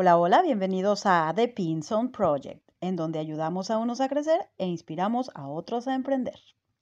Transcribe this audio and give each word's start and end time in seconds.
Hola, 0.00 0.16
hola, 0.16 0.42
bienvenidos 0.42 1.06
a 1.06 1.32
The 1.34 1.48
Pinson 1.48 2.12
Project, 2.12 2.62
en 2.80 2.94
donde 2.94 3.18
ayudamos 3.18 3.68
a 3.68 3.78
unos 3.78 4.00
a 4.00 4.08
crecer 4.08 4.38
e 4.56 4.64
inspiramos 4.64 5.28
a 5.34 5.48
otros 5.48 5.88
a 5.88 5.94
emprender. 5.96 6.36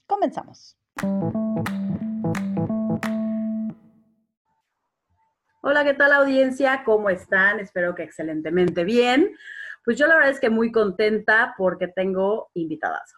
Comenzamos. 0.07 0.77
Hola, 5.63 5.83
¿qué 5.85 5.95
tal 5.95 6.13
audiencia? 6.13 6.83
¿Cómo 6.85 7.09
están? 7.09 7.59
Espero 7.59 7.95
que 7.95 8.03
excelentemente 8.03 8.85
bien. 8.85 9.35
Pues 9.83 9.97
yo 9.97 10.07
la 10.07 10.17
verdad 10.17 10.33
es 10.33 10.39
que 10.41 10.51
muy 10.51 10.71
contenta 10.71 11.55
porque 11.57 11.89
tengo 11.89 12.51
invitadas. 12.53 13.15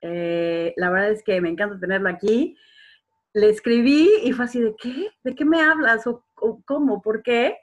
Eh, 0.00 0.72
la 0.78 0.88
verdad 0.88 1.10
es 1.10 1.22
que 1.22 1.38
me 1.42 1.50
encanta 1.50 1.78
tenerlo 1.78 2.08
aquí. 2.08 2.56
Le 3.34 3.50
escribí 3.50 4.08
y 4.22 4.32
fue 4.32 4.46
así 4.46 4.62
de, 4.62 4.74
¿qué? 4.80 5.10
¿De 5.22 5.34
qué 5.34 5.44
me 5.44 5.60
hablas? 5.60 6.06
¿O, 6.06 6.24
o 6.36 6.62
cómo? 6.64 7.02
¿Por 7.02 7.22
qué? 7.22 7.58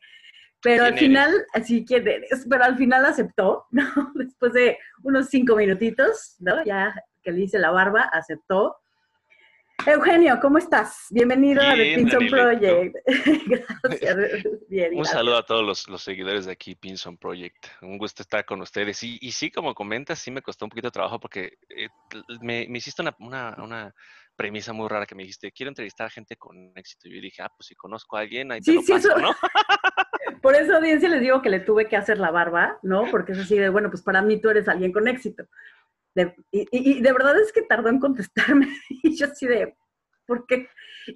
Pero 0.62 0.86
al 0.86 0.98
final, 0.98 1.46
así 1.54 1.84
quién 1.86 2.08
eres, 2.08 2.46
pero 2.50 2.64
al 2.64 2.78
final 2.78 3.06
aceptó, 3.06 3.66
¿no? 3.72 3.84
Después 4.16 4.54
de 4.54 4.78
unos 5.04 5.28
cinco 5.28 5.56
minutitos, 5.56 6.36
¿no? 6.40 6.64
Ya 6.66 6.94
que 7.24 7.32
le 7.32 7.42
hice 7.42 7.60
la 7.60 7.72
barba, 7.72 8.04
aceptó. 8.04 8.78
Eugenio, 9.88 10.40
¿cómo 10.40 10.60
estás? 10.60 11.08
Bienvenido 11.10 11.60
a 11.60 11.74
The 11.74 11.96
Pinson 11.96 12.28
Project. 12.28 12.96
gracias. 13.48 14.16
Bien, 14.70 14.96
Un 14.96 15.06
saludo 15.06 15.38
a 15.38 15.46
todos 15.46 15.88
los, 15.88 16.04
seguidores 16.04 16.46
de 16.46 16.52
aquí, 16.52 16.76
Pinson 16.76 17.18
Project. 17.18 17.66
Un 17.82 17.98
gusto 17.98 18.22
estar 18.22 18.46
con 18.46 18.62
ustedes. 18.62 19.02
Y, 19.02 19.18
y 19.22 19.32
sí, 19.32 19.50
como 19.50 19.74
comentas, 19.74 20.20
sí 20.20 20.30
me 20.30 20.44
costó 20.44 20.66
un 20.66 20.70
poquito 20.70 20.88
de 20.88 20.92
trabajo 20.92 21.20
porque 21.20 21.58
eh, 21.70 21.90
me, 22.42 22.68
me, 22.70 22.78
hiciste 22.78 23.02
una, 23.02 23.16
una, 23.20 23.56
una, 23.58 23.94
premisa 24.36 24.74
muy 24.74 24.88
rara 24.88 25.06
que 25.06 25.16
me 25.16 25.24
dijiste, 25.24 25.52
quiero 25.52 25.70
entrevistar 25.70 26.08
a 26.08 26.10
gente 26.10 26.36
con 26.36 26.72
éxito. 26.76 27.08
Y 27.08 27.16
yo 27.16 27.22
dije, 27.22 27.42
ah, 27.42 27.52
pues 27.56 27.68
si 27.68 27.76
conozco 27.76 28.18
a 28.18 28.22
alguien, 28.22 28.52
ahí 28.52 28.62
te 28.62 28.74
lo 28.74 28.82
paso, 28.84 29.16
¿no? 29.18 29.32
Por 30.42 30.56
eso, 30.56 30.76
audiencia, 30.76 31.08
les 31.08 31.22
digo 31.22 31.42
que 31.42 31.50
le 31.50 31.60
tuve 31.60 31.88
que 31.88 31.96
hacer 31.96 32.18
la 32.18 32.32
barba, 32.32 32.80
¿no? 32.82 33.06
Porque 33.12 33.34
es 33.34 33.40
así 33.40 33.58
de, 33.58 33.70
bueno, 33.70 33.90
pues 33.90 34.02
para 34.02 34.22
mí 34.22 34.42
tú 34.42 34.50
eres 34.50 34.68
alguien 34.68 34.92
con 34.92 35.08
éxito. 35.08 35.46
y, 36.52 37.02
de 37.02 37.14
verdad 37.14 37.40
es 37.40 37.52
que 37.52 37.62
tardó 37.62 37.90
en 37.90 38.00
contestarme. 38.00 38.68
Y 39.04 39.16
yo 39.16 39.28
así 39.28 39.48
de, 39.48 39.76
¿por 40.26 40.46
qué? 40.48 40.68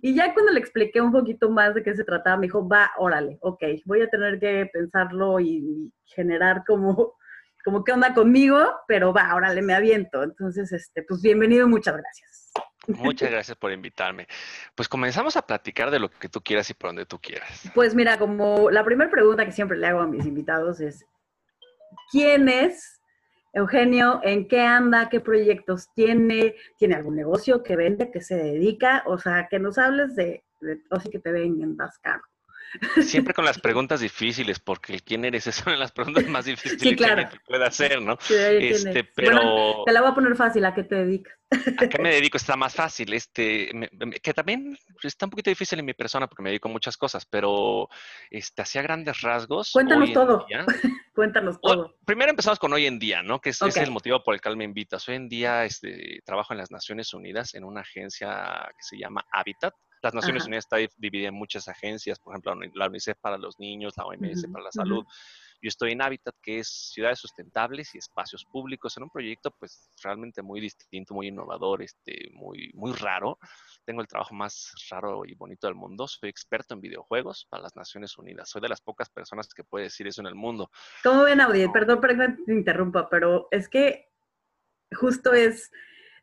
Y 0.01 0.15
ya 0.15 0.33
cuando 0.33 0.51
le 0.51 0.59
expliqué 0.59 1.01
un 1.01 1.11
poquito 1.11 1.49
más 1.49 1.73
de 1.75 1.83
qué 1.83 1.95
se 1.95 2.03
trataba, 2.03 2.37
me 2.37 2.47
dijo, 2.47 2.67
va, 2.67 2.91
órale, 2.97 3.37
ok, 3.41 3.63
voy 3.85 4.01
a 4.01 4.09
tener 4.09 4.39
que 4.39 4.69
pensarlo 4.71 5.39
y, 5.39 5.91
generar 6.05 6.63
como, 6.65 7.15
como 7.63 7.83
qué 7.83 7.91
onda 7.91 8.13
conmigo, 8.13 8.59
pero 8.87 9.11
va, 9.11 9.33
órale, 9.35 9.61
me 9.61 9.73
aviento. 9.73 10.23
Entonces, 10.23 10.71
este, 10.71 11.03
pues 11.03 11.21
bienvenido 11.21 11.65
y 11.65 11.69
muchas 11.69 11.97
gracias. 11.97 12.44
Muchas 12.87 13.31
gracias 13.31 13.57
por 13.57 13.71
invitarme. 13.71 14.27
Pues 14.75 14.87
comenzamos 14.87 15.35
a 15.37 15.41
platicar 15.41 15.91
de 15.91 15.99
lo 15.99 16.09
que 16.09 16.29
tú 16.29 16.41
quieras 16.41 16.69
y 16.69 16.73
por 16.73 16.89
donde 16.89 17.05
tú 17.05 17.19
quieras. 17.19 17.69
Pues 17.73 17.95
mira, 17.95 18.17
como 18.17 18.69
la 18.69 18.83
primera 18.83 19.09
pregunta 19.09 19.45
que 19.45 19.51
siempre 19.51 19.77
le 19.77 19.87
hago 19.87 19.99
a 19.99 20.07
mis 20.07 20.25
invitados 20.25 20.79
es, 20.79 21.05
¿quién 22.11 22.49
es 22.49 23.01
Eugenio? 23.53 24.19
¿En 24.23 24.47
qué 24.47 24.61
anda? 24.61 25.09
¿Qué 25.09 25.19
proyectos 25.19 25.87
tiene? 25.95 26.55
¿Tiene 26.77 26.95
algún 26.95 27.15
negocio 27.15 27.63
que 27.63 27.75
vende, 27.75 28.11
que 28.11 28.21
se 28.21 28.35
dedica? 28.35 29.03
O 29.05 29.17
sea, 29.17 29.47
que 29.49 29.59
nos 29.59 29.77
hables 29.77 30.15
de, 30.15 30.43
o 30.89 30.99
sea, 30.99 31.11
que 31.11 31.19
te 31.19 31.31
ven 31.31 31.61
en 31.61 31.77
caro. 32.01 32.23
Siempre 33.01 33.33
con 33.33 33.45
las 33.45 33.59
preguntas 33.59 33.99
difíciles, 33.99 34.59
porque 34.59 34.93
el 34.93 35.03
quién 35.03 35.25
eres 35.25 35.47
es 35.47 35.61
una 35.63 35.73
de 35.73 35.79
las 35.79 35.91
preguntas 35.91 36.27
más 36.27 36.45
difíciles 36.45 36.97
que 36.97 37.39
puede 37.45 37.65
hacer, 37.65 38.01
¿no? 38.01 38.17
este, 38.29 39.03
pero... 39.03 39.83
te 39.85 39.91
la 39.91 40.01
voy 40.01 40.11
a 40.11 40.13
poner 40.13 40.35
fácil, 40.35 40.65
¿a 40.65 40.73
qué 40.73 40.83
te 40.83 40.95
dedicas? 40.95 41.33
¿A 41.51 41.87
qué 41.87 42.01
me 42.01 42.09
dedico? 42.15 42.37
Está 42.37 42.55
más 42.55 42.73
fácil. 42.73 43.13
Este, 43.13 43.69
que 44.21 44.33
también 44.33 44.77
está 45.03 45.25
un 45.25 45.29
poquito 45.29 45.49
difícil 45.49 45.79
en 45.79 45.85
mi 45.85 45.93
persona 45.93 46.27
porque 46.27 46.43
me 46.43 46.49
dedico 46.49 46.69
a 46.69 46.71
muchas 46.71 46.97
cosas, 46.97 47.25
pero 47.25 47.87
este, 48.29 48.61
hacía 48.61 48.81
grandes 48.81 49.21
rasgos. 49.21 49.71
Cuéntanos 49.71 50.11
todo. 50.11 50.45
Cuéntanos 51.15 51.61
todo. 51.61 51.95
primero 52.05 52.31
empezamos 52.31 52.59
con 52.59 52.73
hoy 52.73 52.85
en 52.85 52.99
día, 52.99 53.23
¿no? 53.23 53.39
Que 53.39 53.51
es, 53.51 53.61
es, 53.61 53.77
el 53.77 53.91
motivo 53.91 54.21
por 54.23 54.33
el 54.33 54.41
cual 54.41 54.57
me 54.57 54.65
invitas. 54.65 55.07
Hoy 55.07 55.15
en 55.15 55.29
día 55.29 55.63
este, 55.63 56.21
trabajo 56.25 56.53
en 56.53 56.57
las 56.57 56.71
Naciones 56.71 57.13
Unidas 57.13 57.53
en 57.53 57.63
una 57.63 57.81
agencia 57.81 58.67
que 58.69 58.83
se 58.83 58.97
llama 58.97 59.25
Habitat 59.31 59.73
las 60.05 60.13
Naciones 60.13 60.45
Unidas 60.45 60.65
está 60.65 60.77
dividida 60.97 61.29
en 61.29 61.33
muchas 61.33 61.67
agencias, 61.67 62.19
por 62.19 62.33
ejemplo, 62.33 62.53
la 62.75 62.87
UNICEF 62.87 63.17
para 63.19 63.39
los 63.39 63.59
niños, 63.59 63.93
la 63.97 64.05
OMS 64.05 64.45
para 64.51 64.65
la 64.65 64.71
salud. 64.71 65.03
Yo 65.61 65.69
estoy 65.69 65.93
en 65.93 66.01
Habitat, 66.03 66.35
que 66.43 66.59
es 66.59 66.91
ciudades 66.93 67.17
sustentables 67.17 67.95
y 67.95 67.97
espacios 67.97 68.45
públicos, 68.45 68.95
en 68.97 69.03
un 69.03 69.09
proyecto 69.09 69.49
pues 69.57 69.89
realmente 70.03 70.43
muy 70.43 70.61
distinto, 70.61 71.15
muy 71.15 71.29
innovador, 71.29 71.81
este, 71.81 72.29
muy, 72.33 72.71
muy 72.75 72.93
raro. 72.93 73.39
Tengo 73.83 74.01
el 74.01 74.07
trabajo 74.07 74.35
más 74.35 74.73
raro 74.91 75.25
y 75.25 75.33
bonito 75.33 75.65
del 75.65 75.75
mundo. 75.75 76.07
Soy 76.07 76.29
experto 76.29 76.75
en 76.75 76.81
videojuegos 76.81 77.47
para 77.49 77.63
las 77.63 77.75
Naciones 77.75 78.15
Unidas. 78.19 78.47
Soy 78.47 78.61
de 78.61 78.69
las 78.69 78.81
pocas 78.81 79.09
personas 79.09 79.47
que 79.55 79.63
puede 79.63 79.85
decir 79.85 80.05
eso 80.05 80.21
en 80.21 80.27
el 80.27 80.35
mundo. 80.35 80.69
¿Cómo 81.03 81.23
ven, 81.23 81.41
Audi? 81.41 81.67
Perdón, 81.69 81.99
perdón, 81.99 82.43
te 82.45 82.53
interrumpa, 82.53 83.09
pero 83.09 83.47
es 83.49 83.67
que 83.67 84.11
justo 84.91 85.33
es, 85.33 85.71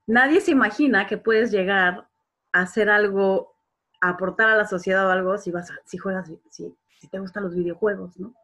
nadie 0.06 0.41
se 0.41 0.53
imagina 0.53 1.09
que 1.09 1.19
puedes 1.19 1.50
llegar 1.50 2.09
a 2.53 2.60
hacer 2.60 2.88
algo 2.88 3.52
aportar 4.03 4.51
a 4.51 4.57
la 4.57 4.67
sociedad 4.67 5.07
o 5.07 5.11
algo 5.11 5.39
si 5.39 5.51
vas 5.51 5.73
si 5.85 5.97
juegas, 5.97 6.31
si, 6.51 6.75
si 7.01 7.09
te 7.09 7.19
gustan 7.19 7.45
los 7.45 7.55
videojuegos, 7.55 8.19
¿no? 8.19 8.35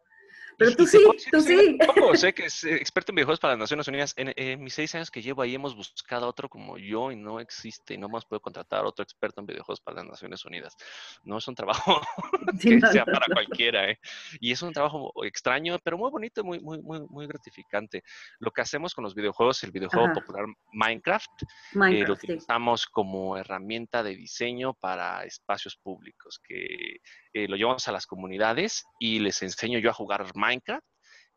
Pero 0.58 0.74
tú 0.74 0.86
sí, 0.86 0.98
tú 1.30 1.40
sí. 1.40 1.78
sé 2.14 2.34
que 2.34 2.46
es 2.46 2.64
experto 2.64 3.12
en 3.12 3.16
videojuegos 3.16 3.38
para 3.38 3.52
las 3.54 3.60
Naciones 3.60 3.86
Unidas. 3.86 4.12
En, 4.16 4.62
mis 4.62 4.74
seis 4.74 4.92
años 4.96 5.08
que 5.08 5.22
llevo 5.22 5.42
ahí 5.42 5.54
hemos 5.54 5.76
buscado 5.76 6.26
otro 6.26 6.48
como 6.48 6.76
yo 6.78 7.12
y 7.12 7.16
no 7.16 7.38
existe. 7.38 7.94
Y 7.94 7.98
no 7.98 8.08
hemos 8.08 8.24
podido 8.24 8.40
contratar 8.40 8.80
a 8.80 8.88
otro 8.88 9.04
experto 9.04 9.40
en 9.40 9.46
videojuegos 9.46 9.80
para 9.80 9.98
las 9.98 10.06
Naciones 10.06 10.44
Unidas. 10.44 10.76
No 11.22 11.38
es 11.38 11.46
un 11.46 11.54
trabajo 11.54 12.00
que 12.60 12.80
sea 12.80 13.04
para 13.04 13.26
cualquiera. 13.32 13.88
¿eh? 13.88 14.00
Y 14.40 14.50
es 14.50 14.60
un 14.60 14.72
trabajo 14.72 15.12
extraño, 15.24 15.78
pero 15.84 15.96
muy 15.96 16.10
bonito, 16.10 16.42
muy, 16.42 16.58
muy, 16.58 16.82
muy, 16.82 17.00
muy 17.08 17.28
gratificante. 17.28 18.02
Lo 18.40 18.50
que 18.50 18.60
hacemos 18.60 18.94
con 18.94 19.04
los 19.04 19.14
videojuegos, 19.14 19.62
el 19.62 19.70
videojuego 19.70 20.12
popular 20.12 20.44
Minecraft, 20.72 21.42
eh, 21.88 22.04
lo 22.04 22.14
utilizamos 22.14 22.86
como 22.86 23.36
herramienta 23.36 24.02
de 24.02 24.16
diseño 24.16 24.74
para 24.74 25.22
espacios 25.24 25.76
públicos, 25.76 26.40
que 26.42 26.96
eh, 27.32 27.46
lo 27.46 27.56
llevamos 27.56 27.86
a 27.86 27.92
las 27.92 28.06
comunidades 28.06 28.84
y 28.98 29.20
les 29.20 29.42
enseño 29.42 29.78
yo 29.78 29.90
a 29.90 29.94
jugar 29.94 30.26
Minecraft. 30.34 30.47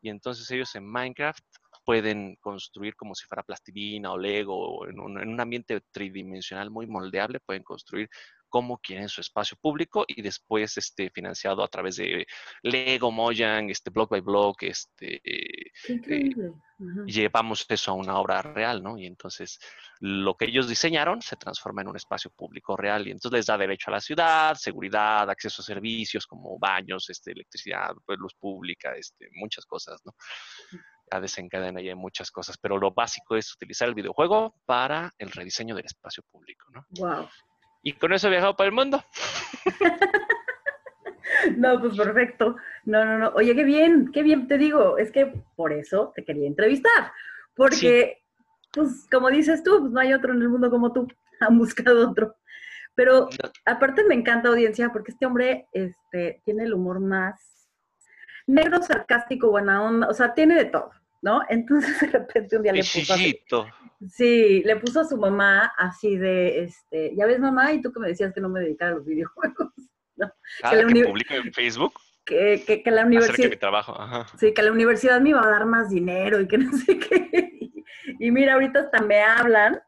Y 0.00 0.08
entonces 0.08 0.50
ellos 0.50 0.74
en 0.74 0.86
Minecraft 0.86 1.44
pueden 1.84 2.36
construir 2.36 2.94
como 2.96 3.14
si 3.14 3.26
fuera 3.26 3.42
plastilina 3.42 4.12
o 4.12 4.18
Lego, 4.18 4.86
en 4.88 5.00
un, 5.00 5.20
en 5.20 5.28
un 5.28 5.40
ambiente 5.40 5.80
tridimensional 5.90 6.70
muy 6.70 6.86
moldeable, 6.86 7.40
pueden 7.40 7.62
construir 7.62 8.08
cómo 8.52 8.78
quieren 8.78 9.08
su 9.08 9.22
espacio 9.22 9.56
público 9.56 10.04
y 10.06 10.20
después 10.20 10.76
este, 10.76 11.08
financiado 11.08 11.64
a 11.64 11.68
través 11.68 11.96
de 11.96 12.26
Lego, 12.62 13.10
Mojang, 13.10 13.70
este, 13.70 13.88
Block 13.88 14.10
by 14.10 14.20
Block, 14.20 14.62
este, 14.64 15.22
eh, 15.24 15.72
llevamos 17.06 17.64
eso 17.66 17.92
a 17.92 17.94
una 17.94 18.18
obra 18.18 18.42
real, 18.42 18.82
¿no? 18.82 18.98
Y 18.98 19.06
entonces 19.06 19.58
lo 20.00 20.36
que 20.36 20.44
ellos 20.44 20.68
diseñaron 20.68 21.22
se 21.22 21.36
transforma 21.36 21.80
en 21.80 21.88
un 21.88 21.96
espacio 21.96 22.30
público 22.30 22.76
real 22.76 23.08
y 23.08 23.12
entonces 23.12 23.38
les 23.38 23.46
da 23.46 23.56
derecho 23.56 23.90
a 23.90 23.94
la 23.94 24.00
ciudad, 24.00 24.54
seguridad, 24.54 25.30
acceso 25.30 25.62
a 25.62 25.64
servicios 25.64 26.26
como 26.26 26.58
baños, 26.58 27.08
este, 27.08 27.32
electricidad, 27.32 27.92
pues, 28.04 28.18
luz 28.18 28.34
pública, 28.34 28.94
este, 28.94 29.30
muchas 29.32 29.64
cosas, 29.64 29.98
¿no? 30.04 30.14
Ya 31.10 31.20
desencadena 31.20 31.80
ya 31.80 31.96
muchas 31.96 32.30
cosas, 32.30 32.58
pero 32.58 32.76
lo 32.76 32.92
básico 32.92 33.34
es 33.34 33.54
utilizar 33.54 33.88
el 33.88 33.94
videojuego 33.94 34.56
para 34.66 35.10
el 35.16 35.30
rediseño 35.30 35.74
del 35.74 35.86
espacio 35.86 36.22
público, 36.30 36.66
¿no? 36.70 36.84
Wow. 36.90 37.28
Y 37.82 37.94
con 37.94 38.12
eso 38.12 38.28
he 38.28 38.30
viajado 38.30 38.56
por 38.56 38.66
el 38.66 38.72
mundo. 38.72 39.02
no, 41.56 41.80
pues 41.80 41.96
perfecto. 41.96 42.56
No, 42.84 43.04
no, 43.04 43.18
no. 43.18 43.28
Oye, 43.34 43.54
qué 43.54 43.64
bien, 43.64 44.10
qué 44.12 44.22
bien 44.22 44.46
te 44.46 44.58
digo. 44.58 44.98
Es 44.98 45.10
que 45.10 45.32
por 45.56 45.72
eso 45.72 46.12
te 46.14 46.24
quería 46.24 46.46
entrevistar. 46.46 47.12
Porque, 47.54 48.22
pues, 48.72 49.06
como 49.10 49.30
dices 49.30 49.62
tú, 49.62 49.80
pues 49.80 49.92
no 49.92 50.00
hay 50.00 50.12
otro 50.12 50.32
en 50.32 50.42
el 50.42 50.48
mundo 50.48 50.70
como 50.70 50.92
tú. 50.92 51.08
Han 51.40 51.58
buscado 51.58 52.10
otro. 52.10 52.36
Pero 52.94 53.28
aparte 53.64 54.04
me 54.04 54.14
encanta 54.14 54.48
audiencia 54.48 54.90
porque 54.92 55.12
este 55.12 55.26
hombre 55.26 55.66
este, 55.72 56.42
tiene 56.44 56.64
el 56.64 56.74
humor 56.74 57.00
más 57.00 57.40
negro, 58.46 58.82
sarcástico, 58.82 59.50
buena 59.50 59.82
onda, 59.82 60.08
o 60.08 60.14
sea, 60.14 60.34
tiene 60.34 60.56
de 60.56 60.66
todo. 60.66 60.90
¿No? 61.22 61.40
Entonces 61.48 61.98
de 62.00 62.06
repente 62.08 62.56
un 62.56 62.62
día 62.62 62.72
le 62.72 62.80
puso 62.80 63.14
sí, 64.08 64.62
le 64.64 64.76
puso 64.76 65.00
a 65.00 65.04
su 65.04 65.16
mamá 65.16 65.72
así 65.78 66.16
de, 66.16 66.64
este, 66.64 67.14
ya 67.16 67.24
ves 67.26 67.38
mamá, 67.38 67.72
y 67.72 67.80
tú 67.80 67.92
que 67.92 68.00
me 68.00 68.08
decías 68.08 68.34
que 68.34 68.40
no 68.40 68.48
me 68.48 68.60
dedicara 68.60 68.92
a 68.92 68.94
los 68.96 69.06
videojuegos, 69.06 69.72
¿no? 70.16 70.30
Ah, 70.62 70.70
que, 70.70 70.76
la 70.76 71.06
publica 71.06 71.36
en 71.36 71.52
Facebook. 71.52 71.94
Que, 72.24 72.62
que, 72.64 72.82
que 72.82 72.90
la 72.90 73.04
universidad... 73.04 73.50
mi 73.50 73.56
trabajo, 73.56 74.00
Ajá. 74.00 74.26
Sí, 74.38 74.54
que 74.54 74.62
la 74.62 74.70
universidad 74.70 75.20
me 75.20 75.30
iba 75.30 75.42
a 75.42 75.50
dar 75.50 75.66
más 75.66 75.90
dinero 75.90 76.40
y 76.40 76.46
que 76.46 76.58
no 76.58 76.76
sé 76.76 76.98
qué. 76.98 77.72
Y 78.18 78.30
mira, 78.30 78.54
ahorita 78.54 78.80
hasta 78.80 79.00
me 79.02 79.22
hablan 79.22 79.80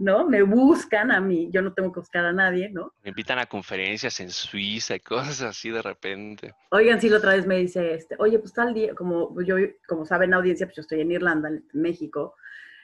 ¿no? 0.00 0.26
Me 0.26 0.42
buscan 0.42 1.12
a 1.12 1.20
mí, 1.20 1.50
yo 1.52 1.62
no 1.62 1.72
tengo 1.72 1.92
que 1.92 2.00
buscar 2.00 2.24
a 2.24 2.32
nadie, 2.32 2.70
¿no? 2.70 2.92
Me 3.02 3.10
invitan 3.10 3.38
a 3.38 3.46
conferencias 3.46 4.18
en 4.20 4.30
Suiza 4.30 4.96
y 4.96 5.00
cosas 5.00 5.42
así 5.42 5.70
de 5.70 5.82
repente. 5.82 6.54
Oigan, 6.70 7.00
sí, 7.00 7.08
la 7.08 7.18
otra 7.18 7.34
vez 7.34 7.46
me 7.46 7.58
dice, 7.58 7.94
este, 7.94 8.16
oye, 8.18 8.38
pues 8.38 8.52
tal 8.52 8.74
día, 8.74 8.94
como 8.94 9.40
yo, 9.42 9.56
como 9.86 10.06
saben 10.06 10.34
audiencia, 10.34 10.66
pues 10.66 10.76
yo 10.76 10.80
estoy 10.80 11.02
en 11.02 11.12
Irlanda, 11.12 11.50
en 11.50 11.64
México, 11.72 12.34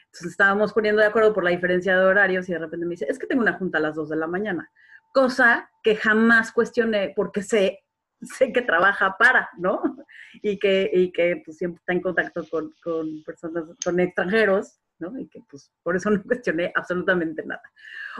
entonces 0.04 0.30
estábamos 0.30 0.72
poniendo 0.72 1.00
de 1.00 1.08
acuerdo 1.08 1.32
por 1.32 1.42
la 1.42 1.50
diferencia 1.50 1.96
de 1.96 2.04
horarios 2.04 2.48
y 2.48 2.52
de 2.52 2.58
repente 2.58 2.86
me 2.86 2.90
dice, 2.90 3.06
es 3.08 3.18
que 3.18 3.26
tengo 3.26 3.42
una 3.42 3.54
junta 3.54 3.78
a 3.78 3.80
las 3.80 3.96
2 3.96 4.10
de 4.10 4.16
la 4.16 4.26
mañana, 4.26 4.70
cosa 5.12 5.70
que 5.82 5.96
jamás 5.96 6.52
cuestioné 6.52 7.12
porque 7.16 7.42
sé 7.42 7.80
sé 8.22 8.52
que 8.52 8.62
trabaja 8.62 9.16
para, 9.18 9.48
¿no? 9.58 9.82
Y 10.42 10.58
que, 10.58 10.90
y 10.92 11.12
que 11.12 11.40
pues, 11.42 11.56
siempre 11.56 11.78
está 11.78 11.94
en 11.94 12.02
contacto 12.02 12.46
con, 12.50 12.70
con 12.82 13.22
personas, 13.24 13.64
con 13.82 13.98
extranjeros, 13.98 14.80
¿no? 14.98 15.18
Y 15.18 15.28
que 15.28 15.40
pues 15.48 15.70
por 15.82 15.96
eso 15.96 16.10
no 16.10 16.22
cuestioné 16.24 16.72
absolutamente 16.74 17.44
nada. 17.44 17.62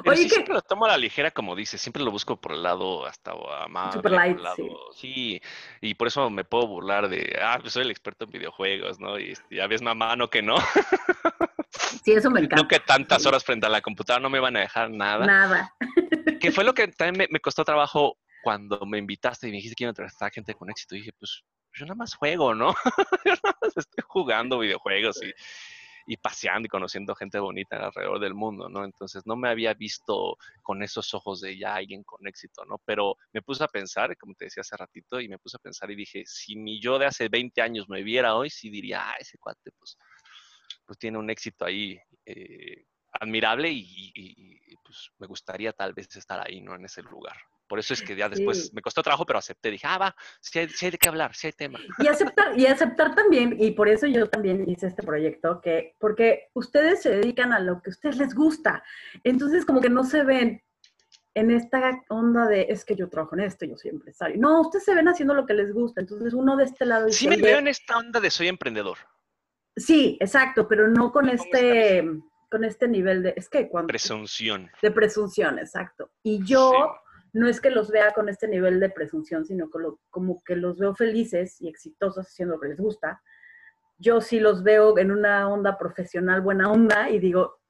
Oye, 0.04 0.24
sí, 0.24 0.28
siempre 0.28 0.54
lo 0.54 0.62
tomo 0.62 0.84
a 0.84 0.88
la 0.88 0.98
ligera, 0.98 1.30
como 1.30 1.56
dices, 1.56 1.80
siempre 1.80 2.02
lo 2.02 2.10
busco 2.10 2.40
por 2.40 2.52
el 2.52 2.62
lado 2.62 3.06
hasta 3.06 3.32
amable. 3.62 3.92
Super 3.92 4.12
light, 4.12 4.38
sí. 4.56 4.68
sí. 4.94 5.40
y 5.80 5.94
por 5.94 6.08
eso 6.08 6.28
me 6.28 6.44
puedo 6.44 6.66
burlar 6.66 7.08
de, 7.08 7.38
ah, 7.42 7.58
pues 7.60 7.72
soy 7.72 7.82
el 7.84 7.90
experto 7.90 8.26
en 8.26 8.30
videojuegos, 8.30 9.00
¿no? 9.00 9.18
Y 9.18 9.32
este, 9.32 9.56
ya 9.56 9.66
ves, 9.66 9.80
mamá, 9.80 10.16
no 10.16 10.28
que 10.28 10.42
no. 10.42 10.56
Sí, 12.04 12.12
eso 12.12 12.30
me 12.30 12.40
encanta. 12.40 12.56
No 12.62 12.68
que 12.68 12.80
tantas 12.80 13.26
horas 13.26 13.44
frente 13.44 13.66
a 13.66 13.68
la 13.68 13.80
computadora 13.80 14.22
no 14.22 14.30
me 14.30 14.40
van 14.40 14.56
a 14.56 14.60
dejar 14.60 14.90
nada. 14.90 15.26
Nada. 15.26 15.74
Que 16.40 16.52
fue 16.52 16.64
lo 16.64 16.74
que 16.74 16.88
también 16.88 17.28
me, 17.30 17.40
costó 17.40 17.64
trabajo 17.64 18.16
cuando 18.42 18.80
me 18.86 18.98
invitaste 18.98 19.48
y 19.48 19.50
me 19.50 19.56
dijiste 19.56 19.74
que 19.74 19.84
iba 19.84 19.88
a 19.88 19.90
entrevistar 19.90 20.30
gente 20.30 20.54
con 20.54 20.70
éxito. 20.70 20.94
Y 20.94 20.98
dije, 20.98 21.12
pues 21.18 21.42
yo 21.74 21.84
nada 21.84 21.96
más 21.96 22.14
juego, 22.14 22.54
¿no? 22.54 22.74
yo 23.24 23.32
nada 23.42 23.56
más 23.60 23.76
estoy 23.76 24.04
jugando 24.06 24.58
videojuegos 24.60 25.20
y 25.22 25.32
y 26.06 26.16
paseando 26.16 26.66
y 26.66 26.68
conociendo 26.68 27.14
gente 27.14 27.38
bonita 27.38 27.76
alrededor 27.76 28.20
del 28.20 28.34
mundo, 28.34 28.68
¿no? 28.68 28.84
Entonces 28.84 29.26
no 29.26 29.36
me 29.36 29.48
había 29.48 29.74
visto 29.74 30.36
con 30.62 30.82
esos 30.82 31.12
ojos 31.14 31.40
de 31.40 31.58
ya 31.58 31.74
alguien 31.74 32.04
con 32.04 32.26
éxito, 32.26 32.64
¿no? 32.64 32.78
Pero 32.84 33.16
me 33.32 33.42
puse 33.42 33.64
a 33.64 33.68
pensar, 33.68 34.16
como 34.16 34.34
te 34.34 34.46
decía 34.46 34.60
hace 34.60 34.76
ratito, 34.76 35.20
y 35.20 35.28
me 35.28 35.38
puse 35.38 35.56
a 35.56 35.60
pensar 35.60 35.90
y 35.90 35.96
dije, 35.96 36.22
si 36.24 36.56
mi 36.56 36.80
yo 36.80 36.98
de 36.98 37.06
hace 37.06 37.28
20 37.28 37.60
años 37.60 37.88
me 37.88 38.02
viera 38.02 38.36
hoy, 38.36 38.50
sí 38.50 38.70
diría, 38.70 39.10
ah, 39.10 39.16
ese 39.18 39.36
cuate, 39.38 39.72
pues, 39.76 39.98
pues 40.86 40.98
tiene 40.98 41.18
un 41.18 41.28
éxito 41.28 41.64
ahí 41.64 41.98
eh, 42.24 42.84
admirable 43.12 43.70
y, 43.70 44.12
y, 44.14 44.76
pues 44.84 45.10
me 45.18 45.26
gustaría 45.26 45.72
tal 45.72 45.92
vez 45.92 46.14
estar 46.14 46.40
ahí, 46.46 46.60
¿no? 46.60 46.76
En 46.76 46.84
ese 46.84 47.02
lugar. 47.02 47.36
Por 47.66 47.78
eso 47.78 47.94
es 47.94 48.02
que 48.02 48.14
ya 48.14 48.28
después 48.28 48.72
me 48.72 48.82
costó 48.82 49.02
trabajo, 49.02 49.26
pero 49.26 49.38
acepté. 49.38 49.70
Dije, 49.70 49.86
ah, 49.88 49.98
va, 49.98 50.16
sí 50.40 50.58
hay, 50.58 50.68
hay, 50.80 50.90
de 50.90 50.98
qué 50.98 51.08
hablar, 51.08 51.34
sí 51.34 51.48
hay 51.48 51.52
tema. 51.52 51.80
Y 51.98 52.06
aceptar, 52.06 52.58
y 52.58 52.66
aceptar 52.66 53.14
también, 53.14 53.56
y 53.58 53.72
por 53.72 53.88
eso 53.88 54.06
yo 54.06 54.28
también 54.28 54.68
hice 54.68 54.86
este 54.86 55.02
proyecto, 55.02 55.60
que 55.60 55.94
porque 55.98 56.48
ustedes 56.54 57.02
se 57.02 57.10
dedican 57.10 57.52
a 57.52 57.60
lo 57.60 57.82
que 57.82 57.90
a 57.90 57.92
ustedes 57.92 58.16
les 58.18 58.34
gusta. 58.34 58.84
Entonces, 59.24 59.64
como 59.64 59.80
que 59.80 59.90
no 59.90 60.04
se 60.04 60.22
ven 60.22 60.62
en 61.34 61.50
esta 61.50 62.02
onda 62.08 62.46
de, 62.46 62.66
es 62.70 62.84
que 62.84 62.96
yo 62.96 63.10
trabajo 63.10 63.34
en 63.34 63.42
esto, 63.42 63.66
yo 63.66 63.76
soy 63.76 63.90
empresario. 63.90 64.36
No, 64.38 64.62
ustedes 64.62 64.86
se 64.86 64.94
ven 64.94 65.06
haciendo 65.06 65.34
lo 65.34 65.44
que 65.44 65.52
les 65.52 65.72
gusta. 65.72 66.00
Entonces, 66.00 66.32
uno 66.32 66.56
de 66.56 66.64
este 66.64 66.86
lado... 66.86 67.10
Sí 67.10 67.28
me 67.28 67.36
veo 67.36 67.58
en 67.58 67.68
esta 67.68 67.98
onda 67.98 68.20
de 68.20 68.30
soy 68.30 68.48
emprendedor. 68.48 68.96
Sí, 69.76 70.16
exacto, 70.20 70.66
pero 70.66 70.88
no 70.88 71.12
con 71.12 71.28
este... 71.28 72.08
Con 72.48 72.62
este 72.62 72.86
nivel 72.86 73.24
de, 73.24 73.34
es 73.36 73.48
que 73.48 73.68
cuando... 73.68 73.88
Presunción. 73.88 74.70
De 74.80 74.92
presunción, 74.92 75.58
exacto. 75.58 76.12
Y 76.22 76.44
yo 76.44 76.96
no 77.36 77.48
es 77.48 77.60
que 77.60 77.70
los 77.70 77.90
vea 77.90 78.12
con 78.12 78.30
este 78.30 78.48
nivel 78.48 78.80
de 78.80 78.88
presunción, 78.88 79.44
sino 79.44 79.68
que 79.68 79.78
como 80.08 80.42
que 80.42 80.56
los 80.56 80.78
veo 80.78 80.94
felices 80.94 81.60
y 81.60 81.68
exitosos 81.68 82.26
haciendo 82.26 82.54
lo 82.54 82.60
que 82.60 82.68
les 82.68 82.78
gusta. 82.78 83.22
Yo 83.98 84.22
sí 84.22 84.40
los 84.40 84.62
veo 84.62 84.96
en 84.96 85.10
una 85.10 85.46
onda 85.46 85.76
profesional, 85.76 86.40
buena 86.40 86.72
onda, 86.72 87.10
y 87.10 87.18
digo, 87.18 87.60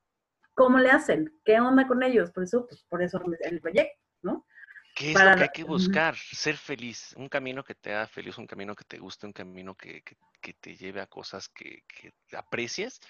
¿cómo 0.54 0.78
le 0.78 0.90
hacen? 0.90 1.36
¿Qué 1.44 1.58
onda 1.58 1.88
con 1.88 2.04
ellos? 2.04 2.30
Por 2.30 2.44
eso, 2.44 2.64
pues 2.64 2.84
por 2.84 3.02
eso 3.02 3.20
el 3.40 3.60
proyecto, 3.60 4.00
¿no? 4.22 4.46
¿Qué 4.94 5.10
es 5.10 5.20
lo 5.20 5.34
que 5.34 5.42
hay 5.42 5.48
que 5.52 5.64
buscar? 5.64 6.14
Ser 6.14 6.56
feliz, 6.56 7.12
un 7.16 7.28
camino 7.28 7.64
que 7.64 7.74
te 7.74 7.92
haga 7.92 8.06
feliz, 8.06 8.38
un 8.38 8.46
camino 8.46 8.76
que 8.76 8.84
te 8.84 8.98
guste, 8.98 9.26
un 9.26 9.32
camino 9.32 9.74
que, 9.74 10.00
te 10.60 10.76
lleve 10.76 11.00
a 11.00 11.08
cosas 11.08 11.48
que, 11.48 11.82
que 11.88 12.12
aprecies, 12.36 13.00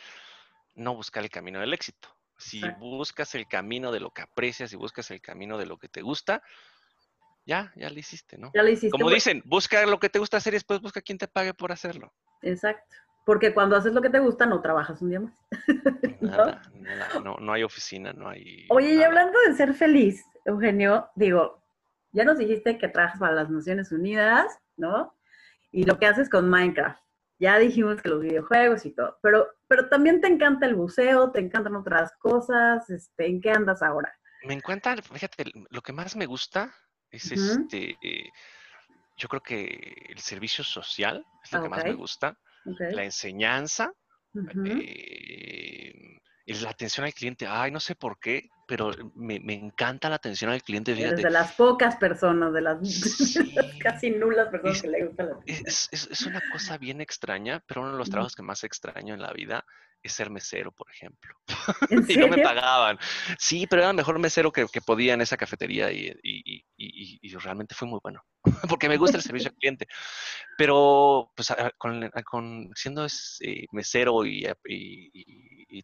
no 0.74 0.94
buscar 0.94 1.22
el 1.22 1.28
camino 1.28 1.60
del 1.60 1.74
éxito. 1.74 2.15
Si 2.38 2.60
buscas 2.78 3.34
el 3.34 3.46
camino 3.46 3.92
de 3.92 4.00
lo 4.00 4.10
que 4.10 4.22
aprecias, 4.22 4.72
y 4.72 4.76
buscas 4.76 5.10
el 5.10 5.20
camino 5.20 5.58
de 5.58 5.66
lo 5.66 5.78
que 5.78 5.88
te 5.88 6.02
gusta, 6.02 6.42
ya, 7.46 7.72
ya 7.76 7.88
lo 7.88 7.98
hiciste, 7.98 8.36
¿no? 8.36 8.50
Ya 8.54 8.62
lo 8.62 8.68
hiciste. 8.68 8.90
Como 8.90 9.10
dicen, 9.10 9.42
busca 9.44 9.86
lo 9.86 9.98
que 9.98 10.08
te 10.08 10.18
gusta 10.18 10.36
hacer 10.36 10.52
y 10.52 10.56
después 10.56 10.80
busca 10.80 11.00
quien 11.00 11.16
te 11.16 11.28
pague 11.28 11.54
por 11.54 11.72
hacerlo. 11.72 12.12
Exacto. 12.42 12.94
Porque 13.24 13.54
cuando 13.54 13.76
haces 13.76 13.92
lo 13.92 14.02
que 14.02 14.10
te 14.10 14.20
gusta, 14.20 14.46
no 14.46 14.60
trabajas 14.60 15.02
un 15.02 15.10
día 15.10 15.20
más. 15.20 15.34
Nada, 16.20 16.62
¿No? 16.72 16.80
Nada, 16.80 17.08
no, 17.24 17.36
no 17.40 17.52
hay 17.52 17.62
oficina, 17.62 18.12
no 18.12 18.28
hay. 18.28 18.66
Oye, 18.70 18.94
y 18.94 19.02
hablando 19.02 19.38
de 19.46 19.54
ser 19.54 19.74
feliz, 19.74 20.24
Eugenio, 20.44 21.08
digo, 21.16 21.62
ya 22.12 22.24
nos 22.24 22.38
dijiste 22.38 22.78
que 22.78 22.88
trabajas 22.88 23.18
para 23.18 23.34
las 23.34 23.50
Naciones 23.50 23.90
Unidas, 23.90 24.58
¿no? 24.76 25.14
Y 25.72 25.84
lo 25.84 25.98
que 25.98 26.06
haces 26.06 26.30
con 26.30 26.48
Minecraft. 26.48 27.00
Ya 27.38 27.58
dijimos 27.58 28.00
que 28.00 28.08
los 28.08 28.22
videojuegos 28.22 28.86
y 28.86 28.94
todo, 28.94 29.18
pero, 29.22 29.46
pero 29.68 29.88
también 29.88 30.20
te 30.20 30.28
encanta 30.28 30.66
el 30.66 30.74
buceo, 30.74 31.32
te 31.32 31.40
encantan 31.40 31.76
otras 31.76 32.12
cosas, 32.18 32.88
este, 32.88 33.26
¿en 33.26 33.40
qué 33.40 33.50
andas 33.50 33.82
ahora? 33.82 34.14
Me 34.44 34.54
encanta, 34.54 34.96
fíjate, 35.02 35.44
lo 35.70 35.82
que 35.82 35.92
más 35.92 36.16
me 36.16 36.26
gusta 36.26 36.74
es 37.10 37.32
este, 37.32 37.96
yo 39.16 39.28
creo 39.28 39.42
que 39.42 40.06
el 40.08 40.18
servicio 40.18 40.64
social 40.64 41.24
es 41.42 41.52
lo 41.52 41.62
que 41.62 41.68
más 41.68 41.84
me 41.84 41.94
gusta, 41.94 42.38
la 42.64 43.04
enseñanza, 43.04 43.92
la 46.46 46.70
atención 46.70 47.04
al 47.04 47.12
cliente, 47.12 47.46
ay, 47.46 47.70
no 47.70 47.80
sé 47.80 47.94
por 47.94 48.18
qué, 48.18 48.48
pero 48.66 48.92
me, 49.14 49.36
encanta 49.54 50.08
la 50.08 50.16
atención 50.16 50.50
al 50.50 50.62
cliente. 50.62 50.94
Fíjate. 50.94 51.22
De 51.22 51.30
las 51.30 51.52
pocas 51.52 51.96
personas, 51.96 52.52
de 52.52 52.60
las, 52.60 52.78
casi 53.82 54.10
nulas 54.10 54.48
personas 54.48 54.82
que 54.82 54.88
le 54.88 55.06
gusta 55.06 55.24
la 55.24 55.38
es, 55.46 55.88
es, 55.90 56.08
es, 56.10 56.22
una 56.22 56.40
cosa 56.52 56.78
bien 56.78 57.00
extraña, 57.00 57.62
pero 57.66 57.82
uno 57.82 57.92
de 57.92 57.98
los 57.98 58.10
trabajos 58.10 58.34
que 58.34 58.42
más 58.42 58.64
extraño 58.64 59.14
en 59.14 59.22
la 59.22 59.32
vida 59.32 59.64
es 60.02 60.12
ser 60.12 60.30
mesero, 60.30 60.72
por 60.72 60.90
ejemplo. 60.90 61.34
y 62.08 62.16
no 62.16 62.28
me 62.28 62.38
pagaban. 62.38 62.98
Sí, 63.38 63.66
pero 63.66 63.82
era 63.82 63.90
el 63.90 63.96
mejor 63.96 64.18
mesero 64.18 64.52
que, 64.52 64.66
que 64.66 64.80
podía 64.80 65.14
en 65.14 65.20
esa 65.20 65.36
cafetería 65.36 65.90
y, 65.92 66.12
y, 66.22 66.64
y, 66.76 67.18
y, 67.20 67.36
realmente 67.36 67.74
fue 67.74 67.88
muy 67.88 68.00
bueno, 68.02 68.24
porque 68.68 68.88
me 68.88 68.96
gusta 68.96 69.16
el 69.16 69.22
servicio 69.22 69.50
al 69.50 69.56
cliente. 69.56 69.86
Pero 70.56 71.32
pues 71.34 71.52
con, 71.76 72.10
con 72.24 72.70
siendo 72.74 73.06
eh, 73.40 73.66
mesero 73.72 74.24
y, 74.24 74.46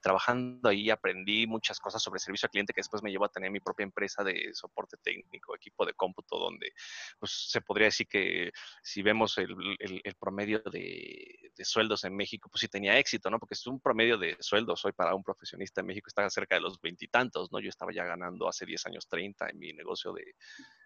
trabajando 0.00 0.70
ahí 0.70 0.91
aprendí 0.91 1.47
muchas 1.47 1.79
cosas 1.79 2.03
sobre 2.03 2.19
servicio 2.19 2.47
al 2.47 2.50
cliente 2.50 2.73
que 2.73 2.81
después 2.81 3.03
me 3.03 3.11
llevó 3.11 3.26
a 3.26 3.29
tener 3.29 3.50
mi 3.50 3.61
propia 3.61 3.85
empresa 3.85 4.25
de 4.25 4.50
soporte 4.55 4.97
técnico, 4.97 5.55
equipo 5.55 5.85
de 5.85 5.93
cómputo, 5.93 6.38
donde 6.38 6.73
pues 7.19 7.49
se 7.50 7.61
podría 7.61 7.87
decir 7.87 8.09
que 8.09 8.50
si 8.82 9.03
vemos 9.03 9.37
el, 9.38 9.55
el, 9.79 10.15
promedio 10.15 10.61
de, 10.61 11.53
de, 11.55 11.65
sueldos 11.65 12.05
en 12.05 12.17
México, 12.17 12.49
pues 12.50 12.61
sí 12.61 12.69
tenía 12.69 12.99
éxito, 12.99 13.31
¿no? 13.31 13.38
Porque 13.38 13.55
es 13.55 13.67
un 13.67 13.81
promedio 13.81 14.17
de 14.17 14.37
sueldos 14.41 14.85
hoy 14.85 14.93
para 14.93 15.15
un 15.15 15.23
profesionista 15.23 15.82
en 15.82 15.88
México 15.88 16.08
está 16.08 16.29
cerca 16.31 16.55
de 16.55 16.62
los 16.62 16.81
veintitantos, 16.81 17.53
¿no? 17.53 17.61
Yo 17.61 17.69
estaba 17.69 17.93
ya 17.93 18.05
ganando 18.05 18.49
hace 18.49 18.65
10 18.65 18.87
años 18.87 19.06
30 19.08 19.50
en 19.50 19.58
mi 19.58 19.73
negocio 19.73 20.12
de... 20.12 20.35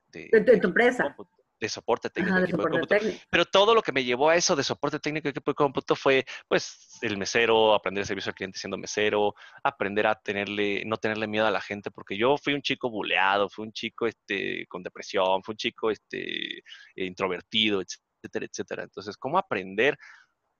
De, 0.08 0.58
tu 0.58 0.68
empresa. 0.68 1.14
De 1.58 1.68
soporte 1.68 2.10
técnico, 2.10 2.38
de 2.38 2.52
cómputo. 2.52 2.96
Pero 3.30 3.44
todo 3.46 3.74
lo 3.74 3.82
que 3.82 3.92
me 3.92 4.04
llevó 4.04 4.28
a 4.28 4.36
eso 4.36 4.54
de 4.54 4.62
soporte 4.62 4.98
técnico, 4.98 5.28
equipo 5.28 5.50
de 5.50 5.54
cómputo, 5.54 5.96
fue, 5.96 6.24
pues, 6.46 6.98
el 7.00 7.16
mesero, 7.16 7.74
aprender 7.74 8.02
el 8.02 8.06
servicio 8.06 8.30
al 8.30 8.34
cliente 8.34 8.58
siendo 8.58 8.76
mesero, 8.76 9.34
aprender 9.62 10.06
a 10.06 10.14
tenerle, 10.14 10.84
no 10.84 10.98
tenerle 10.98 11.26
miedo 11.26 11.46
a 11.46 11.50
la 11.50 11.60
gente, 11.60 11.90
porque 11.90 12.16
yo 12.16 12.36
fui 12.36 12.52
un 12.52 12.62
chico 12.62 12.90
buleado, 12.90 13.48
fui 13.48 13.64
un 13.64 13.72
chico, 13.72 14.06
este, 14.06 14.66
con 14.66 14.82
depresión, 14.82 15.42
fui 15.42 15.54
un 15.54 15.56
chico, 15.56 15.90
este, 15.90 16.62
introvertido, 16.96 17.80
etcétera, 17.80 18.46
etcétera. 18.46 18.82
Entonces, 18.82 19.16
¿cómo 19.16 19.38
aprender 19.38 19.96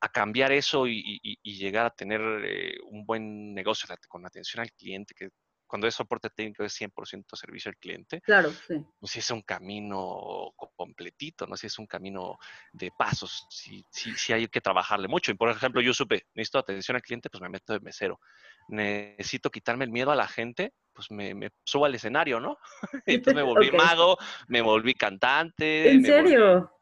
a 0.00 0.09
cambiar 0.09 0.53
eso 0.53 0.87
y, 0.87 1.38
llegar 1.43 1.87
a 1.87 1.91
tener 1.91 2.21
eh, 2.45 2.76
un 2.91 3.05
buen 3.05 3.55
negocio 3.55 3.88
con 4.09 4.26
atención 4.26 4.62
al 4.62 4.73
cliente, 4.73 5.15
que 5.15 5.31
cuando 5.67 5.87
es 5.87 5.95
soporte 5.95 6.31
técnico 6.31 6.65
es 6.65 6.81
100% 6.81 7.25
servicio 7.35 7.71
al 7.71 7.77
cliente. 7.77 8.21
Claro, 8.21 8.51
sí. 8.51 8.85
Pues 8.99 9.13
si 9.13 9.19
es 9.19 9.31
un 9.31 9.43
camino 9.43 10.53
completito, 10.77 11.47
¿no? 11.47 11.57
Si 11.57 11.67
es 11.67 11.79
un 11.79 11.87
camino 11.87 12.39
de 12.73 12.91
pasos, 12.97 13.47
si, 13.51 13.85
si, 13.91 14.33
hay 14.33 14.47
que 14.49 14.61
trabajarle 14.61 15.09
mucho. 15.09 15.31
Y 15.31 15.35
por 15.35 15.51
ejemplo, 15.51 15.81
yo 15.81 15.93
supe, 15.93 16.27
necesito 16.35 16.59
atención 16.59 16.97
al 16.97 17.03
cliente, 17.03 17.31
pues 17.31 17.41
me 17.41 17.49
meto 17.49 17.73
de 17.73 17.81
mesero. 17.81 18.21
Necesito 18.69 19.51
quitarme 19.51 19.85
el 19.85 19.91
miedo 19.91 20.11
a 20.11 20.17
la 20.17 20.29
gente, 20.29 20.73
pues 20.93 21.11
me, 21.11 21.51
subo 21.65 21.85
al 21.85 21.95
escenario, 21.95 22.41
¿no? 22.41 22.59
Entonces 23.07 23.35
me 23.35 23.43
volví 23.43 23.71
mago, 23.73 24.17
me 24.49 24.61
volví 24.61 24.95
cantante. 24.95 25.91
¿En 25.91 26.05
serio? 26.05 26.73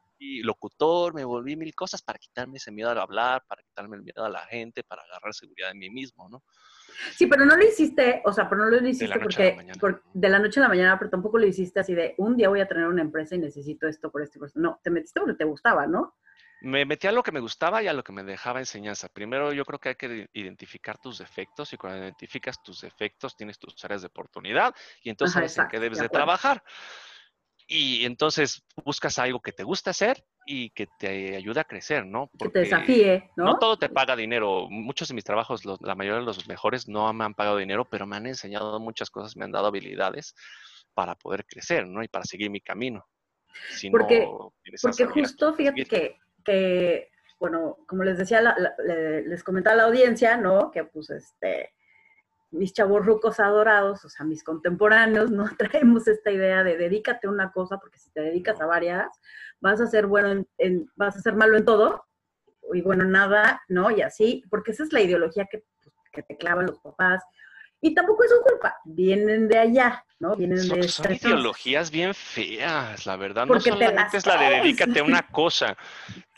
locutor, 0.42 1.14
me 1.14 1.24
volví 1.24 1.56
mil 1.56 1.74
cosas 1.74 2.02
para 2.02 2.18
quitarme 2.18 2.56
ese 2.56 2.70
miedo 2.70 2.90
al 2.90 2.98
hablar, 2.98 3.44
para 3.46 3.62
quitarme 3.62 3.96
el 3.96 4.02
miedo 4.02 4.24
a 4.24 4.28
la 4.28 4.46
gente, 4.46 4.82
para 4.82 5.02
agarrar 5.02 5.34
seguridad 5.34 5.70
en 5.70 5.78
mí 5.78 5.90
mismo, 5.90 6.28
¿no? 6.28 6.42
Sí, 7.16 7.26
pero 7.26 7.44
no 7.44 7.56
lo 7.56 7.64
hiciste, 7.64 8.22
o 8.24 8.32
sea, 8.32 8.48
pero 8.48 8.64
no 8.64 8.70
lo 8.70 8.86
hiciste 8.86 9.18
porque 9.20 9.56
de 10.12 10.28
la 10.28 10.38
noche 10.38 10.60
a 10.60 10.64
la 10.64 10.68
mañana, 10.68 10.98
pero 10.98 11.10
tampoco 11.10 11.38
lo 11.38 11.46
hiciste 11.46 11.80
así 11.80 11.94
de 11.94 12.14
un 12.18 12.36
día 12.36 12.48
voy 12.48 12.60
a 12.60 12.68
tener 12.68 12.86
una 12.86 13.02
empresa 13.02 13.34
y 13.34 13.38
necesito 13.38 13.86
esto 13.88 14.10
por 14.10 14.22
esto. 14.22 14.40
No, 14.54 14.80
te 14.82 14.90
metiste 14.90 15.20
porque 15.20 15.34
te 15.36 15.44
gustaba, 15.44 15.86
¿no? 15.86 16.16
Me 16.60 16.86
metí 16.86 17.06
a 17.06 17.12
lo 17.12 17.22
que 17.22 17.32
me 17.32 17.40
gustaba 17.40 17.82
y 17.82 17.88
a 17.88 17.92
lo 17.92 18.02
que 18.02 18.12
me 18.12 18.24
dejaba 18.24 18.58
enseñanza. 18.58 19.08
Primero 19.08 19.52
yo 19.52 19.66
creo 19.66 19.78
que 19.78 19.90
hay 19.90 19.94
que 19.96 20.30
identificar 20.32 20.98
tus 20.98 21.18
defectos 21.18 21.72
y 21.74 21.76
cuando 21.76 22.02
identificas 22.02 22.62
tus 22.62 22.80
defectos 22.80 23.36
tienes 23.36 23.58
tus 23.58 23.84
áreas 23.84 24.00
de 24.00 24.06
oportunidad 24.06 24.74
y 25.02 25.10
entonces 25.10 25.34
sabes 25.34 25.58
en 25.58 25.68
qué 25.68 25.78
debes 25.78 25.98
de 25.98 26.08
trabajar. 26.08 26.62
Y 27.66 28.04
entonces 28.04 28.62
buscas 28.84 29.18
algo 29.18 29.40
que 29.40 29.52
te 29.52 29.64
gusta 29.64 29.90
hacer 29.90 30.24
y 30.46 30.70
que 30.70 30.86
te 30.98 31.36
ayude 31.36 31.60
a 31.60 31.64
crecer, 31.64 32.04
¿no? 32.04 32.30
que 32.38 32.50
te 32.50 32.58
desafíe, 32.60 33.30
¿no? 33.36 33.44
No 33.44 33.58
todo 33.58 33.78
te 33.78 33.88
paga 33.88 34.14
dinero. 34.14 34.68
Muchos 34.68 35.08
de 35.08 35.14
mis 35.14 35.24
trabajos, 35.24 35.64
la 35.64 35.94
mayoría 35.94 36.20
de 36.20 36.26
los 36.26 36.46
mejores, 36.46 36.88
no 36.88 37.10
me 37.14 37.24
han 37.24 37.34
pagado 37.34 37.56
dinero, 37.56 37.86
pero 37.86 38.06
me 38.06 38.16
han 38.16 38.26
enseñado 38.26 38.78
muchas 38.80 39.10
cosas, 39.10 39.36
me 39.36 39.44
han 39.44 39.52
dado 39.52 39.66
habilidades 39.68 40.34
para 40.92 41.14
poder 41.14 41.46
crecer, 41.46 41.86
¿no? 41.86 42.02
Y 42.02 42.08
para 42.08 42.24
seguir 42.24 42.50
mi 42.50 42.60
camino. 42.60 43.06
si 43.70 43.90
porque, 43.90 44.20
no 44.20 44.52
Porque 44.82 45.06
justo, 45.06 45.54
fíjate 45.54 45.86
que, 45.86 46.18
que, 46.44 47.10
bueno, 47.40 47.78
como 47.88 48.04
les 48.04 48.18
decía, 48.18 48.54
les 49.26 49.42
comentaba 49.42 49.74
a 49.74 49.76
la 49.76 49.84
audiencia, 49.84 50.36
¿no? 50.36 50.70
Que 50.70 50.84
pues 50.84 51.08
este, 51.08 51.72
mis 52.54 52.72
chavos 52.72 53.04
rucos 53.04 53.40
adorados, 53.40 54.04
o 54.04 54.08
sea, 54.08 54.24
mis 54.24 54.42
contemporáneos, 54.42 55.30
¿no? 55.30 55.44
Traemos 55.58 56.08
esta 56.08 56.30
idea 56.30 56.62
de 56.64 56.76
dedícate 56.76 57.26
a 57.26 57.30
una 57.30 57.52
cosa, 57.52 57.78
porque 57.78 57.98
si 57.98 58.10
te 58.10 58.20
dedicas 58.20 58.60
a 58.60 58.66
varias, 58.66 59.08
vas 59.60 59.80
a 59.80 59.86
ser 59.86 60.06
bueno 60.06 60.44
en, 60.58 60.90
vas 60.96 61.16
a 61.16 61.20
ser 61.20 61.34
malo 61.34 61.56
en 61.56 61.64
todo, 61.64 62.06
y 62.72 62.80
bueno, 62.80 63.04
nada, 63.04 63.62
¿no? 63.68 63.90
Y 63.90 64.00
así, 64.02 64.42
porque 64.50 64.72
esa 64.72 64.84
es 64.84 64.92
la 64.92 65.02
ideología 65.02 65.46
que, 65.50 65.64
pues, 65.82 65.94
que 66.12 66.22
te 66.22 66.36
clavan 66.36 66.66
los 66.66 66.78
papás, 66.78 67.22
y 67.84 67.94
tampoco 67.94 68.24
es 68.24 68.30
su 68.30 68.40
culpa, 68.40 68.76
vienen 68.86 69.46
de 69.46 69.58
allá, 69.58 70.02
¿no? 70.18 70.34
Vienen 70.34 70.58
son, 70.58 70.80
de 70.80 70.88
son 70.88 71.12
ideologías 71.12 71.90
bien 71.90 72.14
feas, 72.14 73.04
la 73.04 73.16
verdad. 73.16 73.44
no 73.44 73.60
solamente 73.60 74.16
es 74.16 74.24
la 74.24 74.40
de 74.40 74.56
dedícate 74.56 75.00
a 75.00 75.02
una 75.02 75.20
cosa. 75.30 75.76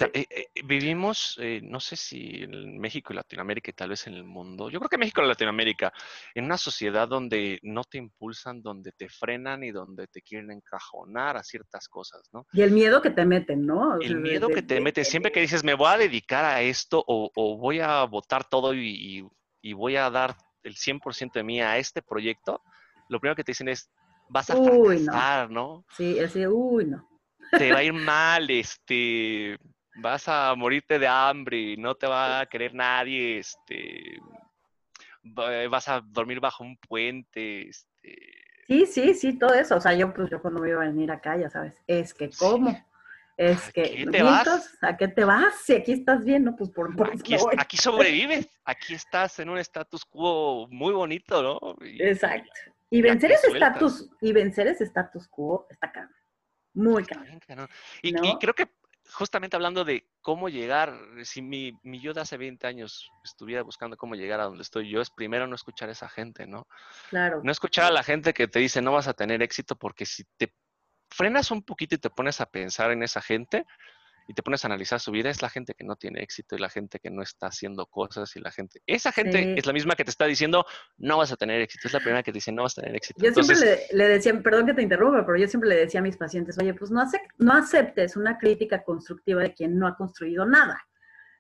Eh, 0.01 0.27
eh, 0.29 0.47
vivimos, 0.65 1.39
eh, 1.41 1.61
no 1.63 1.79
sé 1.79 1.95
si 1.95 2.43
en 2.43 2.81
México 2.81 3.13
y 3.13 3.17
Latinoamérica 3.17 3.71
y 3.71 3.75
tal 3.75 3.91
vez 3.91 4.09
en 4.09 4.15
el 4.15 4.25
mundo, 4.25 4.71
yo 4.71 4.81
creo 4.81 4.89
que 4.89 4.99
México 4.99 5.23
y 5.23 5.29
Latinoamérica, 5.29 5.93
en 6.35 6.47
una 6.47 6.59
sociedad 6.59 7.07
donde 7.07 7.61
no 7.63 7.85
te 7.85 7.99
impulsan, 7.99 8.61
donde 8.61 8.91
te 8.91 9.09
frenan 9.09 9.63
y 9.63 9.71
donde 9.71 10.09
te 10.09 10.23
quieren 10.23 10.51
encajonar 10.51 11.37
a 11.37 11.45
ciertas 11.45 11.89
cosas, 11.89 12.23
¿no? 12.33 12.45
Y 12.53 12.63
el 12.63 12.73
miedo 12.73 13.01
que 13.01 13.11
te 13.11 13.25
meten, 13.25 13.65
¿no? 13.65 14.01
el 14.01 14.17
miedo 14.17 14.49
que 14.49 14.63
te 14.63 14.81
meten, 14.81 15.05
siempre 15.05 15.31
que 15.31 15.43
dices, 15.43 15.63
me 15.63 15.75
voy 15.75 15.91
a 15.91 15.99
dedicar 15.99 16.45
a 16.45 16.61
esto 16.63 17.05
o, 17.07 17.57
voy 17.57 17.79
a 17.79 18.03
votar 18.03 18.49
todo 18.49 18.75
y, 18.75 19.25
y 19.63 19.73
voy 19.75 19.95
a 19.95 20.11
dar 20.11 20.37
el 20.67 20.75
100% 20.75 21.33
de 21.33 21.43
mí 21.43 21.61
a 21.61 21.79
este 21.79 22.03
proyecto, 22.03 22.61
lo 23.09 23.21
primero 23.21 23.37
que 23.37 23.45
te 23.45 23.53
dicen 23.53 23.69
es, 23.69 23.89
vas 24.29 24.51
a 24.51 24.57
fracasar, 24.57 25.51
no. 25.51 25.85
Sí, 25.97 26.19
es 26.19 26.35
uy, 26.35 26.87
no. 26.87 27.09
Te 27.57 27.73
va 27.73 27.79
a 27.79 27.85
ir 27.85 27.93
mal, 27.93 28.51
este, 28.51 29.57
vas 29.97 30.29
a 30.29 30.55
morirte 30.57 30.99
de 30.99 31.07
hambre, 31.07 31.77
no 31.77 31.95
te 31.95 32.07
va 32.07 32.41
a 32.41 32.47
querer 32.47 32.75
nadie, 32.75 33.39
este, 33.39 34.19
vas 35.23 35.89
a 35.89 36.01
dormir 36.01 36.41
bajo 36.41 36.65
un 36.65 36.77
puente, 36.77 37.69
este. 37.69 38.17
Sí, 38.67 38.87
sí, 38.87 39.15
sí, 39.15 39.39
todo 39.39 39.55
eso. 39.55 39.77
O 39.77 39.81
sea, 39.81 39.95
yo, 39.95 40.13
pues, 40.13 40.29
yo 40.29 40.43
cuando 40.43 40.61
me 40.61 40.69
iba 40.71 40.83
a 40.83 40.87
venir 40.87 41.13
acá, 41.13 41.37
ya 41.37 41.49
sabes, 41.49 41.81
es 41.87 42.13
que 42.13 42.31
cómo. 42.31 42.77
Es 43.37 43.71
que, 43.71 43.95
qué 43.95 44.07
te 44.07 44.23
vas? 44.23 44.79
¿a 44.81 44.97
qué 44.97 45.09
te 45.09 45.25
vas? 45.25 45.55
Si 45.63 45.75
aquí 45.75 45.93
estás 45.93 46.25
bien, 46.25 46.45
¿no? 46.45 46.57
Pues 46.57 46.71
por, 46.71 46.91
aquí, 47.13 47.37
aquí, 47.59 47.77
sobrevives, 47.77 48.49
aquí 48.65 48.95
estás 48.95 49.39
en 49.41 49.51
un 49.51 49.59
status 49.59 50.05
quo 50.07 50.67
muy 50.71 50.95
bonito, 50.95 51.43
¿no? 51.43 51.77
Exacto. 51.83 52.51
Y 52.89 53.03
vencer 53.03 53.33
ese 53.33 53.49
status, 53.49 54.09
y 54.23 54.33
vencer 54.33 54.69
ese 54.69 54.85
status 54.85 55.29
quo 55.29 55.67
está 55.69 55.93
caro. 55.93 56.09
Muy 56.73 57.05
caro. 57.05 57.25
Y, 58.01 58.15
creo 58.39 58.55
que 58.55 58.69
justamente 59.13 59.57
hablando 59.57 59.85
de 59.85 60.09
cómo 60.23 60.49
llegar, 60.49 60.99
si 61.25 61.43
mi, 61.43 61.79
mi, 61.83 62.01
yo 62.01 62.15
de 62.15 62.23
hace 62.23 62.39
20 62.39 62.67
años 62.67 63.11
estuviera 63.23 63.63
buscando 63.63 63.97
cómo 63.97 64.15
llegar 64.15 64.41
a 64.41 64.45
donde 64.45 64.63
estoy 64.63 64.89
yo, 64.89 65.01
es 65.03 65.11
primero 65.11 65.47
no 65.47 65.57
escuchar 65.57 65.91
a 65.91 65.93
esa 65.93 66.09
gente, 66.09 66.47
¿no? 66.47 66.67
Claro. 67.11 67.41
No 67.45 67.53
escuchar 67.53 67.87
a 67.87 67.91
la 67.91 68.03
gente 68.03 68.33
que 68.33 68.49
te 68.49 68.61
dice 68.61 68.81
no 68.81 68.93
vas 68.93 69.09
a 69.09 69.15
tener 69.15 69.43
éxito 69.43 69.77
porque 69.77 70.07
si 70.07 70.25
te 70.37 70.55
frenas 71.17 71.51
un 71.51 71.63
poquito 71.63 71.95
y 71.95 71.99
te 71.99 72.11
pones 72.11 72.41
a 72.41 72.47
pensar 72.47 72.91
en 72.91 73.03
esa 73.03 73.21
gente 73.21 73.65
y 74.29 74.35
te 74.35 74.43
pones 74.43 74.65
a 74.65 74.69
analizar 74.69 74.99
su 74.99 75.13
vida, 75.13 75.31
es 75.31 75.41
la 75.41 75.49
gente 75.49 75.75
que 75.75 75.85
no 75.85 75.97
tiene 75.97 76.21
éxito 76.21 76.57
y 76.57 76.59
la 76.59 76.69
gente 76.69 76.99
que 76.99 77.11
no 77.11 77.23
está 77.23 77.47
haciendo 77.47 77.87
cosas 77.87 78.35
y 78.35 78.41
la 78.41 78.51
gente, 78.51 78.83
esa 78.87 79.13
gente 79.13 79.55
es 79.57 79.67
la 79.67 79.73
misma 79.73 79.95
que 79.95 80.05
te 80.05 80.11
está 80.11 80.27
diciendo 80.27 80.67
no 80.99 81.19
vas 81.19 81.31
a 81.33 81.37
tener 81.37 81.61
éxito, 81.61 81.87
es 81.87 81.95
la 81.95 82.01
primera 82.01 82.23
que 82.23 82.33
te 82.33 82.37
dice 82.37 82.51
no 82.51 82.65
vas 82.65 82.77
a 82.77 82.83
tener 82.83 82.97
éxito. 82.97 83.23
Yo 83.23 83.33
siempre 83.33 83.87
le, 83.93 84.09
decía, 84.09 84.39
perdón 84.43 84.67
que 84.67 84.75
te 84.75 84.83
interrumpa, 84.83 85.25
pero 85.25 85.39
yo 85.39 85.47
siempre 85.47 85.71
le 85.71 85.77
decía 85.77 86.01
a 86.01 86.03
mis 86.03 86.17
pacientes, 86.17 86.59
oye, 86.59 86.75
pues 86.75 86.91
no, 86.91 87.05
no 87.39 87.53
aceptes 87.53 88.17
una 88.17 88.37
crítica 88.37 88.83
constructiva 88.83 89.43
de 89.43 89.55
quien 89.55 89.79
no 89.79 89.87
ha 89.87 89.97
construido 89.97 90.45
nada. 90.45 90.85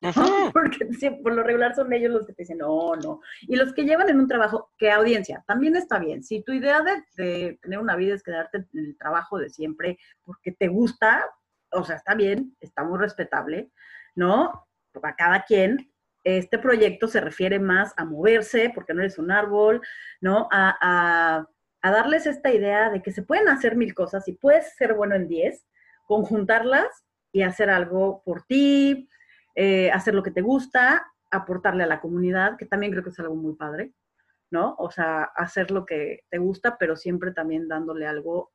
Porque 0.53 0.87
por 1.23 1.35
lo 1.35 1.43
regular 1.43 1.75
son 1.75 1.93
ellos 1.93 2.12
los 2.12 2.26
que 2.26 2.33
te 2.33 2.43
dicen, 2.43 2.59
no, 2.59 2.97
no. 2.97 3.21
Y 3.43 3.57
los 3.57 3.73
que 3.73 3.85
llevan 3.85 4.09
en 4.09 4.21
un 4.21 4.29
trabajo, 4.29 4.71
¿qué 4.76 4.91
audiencia? 4.91 5.43
También 5.47 5.76
está 5.76 5.99
bien. 5.99 6.23
Si 6.23 6.43
tu 6.43 6.53
idea 6.53 6.83
de, 6.83 7.59
tener 7.62 7.79
una 7.79 7.97
vida 7.97 8.15
es 8.15 8.23
quedarte 8.23 8.59
en 8.59 8.69
el 8.73 8.97
trabajo 8.99 9.38
de 9.38 9.50
siempre 9.50 9.99
porque 10.23 10.53
te 10.53 10.69
gusta, 10.69 11.25
o 11.71 11.85
sea, 11.85 11.97
está 11.97 12.15
bien, 12.15 12.57
está 12.61 12.85
muy 12.85 12.99
respetable, 12.99 13.71
¿no? 14.15 14.67
Para 14.93 15.15
cada 15.15 15.45
quien, 15.45 15.93
este 16.25 16.59
proyecto 16.59 17.07
se 17.07 17.21
refiere 17.21 17.59
más 17.59 17.95
a 17.97 18.05
moverse, 18.05 18.73
porque 18.75 18.95
no 18.95 19.00
eres 19.00 19.19
un 19.19 19.31
árbol, 19.31 19.81
¿no? 20.21 20.49
A, 20.50 20.76
a, 20.81 21.47
a 21.83 21.91
darles 21.91 22.26
esta 22.26 22.53
idea 22.53 22.91
de 22.91 23.00
que 23.00 23.12
se 23.12 23.23
pueden 23.23 23.49
hacer 23.49 23.76
mil 23.76 23.95
cosas 23.95 24.26
y 24.26 24.33
puedes 24.33 24.75
ser 24.75 24.95
bueno 24.95 25.15
en 25.15 25.29
diez, 25.29 25.67
conjuntarlas 26.07 27.05
y 27.31 27.43
hacer 27.43 27.71
algo 27.71 28.23
por 28.25 28.43
ti, 28.43 29.09
eh, 29.57 29.91
hacer 29.91 30.15
lo 30.15 30.23
que 30.23 30.31
te 30.31 30.43
gusta, 30.43 31.13
aportarle 31.31 31.83
a 31.83 31.89
la 31.89 32.01
comunidad, 32.01 32.57
que 32.57 32.67
también 32.67 32.93
creo 32.93 33.03
que 33.03 33.11
es 33.11 33.19
algo 33.19 33.35
muy 33.35 33.55
padre, 33.55 33.93
¿no? 34.51 34.77
O 34.79 34.91
sea, 34.91 35.25
hacer 35.35 35.71
lo 35.71 35.87
que 35.87 36.25
te 36.31 36.39
gusta, 36.39 36.77
pero 36.79 36.95
siempre 36.95 37.33
también 37.33 37.67
dándole 37.67 38.07
algo 38.07 38.53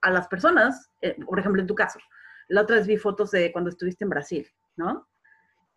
a 0.00 0.10
las 0.10 0.28
personas, 0.28 0.90
eh, 1.02 1.16
por 1.24 1.38
ejemplo, 1.38 1.60
en 1.60 1.68
tu 1.68 1.74
caso. 1.74 2.00
La 2.48 2.62
otra 2.62 2.76
vez 2.76 2.86
vi 2.86 2.96
fotos 2.96 3.30
de 3.30 3.52
cuando 3.52 3.70
estuviste 3.70 4.04
en 4.04 4.10
Brasil, 4.10 4.48
¿no? 4.76 5.06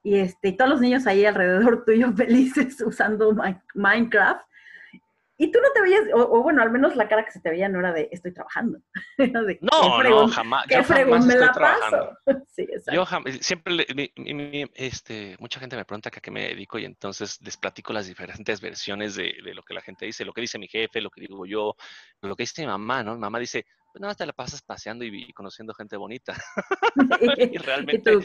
Y, 0.02 0.20
este, 0.20 0.50
y 0.50 0.58
todos 0.58 0.72
los 0.72 0.82
niños 0.82 1.06
ahí 1.06 1.26
alrededor 1.26 1.84
tuyo 1.86 2.14
felices 2.14 2.82
usando 2.82 3.36
Minecraft 3.76 4.48
y 5.38 5.52
tú 5.52 5.60
no 5.62 5.70
te 5.74 5.82
veías, 5.82 6.04
o, 6.14 6.42
bueno, 6.42 6.62
al 6.62 6.72
menos 6.72 6.96
la 6.96 7.10
cara 7.10 7.26
que 7.26 7.32
se 7.32 7.42
te 7.42 7.50
veía 7.50 7.68
no 7.68 7.80
era 7.80 7.92
de 7.92 8.08
estoy 8.12 8.34
trabajando. 8.34 8.80
no, 9.62 10.04
no, 10.04 10.28
jamás. 10.30 10.66
¿Qué 10.68 10.82
fregón 10.84 11.28
me 11.28 11.36
la 11.36 11.52
paso? 11.52 12.18
sí, 12.56 12.62
exacto. 12.64 12.94
Yo 12.94 13.06
jamás, 13.06 13.38
siempre, 13.42 13.86
este, 14.76 15.36
mucha 15.40 15.60
gente 15.60 15.76
me 15.76 15.84
pregunta 15.84 16.10
a 16.10 16.12
qué 16.12 16.32
me 16.32 16.48
dedico 16.48 16.80
y 16.80 16.86
entonces 16.86 17.40
les 17.42 17.58
platico 17.58 17.92
las 17.92 18.08
diferentes 18.08 18.62
versiones 18.62 19.16
de, 19.16 19.34
lo 19.54 19.64
que 19.64 19.74
la 19.74 19.82
gente 19.82 20.06
dice, 20.06 20.24
lo 20.24 20.34
que 20.34 20.42
dice 20.42 20.58
mi 20.58 20.68
jefe, 20.68 21.02
lo 21.02 21.10
que 21.10 21.22
digo 21.22 21.46
yo, 21.46 21.76
lo 22.22 22.36
que 22.36 22.44
dice 22.44 22.62
mi 22.62 22.68
mamá, 22.68 23.04
¿no? 23.04 23.16
Mi 23.16 23.22
mamá 23.22 23.40
dice, 23.40 23.66
pues 23.92 24.02
nada, 24.02 24.16
te 24.16 24.26
la 24.26 24.34
pasas 24.34 24.62
paseando 24.62 25.04
y, 25.04 25.34
conociendo 25.34 25.74
gente 25.74 25.98
bonita. 25.98 26.34
y 27.52 27.58
realmente... 27.58 28.20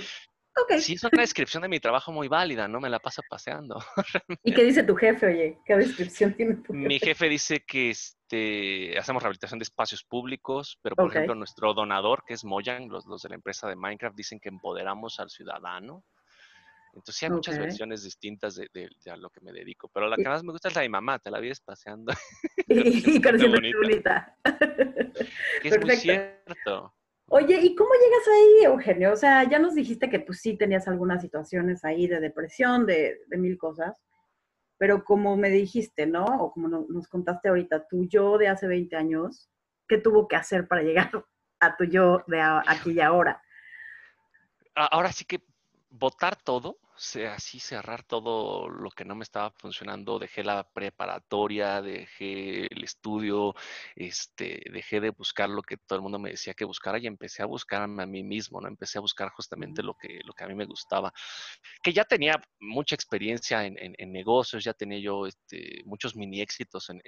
Sí, 0.81 0.95
es 0.95 1.05
una 1.05 1.23
descripción 1.23 1.63
de 1.63 1.69
mi 1.69 1.81
trabajo 1.81 2.13
muy 2.13 2.29
válida, 2.29 2.69
¿no? 2.69 2.81
Me 2.81 2.89
la 2.89 2.99
paso 2.99 3.23
paseando. 3.29 3.83
¿Y 4.45 4.53
qué 4.53 4.65
dice 4.65 4.83
tu 4.83 4.95
jefe, 4.95 5.27
oye? 5.27 5.59
¿Qué 5.65 5.77
descripción 5.77 6.35
tiene 6.35 6.57
tu 6.57 6.73
jefe? 6.73 6.87
Mi 6.87 6.99
jefe 6.99 7.29
dice 7.29 7.65
que 7.67 7.91
este, 7.91 8.99
hacemos 8.99 9.23
rehabilitación 9.23 9.59
de 9.59 9.65
espacios 9.65 10.05
públicos, 10.05 10.79
pero 10.83 10.97
por 10.97 11.11
ejemplo 11.11 11.35
nuestro 11.35 11.75
donador, 11.75 12.25
que 12.27 12.35
es 12.35 12.45
Mojang, 12.45 12.89
los, 12.89 13.07
los, 13.07 13.23
de 13.23 13.31
la 13.31 13.35
empresa 13.37 13.69
de 13.69 13.77
Minecraft, 13.77 14.17
dicen 14.17 14.41
que 14.41 14.49
empoderamos 14.49 15.21
al 15.21 15.31
ciudadano. 15.31 16.05
Entonces 16.93 17.17
sí 17.17 17.25
hay 17.25 17.31
muchas 17.31 17.59
versiones 17.59 18.03
distintas 18.03 18.57
de, 18.57 18.91
a 19.11 19.17
lo 19.17 19.31
que 19.31 19.41
me 19.41 19.53
dedico, 19.53 19.89
pero 19.89 20.09
la 20.09 20.17
que 20.17 20.25
más 20.25 20.43
me 20.43 20.53
gusta 20.53 20.69
es 20.69 20.75
la 20.75 20.83
de 20.83 20.89
mi 20.89 20.93
mamá, 20.93 21.19
te 21.21 21.31
la 21.31 21.39
vives 21.39 21.61
paseando. 21.61 22.13
y 22.69 23.23
conociendo 23.23 23.59
bonita. 23.81 24.37
Que 25.63 25.69
es 25.69 25.81
muy 25.81 25.97
cierto. 25.97 26.95
Oye, 27.33 27.61
¿y 27.63 27.77
cómo 27.77 27.91
llegas 27.93 28.27
ahí, 28.27 28.65
Eugenio? 28.65 29.13
O 29.13 29.17
sea, 29.17 29.49
ya 29.49 29.61
nos 29.61 29.77
dijiste 29.77 30.11
que 30.11 30.19
pues 30.19 30.41
sí 30.41 30.57
tenías 30.57 30.89
algunas 30.89 31.23
situaciones 31.23 31.85
ahí 31.85 32.09
de 32.09 32.19
depresión, 32.19 32.87
de, 32.87 33.21
mil 33.29 33.57
cosas, 33.57 34.03
pero 34.79 35.05
como 35.05 35.37
me 35.37 35.49
dijiste, 35.49 36.07
¿no? 36.07 36.25
O 36.25 36.51
como 36.53 36.67
nos 36.67 37.07
contaste 37.07 37.49
ahorita, 37.49 37.87
tu 37.87 38.05
yo 38.09 38.37
de 38.37 38.49
hace 38.49 38.67
20 38.67 38.97
años, 38.97 39.49
¿qué 39.87 39.99
tuvo 39.99 40.27
que 40.27 40.35
hacer 40.35 40.67
para 40.67 40.83
llegar 40.83 41.09
a 41.61 41.77
tu 41.77 41.85
yo 41.85 42.25
de 42.27 42.41
aquí 42.41 42.91
y 42.95 43.01
ahora? 43.01 43.41
Ahora 44.75 45.13
sí 45.13 45.25
que 45.25 45.41
votar 45.89 46.35
todo, 46.35 46.79
así 47.33 47.61
cerrar 47.61 48.03
todo 48.03 48.69
lo 48.69 48.91
que 48.91 49.07
no 49.07 49.15
me 49.15 49.23
estaba 49.23 49.51
funcionando, 49.53 50.19
dejé 50.19 50.45
la 50.45 50.69
preparatoria, 50.69 51.81
dejé 51.81 52.67
el 52.67 52.85
estudio, 52.85 53.55
este, 53.97 54.63
dejé 54.71 55.01
de 55.01 55.11
buscar 55.11 55.49
lo 55.49 55.63
que 55.63 55.79
todo 55.79 55.97
el 55.97 56.03
mundo 56.03 56.19
me 56.19 56.31
decía 56.31 56.53
que 56.53 56.67
buscara 56.67 56.99
y 56.99 57.07
empecé 57.07 57.43
a 57.43 57.47
buscarme 57.47 58.03
a 58.03 58.07
mí 58.07 58.23
mismo, 58.23 58.61
¿no? 58.61 58.69
Empecé 58.69 58.99
a 58.99 59.01
buscar 59.01 59.31
justamente 59.31 59.83
lo 59.83 59.95
que, 59.95 60.21
lo 60.25 60.35
que 60.35 60.45
a 60.45 60.47
mí 60.47 60.55
me 60.55 60.67
gustaba, 60.67 61.11
que 61.83 61.93
ya 61.93 62.05
tenía 62.05 62.39
mucha 62.61 62.95
experiencia 62.95 63.65
en, 63.65 64.13
negocios, 64.13 64.63
ya 64.65 64.75
tenía 64.75 64.99
yo 64.99 65.27
este, 65.27 65.83
muchos 65.87 66.15
mini 66.17 66.43
éxitos 66.43 66.91
en, 66.91 67.01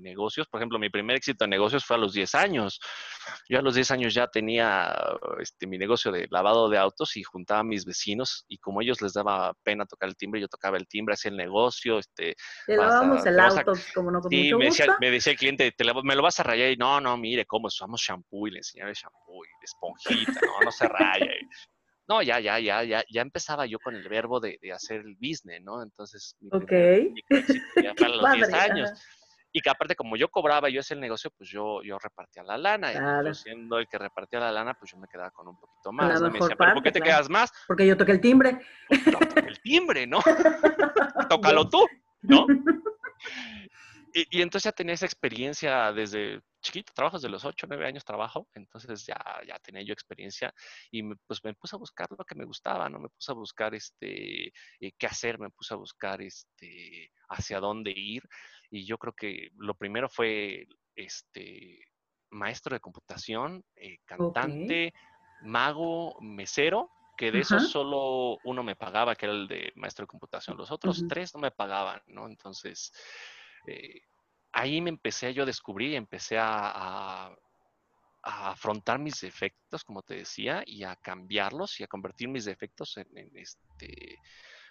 negocios, 0.00 0.46
por 0.48 0.60
ejemplo, 0.60 0.78
mi 0.78 0.88
primer 0.88 1.16
éxito 1.16 1.44
en 1.44 1.50
negocios 1.50 1.84
fue 1.84 1.96
a 1.96 1.98
los 1.98 2.14
10 2.14 2.34
años, 2.34 2.80
yo 3.48 3.58
a 3.58 3.62
los 3.62 3.74
10 3.74 3.90
años 3.90 4.14
ya 4.14 4.26
tenía 4.28 4.94
este, 5.40 5.66
mi 5.66 5.76
negocio 5.76 6.10
de 6.12 6.28
lavado 6.30 6.68
de 6.68 6.78
autos 6.78 7.16
y 7.16 7.22
juntaba 7.22 7.60
a 7.60 7.64
mis 7.64 7.84
vecinos 7.84 8.44
y 8.48 8.58
como 8.58 8.80
ellos 8.80 9.02
les 9.02 9.12
daba 9.12 9.33
pena 9.62 9.86
tocar 9.86 10.08
el 10.08 10.16
timbre, 10.16 10.40
yo 10.40 10.48
tocaba 10.48 10.76
el 10.76 10.86
timbre, 10.86 11.14
hacía 11.14 11.30
el 11.30 11.36
negocio, 11.36 11.98
este... 11.98 12.34
Le 12.66 12.76
lavábamos 12.76 13.24
el 13.26 13.40
auto, 13.40 13.72
como 13.94 14.10
no 14.10 14.20
con 14.20 14.30
sí, 14.30 14.44
mucho 14.44 14.58
me 14.58 14.64
decía, 14.66 14.96
me 15.00 15.10
decía 15.10 15.32
el 15.32 15.38
cliente, 15.38 15.72
te 15.72 15.84
me 16.02 16.14
lo 16.14 16.22
vas 16.22 16.40
a 16.40 16.42
rayar, 16.42 16.70
y 16.70 16.76
no, 16.76 17.00
no, 17.00 17.16
mire, 17.16 17.46
cómo 17.46 17.66
usamos 17.66 18.00
shampoo, 18.00 18.48
y 18.48 18.52
le 18.52 18.58
enseñaba 18.58 18.90
el 18.90 18.96
shampoo, 18.96 19.44
y 19.44 19.48
esponjita, 19.64 20.40
no, 20.46 20.64
no 20.64 20.70
se 20.70 20.88
raya, 20.88 21.28
no, 22.06 22.22
ya, 22.22 22.38
ya, 22.38 22.58
ya, 22.58 22.84
ya, 22.84 23.02
ya 23.10 23.22
empezaba 23.22 23.64
yo 23.66 23.78
con 23.78 23.94
el 23.94 24.06
verbo 24.08 24.38
de, 24.38 24.58
de 24.60 24.72
hacer 24.72 25.00
el 25.00 25.14
business, 25.14 25.62
¿no? 25.62 25.82
Entonces, 25.82 26.36
ok. 26.50 26.72
ya 27.82 27.94
para 27.98 28.16
los 28.16 28.32
10 28.32 28.52
años. 28.52 28.90
Y 29.56 29.60
que 29.60 29.70
aparte, 29.70 29.94
como 29.94 30.16
yo 30.16 30.28
cobraba, 30.28 30.68
yo 30.68 30.80
hacía 30.80 30.96
el 30.96 31.00
negocio, 31.00 31.30
pues 31.38 31.48
yo, 31.48 31.80
yo 31.84 31.96
repartía 31.96 32.42
la 32.42 32.58
lana. 32.58 32.92
Y 32.92 32.96
yo 33.24 33.34
siendo 33.34 33.78
el 33.78 33.86
que 33.86 33.98
repartía 33.98 34.40
la 34.40 34.50
lana, 34.50 34.74
pues 34.74 34.90
yo 34.90 34.98
me 34.98 35.06
quedaba 35.06 35.30
con 35.30 35.46
un 35.46 35.56
poquito 35.56 35.92
más. 35.92 36.20
¿no? 36.20 36.28
Me 36.28 36.40
decía, 36.40 36.56
¿por 36.56 36.82
qué 36.82 36.90
te 36.90 37.00
quedas 37.00 37.30
más? 37.30 37.52
Porque 37.68 37.86
yo 37.86 37.96
toqué 37.96 38.10
el 38.10 38.20
timbre. 38.20 38.58
Yo 38.90 39.16
toqué 39.16 39.46
el 39.46 39.60
timbre, 39.60 40.08
¿no? 40.08 40.18
Tócalo 41.30 41.68
tú, 41.68 41.86
¿no? 42.22 42.46
Y, 44.16 44.38
y, 44.38 44.42
entonces 44.42 44.70
ya 44.70 44.72
tenía 44.72 44.94
esa 44.94 45.06
experiencia 45.06 45.92
desde 45.92 46.40
chiquito, 46.64 46.92
trabajo 46.94 47.18
desde 47.18 47.28
los 47.28 47.44
8, 47.44 47.66
9 47.68 47.86
años 47.86 48.04
trabajo, 48.04 48.48
entonces 48.54 49.04
ya, 49.04 49.16
ya 49.46 49.58
tenía 49.58 49.82
yo 49.82 49.92
experiencia 49.92 50.52
y 50.90 51.02
me, 51.02 51.14
pues 51.26 51.44
me 51.44 51.52
puse 51.54 51.76
a 51.76 51.78
buscar 51.78 52.08
lo 52.16 52.24
que 52.24 52.34
me 52.34 52.44
gustaba, 52.44 52.88
¿no? 52.88 52.98
Me 52.98 53.08
puse 53.10 53.32
a 53.32 53.34
buscar 53.34 53.74
este, 53.74 54.48
eh, 54.80 54.92
qué 54.98 55.06
hacer, 55.06 55.38
me 55.38 55.50
puse 55.50 55.74
a 55.74 55.76
buscar 55.76 56.22
este, 56.22 57.12
hacia 57.28 57.60
dónde 57.60 57.92
ir 57.94 58.22
y 58.74 58.84
yo 58.84 58.98
creo 58.98 59.12
que 59.12 59.50
lo 59.56 59.74
primero 59.74 60.08
fue 60.08 60.66
este, 60.96 61.78
maestro 62.30 62.74
de 62.74 62.80
computación, 62.80 63.64
eh, 63.76 63.98
cantante, 64.04 64.92
mago, 65.42 66.18
mesero, 66.20 66.90
que 67.16 67.30
de 67.30 67.40
eso 67.40 67.60
solo 67.60 68.38
uno 68.42 68.64
me 68.64 68.74
pagaba, 68.74 69.14
que 69.14 69.26
era 69.26 69.34
el 69.34 69.46
de 69.46 69.72
maestro 69.76 70.02
de 70.02 70.08
computación. 70.08 70.56
Los 70.56 70.72
otros 70.72 71.04
tres 71.08 71.32
no 71.34 71.40
me 71.40 71.52
pagaban, 71.52 72.02
¿no? 72.08 72.26
Entonces, 72.26 72.92
eh, 73.68 74.00
ahí 74.52 74.80
me 74.80 74.90
empecé 74.90 75.32
yo 75.32 75.44
a 75.44 75.46
descubrir 75.46 75.92
y 75.92 75.96
empecé 75.96 76.36
a, 76.38 77.32
afrontar 78.26 78.98
mis 78.98 79.20
defectos, 79.20 79.84
como 79.84 80.02
te 80.02 80.14
decía, 80.14 80.64
y 80.66 80.82
a 80.82 80.96
cambiarlos 80.96 81.78
y 81.78 81.84
a 81.84 81.86
convertir 81.86 82.26
mis 82.28 82.46
defectos 82.46 82.96
en, 82.96 83.30
este... 83.34 84.18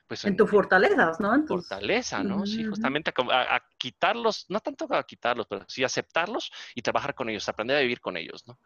Pues 0.08 0.26
en, 0.26 0.36
tus 0.36 0.50
fortalezas, 0.50 1.20
¿no? 1.20 1.48
Fortaleza, 1.48 2.24
¿no? 2.24 2.46
Sí, 2.46 2.66
justamente 2.66 3.14
a, 3.32 3.62
quitarlos, 3.78 4.46
no 4.50 4.60
tanto 4.60 4.88
a 4.94 5.04
quitarlos, 5.04 5.48
pero 5.48 5.66
sí 5.68 5.84
aceptarlos 5.84 6.52
y 6.76 6.82
trabajar 6.82 7.16
con 7.16 7.30
ellos, 7.30 7.48
aprender 7.48 7.78
a 7.78 7.82
vivir 7.82 8.02
con 8.02 8.18
ellos, 8.18 8.46
¿no? 8.46 8.60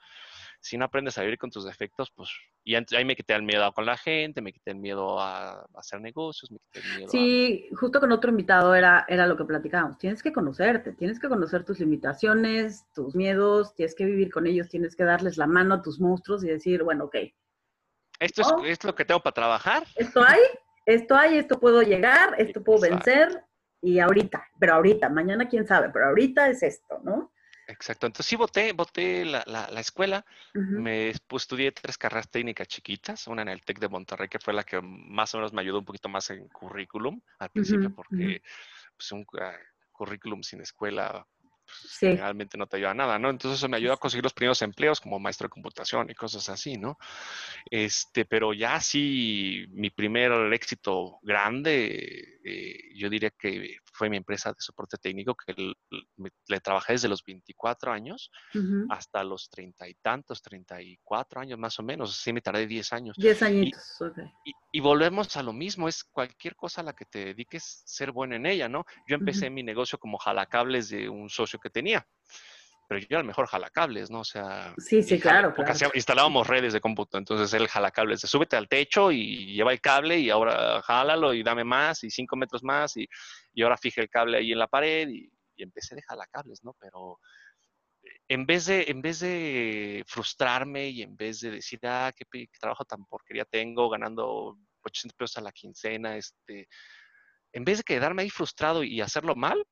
si 0.59 0.77
no 0.77 0.85
aprendes 0.85 1.17
a 1.17 1.21
vivir 1.21 1.37
con 1.37 1.49
tus 1.49 1.65
defectos, 1.65 2.11
pues, 2.11 2.29
y 2.63 2.75
ahí 2.75 3.05
me 3.05 3.15
quité 3.15 3.33
el 3.33 3.43
miedo 3.43 3.71
con 3.73 3.85
la 3.85 3.97
gente, 3.97 4.41
me 4.41 4.51
quité 4.51 4.71
el 4.71 4.77
miedo 4.77 5.19
a, 5.19 5.65
hacer 5.75 6.01
negocios, 6.01 6.51
me 6.51 6.59
quité 6.59 6.79
el 6.79 6.97
miedo 6.97 7.11
Sí, 7.11 7.69
justo 7.75 7.99
con 7.99 8.11
otro 8.11 8.31
invitado 8.31 8.75
era, 8.75 9.05
era 9.07 9.27
lo 9.27 9.37
que 9.37 9.45
platicábamos, 9.45 9.97
tienes 9.97 10.21
que 10.21 10.33
conocerte, 10.33 10.93
tienes 10.93 11.19
que 11.19 11.29
conocer 11.29 11.63
tus 11.63 11.79
limitaciones, 11.79 12.85
tus 12.93 13.15
miedos, 13.15 13.73
tienes 13.75 13.95
que 13.95 14.05
vivir 14.05 14.31
con 14.31 14.47
ellos, 14.47 14.69
tienes 14.69 14.95
que 14.95 15.03
darles 15.03 15.37
la 15.37 15.47
mano 15.47 15.75
a 15.75 15.81
tus 15.81 15.99
monstruos 15.99 16.43
y 16.43 16.47
decir, 16.47 16.83
bueno, 16.83 17.05
ok. 17.05 17.15
Esto 18.19 18.41
es, 18.41 18.47
es 18.65 18.83
lo 18.83 18.95
que 18.95 19.05
tengo 19.05 19.21
para 19.21 19.33
trabajar. 19.33 19.83
Esto 19.95 20.23
hay, 20.25 20.41
esto 20.87 21.15
hay, 21.15 21.37
esto 21.37 21.59
puedo 21.59 21.83
llegar, 21.83 22.33
esto 22.39 22.63
puedo 22.63 22.79
vencer, 22.79 23.43
y 23.81 23.99
ahorita, 23.99 24.47
pero 24.59 24.75
ahorita, 24.75 25.09
mañana 25.09 25.47
quién 25.47 25.67
sabe, 25.67 25.89
pero 25.91 26.07
ahorita 26.07 26.49
es 26.49 26.63
esto, 26.63 26.99
¿no? 27.03 27.31
Exacto. 27.67 28.07
Entonces 28.07 28.25
sí 28.25 28.37
voté, 28.37 28.71
voté 28.71 29.25
la, 29.25 29.43
la, 29.45 29.79
escuela. 29.81 30.25
Me 30.53 31.13
pues, 31.27 31.43
estudié 31.43 31.73
tres 31.73 31.97
carreras 31.97 32.29
técnicas 32.29 32.67
chiquitas, 32.69 33.27
una 33.27 33.41
en 33.41 33.49
el 33.49 33.61
TEC 33.61 33.79
de 33.79 33.89
Monterrey, 33.89 34.29
que 34.29 34.39
fue 34.39 34.53
la 34.53 34.63
que 34.63 34.79
más 34.81 35.35
o 35.35 35.37
menos 35.37 35.51
me 35.51 35.61
ayudó 35.61 35.79
un 35.79 35.85
poquito 35.85 36.07
más 36.07 36.29
en 36.29 36.47
currículum 36.47 37.19
al 37.39 37.49
principio, 37.49 37.93
porque 37.93 38.41
pues, 38.95 39.11
un 39.11 39.19
uh, 39.19 39.91
currículum 39.91 40.43
sin 40.43 40.61
escuela 40.61 41.27
sí. 41.67 42.09
realmente 42.09 42.57
no 42.57 42.67
te 42.67 42.77
ayuda 42.77 42.91
a 42.91 42.95
nada, 42.95 43.19
¿no? 43.19 43.29
Entonces 43.29 43.59
eso 43.59 43.69
me 43.69 43.77
ayuda 43.77 43.93
a 43.93 43.97
conseguir 43.97 44.23
los 44.23 44.33
primeros 44.33 44.61
empleos 44.61 45.01
como 45.01 45.19
maestro 45.19 45.45
de 45.45 45.51
computación 45.51 46.09
y 46.09 46.13
cosas 46.13 46.49
así, 46.49 46.77
¿no? 46.77 46.97
Este, 47.69 48.25
pero 48.25 48.53
ya 48.53 48.79
sí, 48.79 49.65
mi 49.71 49.89
primer 49.89 50.31
éxito 50.53 51.19
grande, 51.21 52.39
eh, 52.43 52.79
yo 52.95 53.09
diría 53.09 53.31
que 53.31 53.77
fue 53.97 54.09
mi 54.09 54.17
empresa 54.17 54.49
de 54.49 54.55
soporte 54.59 54.97
técnico, 54.97 55.35
que 55.35 55.73
le, 56.47 56.59
trabajé 56.59 56.93
desde 56.93 57.09
los 57.09 57.23
24 57.23 57.91
años 57.91 58.31
hasta 58.89 59.23
los 59.23 59.49
treinta 59.49 59.87
y 59.87 59.95
tantos, 59.95 60.41
34 60.41 61.41
años 61.41 61.57
más 61.57 61.79
o 61.79 61.83
menos, 61.83 62.11
así 62.11 62.31
me 62.31 62.41
tardé 62.41 62.67
10 62.67 62.93
años. 62.93 63.15
10 63.17 63.41
añitos, 63.41 63.81
y, 64.45 64.53
y, 64.71 64.79
volvemos 64.79 65.35
a 65.35 65.43
lo 65.43 65.51
mismo, 65.51 65.87
es 65.87 66.03
cualquier 66.03 66.55
cosa 66.55 66.81
a 66.81 66.83
la 66.83 66.93
que 66.93 67.05
te 67.05 67.25
dediques, 67.25 67.81
ser 67.85 68.11
bueno 68.11 68.35
en 68.35 68.45
ella, 68.45 68.69
¿no? 68.69 68.85
Yo 69.07 69.15
empecé 69.15 69.49
mi 69.49 69.63
negocio 69.63 69.97
como 69.97 70.17
jalacables 70.17 70.89
de 70.89 71.09
un 71.09 71.29
socio 71.29 71.59
que 71.59 71.69
tenía. 71.69 72.07
Pero 72.87 73.01
yo 73.01 73.07
era 73.09 73.19
el 73.19 73.25
mejor 73.25 73.47
jalacables, 73.47 74.09
¿no? 74.09 74.21
O 74.21 74.23
sea... 74.23 74.73
Sí, 74.77 75.03
sí, 75.03 75.19
claro. 75.19 75.53
Porque 75.53 75.73
instalábamos 75.93 76.47
redes 76.47 76.71
de 76.71 76.79
cómputo, 76.79 77.17
entonces 77.17 77.53
el 77.53 77.67
jalacables 77.67 78.21
súbete 78.21 78.55
al 78.55 78.69
techo 78.69 79.11
y 79.11 79.53
lleva 79.53 79.73
el 79.73 79.81
cable 79.81 80.17
y 80.19 80.29
ahora 80.29 80.81
jálalo 80.81 81.33
y 81.33 81.43
dame 81.43 81.65
más 81.65 82.05
y 82.05 82.09
cinco 82.09 82.37
metros 82.37 82.63
más 82.63 82.95
y, 82.95 83.07
y 83.57 83.63
ahora 83.63 83.75
fije 83.75 84.01
el 84.01 84.09
cable 84.09 84.37
ahí 84.37 84.51
en 84.51 84.59
la 84.59 84.67
pared 84.67 85.09
y, 85.09 85.31
empecé 85.59 85.95
de 85.95 86.03
jalacables, 86.03 86.63
¿no? 86.63 86.75
Pero 86.79 87.19
en 88.27 88.45
vez 88.45 88.67
de, 88.67 88.85
en 88.89 89.01
vez 89.01 89.21
de 89.21 90.03
frustrarme 90.05 90.89
y 90.89 91.01
en 91.01 91.17
vez 91.17 91.39
de 91.39 91.49
decir, 91.49 91.79
ah, 91.81 92.13
qué, 92.15 92.25
qué, 92.31 92.47
trabajo 92.59 92.85
tan 92.85 93.03
porquería 93.05 93.43
tengo, 93.45 93.89
ganando 93.89 94.59
800 94.83 95.17
pesos 95.17 95.37
a 95.37 95.41
la 95.41 95.51
quincena, 95.51 96.15
este, 96.15 96.67
en 97.51 97.65
vez 97.65 97.79
de 97.79 97.83
quedarme 97.83 98.21
ahí 98.21 98.29
frustrado 98.29 98.83
y 98.83 99.01
hacerlo 99.01 99.35
mal, 99.35 99.65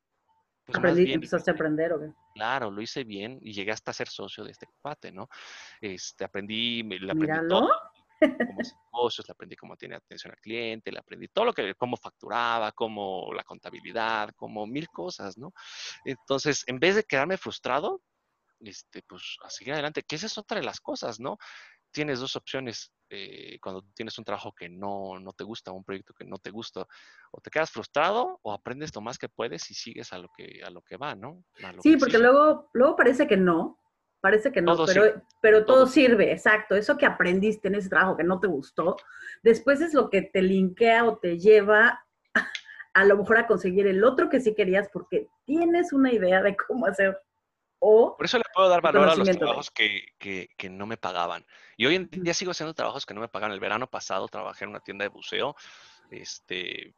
pues 0.66 0.80
Aprendí, 0.80 1.14
empezaste 1.14 1.52
a 1.52 1.54
aprender, 1.54 1.94
¿o 1.94 2.00
qué? 2.00 2.08
Claro, 2.34 2.72
lo 2.72 2.82
hice 2.82 3.04
bien 3.04 3.38
y 3.44 3.54
llegué 3.54 3.72
hasta 3.72 3.94
ser 3.94 4.08
socio 4.08 4.44
de 4.44 4.54
este 4.54 4.66
cuate, 4.82 5.12
¿no? 5.12 5.30
Este, 5.80 6.26
aprendí, 6.26 6.82
le 6.82 7.12
aprendí 7.12 7.28
Míralo. 7.28 7.48
todo. 7.48 7.70
Como 8.20 8.62
negocios, 8.94 9.28
le 9.28 9.32
aprendí 9.32 9.56
cómo 9.56 9.76
tiene 9.76 9.96
atención 9.96 10.32
al 10.32 10.40
cliente, 10.40 10.92
le 10.92 11.00
aprendí 11.00 11.28
todo 11.28 11.46
lo 11.46 11.54
que, 11.54 11.76
cómo 11.76 11.98
facturaba, 11.98 12.72
cómo 12.72 13.32
la 13.34 13.44
contabilidad, 13.44 14.30
como 14.36 14.66
mil 14.66 14.90
cosas, 14.90 15.38
¿no? 15.38 15.54
Entonces, 16.04 16.64
en 16.68 16.80
vez 16.80 16.96
de 16.96 17.04
quedarme 17.04 17.38
frustrado, 17.38 18.02
este, 18.60 19.04
pues 19.04 19.38
a 19.44 19.50
seguir 19.50 19.74
adelante, 19.74 20.04
que 20.04 20.16
esa 20.16 20.28
es 20.28 20.38
otra 20.38 20.60
de 20.60 20.66
las 20.66 20.80
cosas, 20.80 21.20
¿no? 21.20 21.38
Tienes 21.92 22.20
dos 22.20 22.36
opciones, 22.36 22.92
eh, 23.10 23.58
cuando 23.62 23.84
tienes 23.94 24.18
un 24.18 24.26
trabajo 24.26 24.54
que 24.54 24.68
no, 24.70 25.20
no, 25.20 25.34
te 25.34 25.44
gusta, 25.44 25.72
un 25.72 25.84
proyecto 25.84 26.14
que 26.14 26.26
no 26.26 26.38
te 26.38 26.52
gusta, 26.52 26.86
o 27.32 27.42
te 27.42 27.50
quedas 27.50 27.72
frustrado 27.72 28.40
o 28.42 28.54
aprendes 28.54 28.94
lo 28.96 29.02
más 29.02 29.18
que 29.18 29.30
puedes 29.30 29.70
y 29.72 29.74
sigues 29.74 30.12
a 30.12 30.18
lo 30.18 30.30
que, 30.36 30.62
a 30.64 30.70
lo 30.70 30.82
que 30.82 30.98
va, 30.98 31.16
¿no? 31.16 31.44
Sí, 31.82 31.96
porque 31.98 32.18
luego, 32.18 32.70
luego 32.74 32.96
parece 32.96 33.28
que 33.28 33.38
no, 33.38 33.80
parece 34.26 34.52
que 34.52 34.60
no, 34.60 34.76
pero, 34.88 35.22
pero 35.40 35.66
todo, 35.66 35.86
sirve, 35.86 36.32
exacto. 36.32 36.76
Eso 36.76 36.98
que 36.98 37.06
aprendiste 37.06 37.68
en 37.68 37.76
ese 37.76 37.90
trabajo 37.90 38.18
que 38.18 38.24
no 38.24 38.40
te 38.40 38.48
gustó, 38.48 38.98
después 39.44 39.82
es 39.82 39.94
lo 39.94 40.10
que 40.10 40.24
te 40.24 40.42
linkea 40.42 41.06
o 41.06 41.18
te 41.18 41.38
lleva 41.38 42.04
a 42.94 43.06
lo 43.06 43.18
mejor 43.18 43.38
a 43.38 43.46
conseguir 43.46 43.86
el 43.86 44.04
otro 44.04 44.30
que 44.30 44.40
sí 44.40 44.56
querías 44.56 44.90
porque 44.92 45.28
tienes 45.46 45.94
una 45.94 46.12
idea 46.12 46.42
de 46.42 46.56
cómo 46.56 46.88
hacer 46.88 47.20
por 47.80 48.26
eso 48.26 48.38
le 48.38 48.44
puedo 48.54 48.70
dar 48.70 48.82
valor 48.82 49.10
a 49.10 49.16
los 49.16 49.30
trabajos 49.30 49.70
que, 49.70 50.08
que, 50.18 50.70
no 50.70 50.88
me 50.88 50.98
pagaban. 50.98 51.46
Y 51.78 51.86
hoy 51.86 51.96
en 51.96 52.10
día 52.10 52.34
sigo 52.34 52.52
haciendo 52.52 52.74
trabajos 52.74 53.06
que 53.06 53.14
no 53.14 53.22
me 53.22 53.28
pagan. 53.28 53.52
El 53.52 53.60
verano 53.60 53.88
pasado 53.88 54.28
trabajé 54.28 54.64
en 54.64 54.72
una 54.72 54.80
tienda 54.80 55.04
de 55.04 55.10
buceo, 55.10 55.56
este, 56.10 56.96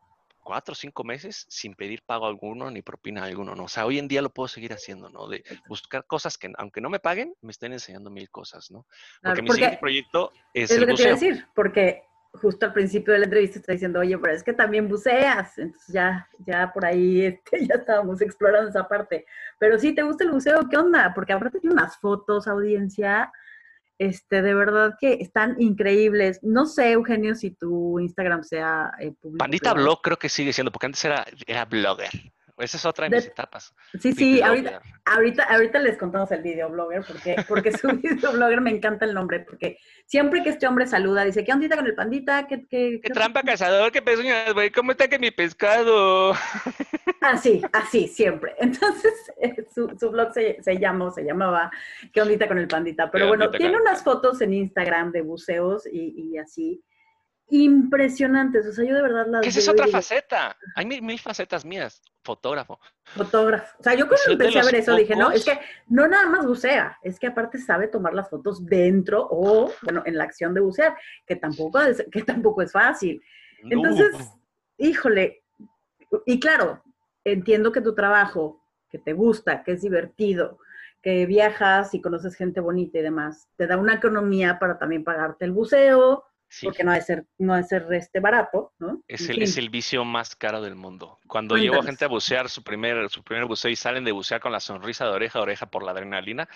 cuatro 0.48 0.72
o 0.72 0.76
cinco 0.76 1.04
meses 1.04 1.46
sin 1.50 1.76
pedir 1.76 2.04
pago 2.04 2.26
alguno 2.26 2.72
ni 2.72 2.82
propina 2.82 3.26
alguno, 3.26 3.54
¿no? 3.54 3.66
O 3.66 3.68
sea, 3.68 3.86
hoy 3.86 4.00
en 4.00 4.08
día 4.08 4.22
lo 4.22 4.30
puedo 4.30 4.48
seguir 4.48 4.72
haciendo, 4.72 5.10
¿no? 5.10 5.28
De 5.28 5.44
buscar 5.68 6.06
cosas 6.08 6.38
que, 6.38 6.50
aunque 6.58 6.80
no 6.80 6.90
me 6.90 7.02
paguen, 7.02 7.36
me 7.42 7.52
estén 7.52 7.74
enseñando 7.74 8.10
mil 8.10 8.30
cosas, 8.30 8.72
¿no? 8.72 8.86
Porque, 9.22 9.42
mi 9.42 9.52
siguiente 9.52 9.78
proyecto 9.78 10.32
es, 10.54 10.72
es 10.72 10.80
lo 10.80 10.88
que 10.88 10.94
te 10.94 11.02
iba 11.02 11.12
a 11.12 11.14
decir, 11.16 11.46
porque 11.54 12.04
justo 12.32 12.66
al 12.66 12.72
principio 12.72 13.12
de 13.12 13.20
la 13.20 13.26
entrevista 13.26 13.60
está 13.60 13.74
diciendo, 13.74 14.00
oye, 14.00 14.18
pero 14.18 14.34
es 14.34 14.42
que 14.42 14.54
también 14.54 14.88
buceas. 14.88 15.58
Entonces 15.58 15.94
ya, 15.94 16.30
ya 16.46 16.72
por 16.72 16.86
ahí 16.86 17.26
este, 17.26 17.66
ya 17.66 17.76
estábamos 17.76 18.22
explorando 18.22 18.70
esa 18.70 18.88
parte. 18.88 19.26
Pero 19.60 19.78
sí, 19.78 19.94
¿te 19.94 20.04
gusta 20.04 20.24
el 20.24 20.32
buceo? 20.32 20.62
¿Qué 20.70 20.78
onda? 20.78 21.12
Porque 21.14 21.34
ahora 21.34 21.50
tiene 21.50 21.74
unas 21.74 21.98
fotos, 21.98 22.48
audiencia, 22.48 23.34
este, 24.00 24.42
de 24.42 24.54
verdad 24.54 24.96
que 25.00 25.14
están 25.14 25.56
increíbles. 25.60 26.40
No 26.44 26.66
sé, 26.66 26.92
Eugenio, 26.92 27.36
si 27.36 27.52
tu 27.52 28.00
Instagram 28.00 28.44
sea 28.44 28.92
eh, 29.00 29.12
público. 29.20 29.40
Pandita 29.40 29.74
Blog 29.74 30.02
creo 30.02 30.18
que 30.18 30.30
sigue 30.30 30.54
siendo, 30.54 30.72
porque 30.72 30.86
antes 30.88 31.04
era, 31.06 31.26
era 31.46 31.66
blogger. 31.66 32.10
Esa 32.58 32.78
es 32.78 32.86
otra 32.86 33.08
de, 33.08 33.16
mis 33.16 33.28
etapas. 33.28 33.74
Sí, 34.00 34.14
sí, 34.14 34.42
ahorita, 34.42 34.82
ahorita, 35.06 35.44
ahorita, 35.44 35.80
les 35.80 35.98
contamos 35.98 36.32
el 36.32 36.42
videoblogger, 36.42 37.04
porque, 37.06 37.36
porque 37.48 37.72
su 37.72 37.88
videoblogger 38.02 38.62
me 38.62 38.72
encanta 38.72 39.06
el 39.06 39.14
nombre, 39.14 39.42
porque 39.42 39.78
siempre 40.06 40.42
que 40.42 40.50
este 40.50 40.66
hombre 40.66 40.88
saluda, 40.88 41.24
dice, 41.24 41.44
¿qué 41.44 41.54
ondita 41.54 41.76
con 41.76 41.86
el 41.86 41.94
pandita? 41.94 42.48
¿Qué, 42.48 42.66
qué, 42.68 43.00
qué 43.02 43.10
trampa 43.12 43.44
cazador? 43.44 43.92
¿Qué 43.92 44.02
pezuñas, 44.02 44.54
güey? 44.54 44.72
¿Cómo 44.72 44.92
está 44.92 45.08
que 45.08 45.20
mi 45.20 45.30
pescado? 45.30 46.34
Así, 47.22 47.62
así, 47.74 48.08
siempre. 48.08 48.54
Entonces, 48.60 49.14
eh, 49.42 49.66
su, 49.74 49.96
su 50.00 50.12
blog 50.12 50.34
se, 50.34 50.62
se 50.62 50.78
llamó, 50.78 51.12
se 51.12 51.24
llamaba 51.24 51.72
¿Qué 52.14 52.22
ondita 52.22 52.48
con 52.48 52.58
el 52.58 52.68
pandita? 52.68 53.10
Pero 53.12 53.28
bueno, 53.28 53.50
tiene 53.52 53.76
unas 53.76 54.04
fotos 54.04 54.40
en 54.42 54.54
Instagram 54.54 55.12
de 55.12 55.22
buceos 55.24 55.88
y, 55.88 56.14
y 56.16 56.38
así 56.38 56.84
impresionantes. 57.50 58.66
O 58.68 58.72
sea, 58.72 58.86
yo 58.86 58.96
de 58.96 59.02
verdad 59.02 59.28
las. 59.28 59.46
esa 59.46 59.60
es 59.60 59.70
otra 59.70 59.88
faceta. 59.88 60.58
Hay 60.76 60.86
mil, 60.86 61.20
facetas 61.20 61.66
mías. 61.66 62.02
Fotógrafo. 62.24 62.80
Fotógrafo. 63.06 63.78
O 63.80 63.84
sea, 63.84 63.94
yo 63.94 64.08
cuando 64.08 64.32
empecé 64.34 64.60
a 64.60 64.66
ver 64.66 64.76
eso 64.76 64.96
dije, 64.96 65.16
no, 65.16 65.32
es 65.32 65.46
que 65.46 65.58
no 65.88 66.08
nada 66.08 66.28
más 66.28 66.46
bucea, 66.46 66.98
es 67.02 67.20
que 67.20 67.28
aparte 67.28 67.58
sabe 67.58 67.88
tomar 67.88 68.14
las 68.14 68.30
fotos 68.30 68.66
dentro 68.66 69.26
o, 69.30 69.72
bueno, 69.84 70.04
en 70.06 70.18
la 70.18 70.26
acción 70.26 70.54
de 70.54 70.60
bucear, 70.60 70.98
que 71.26 71.38
tampoco 71.38 71.80
es, 71.80 72.04
que 72.12 72.24
tampoco 72.24 72.62
es 72.62 72.74
fácil. 72.74 73.24
Entonces, 73.64 74.14
híjole, 74.78 75.46
y 76.26 76.40
claro, 76.40 76.84
entiendo 77.24 77.72
que 77.72 77.82
tu 77.82 77.96
trabajo 77.96 78.62
que 78.90 79.00
te 79.00 79.14
gusta, 79.14 79.64
que 79.64 79.74
es 79.74 79.82
divertido, 79.82 80.60
que 81.02 81.26
viajas 81.26 81.94
y 81.94 82.02
conoces 82.02 82.36
gente 82.36 82.60
bonita 82.60 83.00
y 83.00 83.04
demás, 83.04 83.48
te 83.56 83.68
da 83.68 83.78
una 83.78 83.96
economía 83.96 84.60
para 84.60 84.78
también 84.78 85.04
pagarte 85.04 85.46
el 85.46 85.52
buceo, 85.52 86.26
porque 86.64 86.84
no 86.84 86.92
ha 86.92 86.96
de 86.96 87.02
ser, 87.02 87.26
no 87.38 87.54
ha 87.54 87.58
de 87.58 87.64
ser 87.64 87.86
este 87.92 88.20
barato, 88.20 88.74
¿no? 88.80 89.02
Es 89.08 89.30
el, 89.30 89.42
es 89.42 89.58
el, 89.58 89.70
vicio 89.70 90.06
más 90.06 90.36
caro 90.36 90.62
del 90.62 90.76
mundo. 90.76 91.20
Cuando 91.28 91.58
llevo 91.58 91.80
a 91.80 91.84
gente 91.84 92.06
a 92.06 92.08
bucear 92.08 92.50
su 92.50 92.64
primer, 92.64 93.10
su 93.10 93.24
primer 93.24 93.46
buceo 93.46 93.70
y 93.70 93.76
salen 93.76 94.06
de 94.06 94.12
bucear 94.12 94.40
con 94.40 94.52
la 94.52 94.60
sonrisa 94.60 95.06
de 95.06 95.12
oreja 95.12 95.40
a 95.40 95.42
oreja 95.42 95.66
por 95.66 95.84
la 95.84 95.92
adrenalina, 95.92 96.48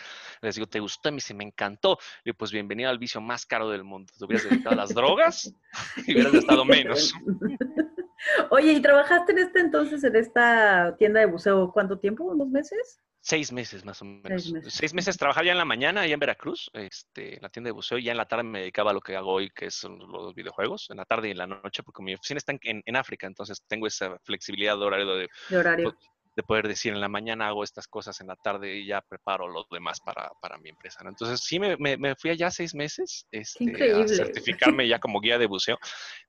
les 0.42 0.56
digo, 0.56 0.68
¿te 0.68 0.80
gustó? 0.80 1.12
Mí 1.12 1.20
se 1.20 1.34
me 1.34 1.44
encantó. 1.44 1.98
Y 2.24 2.34
pues 2.34 2.52
bienvenido 2.52 2.90
al 2.90 3.00
vicio 3.00 3.22
más 3.22 3.46
caro 3.46 3.70
del 3.70 3.84
mundo. 3.84 4.12
Te 4.18 4.26
hubieras 4.26 4.50
dedicado 4.50 4.74
a 4.74 4.78
las 4.78 4.94
drogas 4.94 5.54
y 6.08 6.14
hubieras 6.14 6.34
gastado 6.34 6.66
menos. 6.66 7.14
Oye, 8.50 8.74
¿y 8.74 8.82
trabajaste 8.82 9.32
en 9.32 9.40
este 9.40 9.60
entonces, 9.60 10.04
en 10.04 10.16
esta 10.16 10.96
tienda 10.98 11.20
de 11.20 11.26
buceo, 11.26 11.72
cuánto 11.72 12.00
tiempo? 12.00 12.24
¿Unos 12.24 12.50
meses? 12.50 13.02
Seis 13.24 13.52
meses 13.52 13.86
más 13.86 14.02
o 14.02 14.06
menos. 14.06 14.52
Seis 14.68 14.96
meses. 14.96 15.16
trabajaba 15.16 15.46
ya 15.46 15.52
en 15.52 15.60
la 15.60 15.66
mañana, 15.66 16.02
allá 16.02 16.16
en 16.16 16.20
Veracruz, 16.20 16.72
este, 16.74 17.36
en 17.36 17.44
la 17.44 17.50
tienda 17.50 17.68
de 17.68 17.74
buceo, 17.74 18.00
y 18.00 18.04
ya 18.04 18.12
en 18.12 18.18
la 18.18 18.26
tarde 18.26 18.44
me 18.44 18.62
dedicaba 18.62 18.90
a 18.90 18.94
lo 18.96 19.00
que 19.00 19.16
hago 19.16 19.32
hoy, 19.32 19.52
que 19.52 19.70
son 19.70 20.00
los 20.00 20.34
videojuegos, 20.34 20.90
en 20.90 20.98
la 20.98 21.06
tarde 21.06 21.28
y 21.28 21.32
en 21.32 21.38
la 21.38 21.46
noche, 21.46 21.84
porque 21.84 22.02
mi 22.02 22.16
oficina 22.16 22.40
está 22.40 22.52
en, 22.52 22.82
en 22.84 22.96
África, 22.96 23.28
entonces 23.28 23.62
tengo 23.68 23.86
esa 23.86 24.18
flexibilidad 24.24 24.76
de 24.76 24.84
horario 24.84 25.16
de, 25.16 25.30
de, 25.50 25.58
horario. 25.58 25.96
de, 26.36 26.44
poder 26.44 26.68
decir, 26.68 26.94
en 26.94 27.00
la 27.00 27.10
mañana 27.10 27.48
hago 27.48 27.64
estas 27.64 27.88
cosas, 27.88 28.20
en 28.22 28.28
la 28.28 28.36
tarde 28.38 28.76
y 28.76 28.88
ya 28.88 29.02
preparo 29.02 29.48
lo 29.48 29.68
demás 29.70 30.00
para, 30.00 30.32
para 30.42 30.58
mi 30.58 30.70
empresa. 30.70 31.04
¿no? 31.04 31.10
Entonces 31.12 31.42
sí, 31.42 31.60
me, 31.60 31.78
me, 31.78 31.98
me, 31.98 32.16
fui 32.16 32.32
allá 32.32 32.50
seis 32.50 32.74
meses 32.74 33.28
este, 33.30 33.94
a 33.94 34.08
certificarme 34.08 34.88
ya 34.88 34.98
como 34.98 35.20
guía 35.20 35.38
de 35.38 35.46
buceo, 35.46 35.78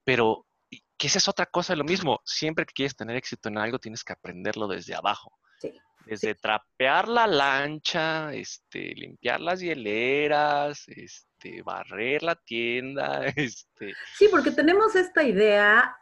pero 0.04 0.46
que 0.98 1.06
esa 1.06 1.16
es 1.16 1.26
otra 1.26 1.46
cosa, 1.46 1.74
lo 1.74 1.84
mismo, 1.84 2.20
siempre 2.26 2.66
que 2.66 2.74
quieres 2.74 2.94
tener 2.94 3.16
éxito 3.16 3.48
en 3.48 3.56
algo, 3.56 3.78
tienes 3.78 4.04
que 4.04 4.12
aprenderlo 4.12 4.68
desde 4.68 4.94
abajo. 4.94 5.32
Sí. 5.58 5.72
Desde 6.06 6.34
trapear 6.34 7.08
la 7.08 7.26
lancha, 7.26 8.32
este, 8.32 8.94
limpiar 8.94 9.40
las 9.40 9.60
hieleras, 9.60 10.84
este, 10.88 11.62
barrer 11.62 12.22
la 12.22 12.36
tienda, 12.36 13.24
este. 13.36 13.94
Sí, 14.16 14.28
porque 14.30 14.50
tenemos 14.50 14.94
esta 14.96 15.22
idea, 15.22 15.96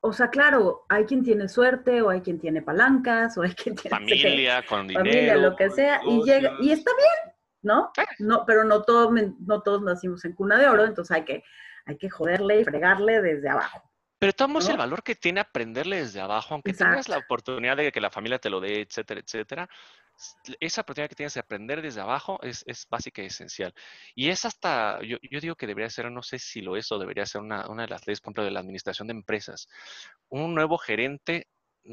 o 0.00 0.12
sea, 0.12 0.28
claro, 0.30 0.86
hay 0.88 1.04
quien 1.04 1.22
tiene 1.22 1.48
suerte, 1.48 2.02
o 2.02 2.10
hay 2.10 2.20
quien 2.20 2.40
tiene 2.40 2.62
palancas, 2.62 3.36
o 3.36 3.42
hay 3.42 3.54
quien 3.54 3.74
tiene 3.76 3.96
familia, 3.96 4.64
con 4.64 4.86
dinero, 4.86 5.04
familia, 5.04 5.36
lo 5.36 5.56
que 5.56 5.70
sea, 5.70 6.00
y 6.06 6.22
llega, 6.22 6.56
y 6.60 6.72
está 6.72 6.90
bien, 6.96 7.34
¿no? 7.62 7.92
No, 8.18 8.44
pero 8.46 8.64
no 8.64 8.82
todos, 8.82 9.12
no 9.40 9.62
todos 9.62 9.82
nacimos 9.82 10.24
en 10.24 10.32
cuna 10.32 10.56
de 10.58 10.68
oro, 10.68 10.84
entonces 10.84 11.16
hay 11.16 11.24
que, 11.24 11.44
hay 11.86 11.96
que 11.96 12.10
joderle 12.10 12.60
y 12.60 12.64
fregarle 12.64 13.20
desde 13.20 13.48
abajo. 13.48 13.89
Pero 14.20 14.34
tomamos 14.34 14.66
¿no? 14.66 14.72
el 14.72 14.76
valor 14.76 15.02
que 15.02 15.14
tiene 15.14 15.40
aprenderle 15.40 15.96
desde 15.96 16.20
abajo, 16.20 16.52
aunque 16.52 16.72
Exacto. 16.72 16.90
tengas 16.90 17.08
la 17.08 17.16
oportunidad 17.16 17.74
de 17.74 17.90
que 17.90 18.02
la 18.02 18.10
familia 18.10 18.38
te 18.38 18.50
lo 18.50 18.60
dé, 18.60 18.82
etcétera, 18.82 19.20
etcétera. 19.20 19.68
Esa 20.60 20.82
oportunidad 20.82 21.08
que 21.08 21.14
tienes 21.14 21.32
de 21.32 21.40
aprender 21.40 21.80
desde 21.80 22.02
abajo 22.02 22.38
es, 22.42 22.62
es 22.66 22.86
básica 22.90 23.22
y 23.22 23.26
esencial. 23.26 23.72
Y 24.14 24.28
es 24.28 24.44
hasta, 24.44 25.00
yo, 25.02 25.16
yo, 25.22 25.40
digo 25.40 25.56
que 25.56 25.66
debería 25.66 25.88
ser, 25.88 26.12
no 26.12 26.22
sé 26.22 26.38
si 26.38 26.60
lo 26.60 26.76
es 26.76 26.92
o 26.92 26.98
debería 26.98 27.24
ser 27.24 27.40
una, 27.40 27.66
una 27.70 27.84
de 27.84 27.88
las 27.88 28.06
leyes, 28.06 28.20
por 28.20 28.28
ejemplo, 28.28 28.44
de 28.44 28.50
la 28.50 28.60
administración 28.60 29.08
de 29.08 29.14
empresas. 29.14 29.68
Un 30.28 30.54
nuevo 30.54 30.76
gerente 30.76 31.48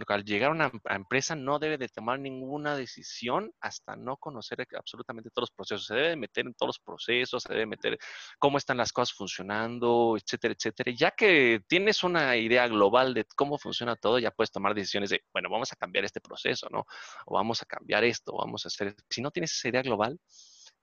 al 0.08 0.24
llegar 0.24 0.50
a 0.50 0.54
una 0.54 0.72
empresa 0.90 1.36
no 1.36 1.60
debe 1.60 1.78
de 1.78 1.90
tomar 1.90 2.20
ninguna 2.20 2.76
decisión 2.76 3.52
hasta 3.62 3.96
no 3.96 4.18
conocer 4.18 4.66
absolutamente 4.78 5.30
todos 5.30 5.50
los 5.50 5.52
procesos. 5.52 5.86
Se 5.86 5.96
debe 5.96 6.16
meter 6.16 6.46
en 6.46 6.54
todos 6.54 6.70
los 6.70 6.80
procesos, 6.80 7.44
se 7.44 7.54
debe 7.54 7.66
meter 7.66 7.98
cómo 8.40 8.58
están 8.58 8.78
las 8.78 8.92
cosas 8.92 9.16
funcionando, 9.16 10.16
etcétera, 10.18 10.54
etcétera. 10.58 10.92
Ya 10.96 11.12
que 11.12 11.62
tienes 11.68 12.04
una 12.04 12.36
idea 12.36 12.68
global 12.68 13.14
de 13.14 13.26
cómo 13.36 13.58
funciona 13.58 13.96
todo, 13.96 14.20
ya 14.20 14.32
puedes 14.32 14.52
tomar 14.52 14.74
decisiones 14.74 15.10
de, 15.10 15.22
bueno, 15.34 15.50
vamos 15.50 15.72
a 15.74 15.76
cambiar 15.76 16.06
este 16.06 16.22
proceso, 16.22 16.68
¿no? 16.72 16.86
O 17.26 17.36
vamos 17.36 17.62
a 17.62 17.66
cambiar 17.66 18.04
esto, 18.04 18.34
vamos 18.38 18.66
a 18.66 18.68
hacer... 18.68 18.96
Si 19.10 19.22
no 19.22 19.32
tienes 19.32 19.54
esa 19.54 19.70
idea 19.70 19.82
global, 19.82 20.20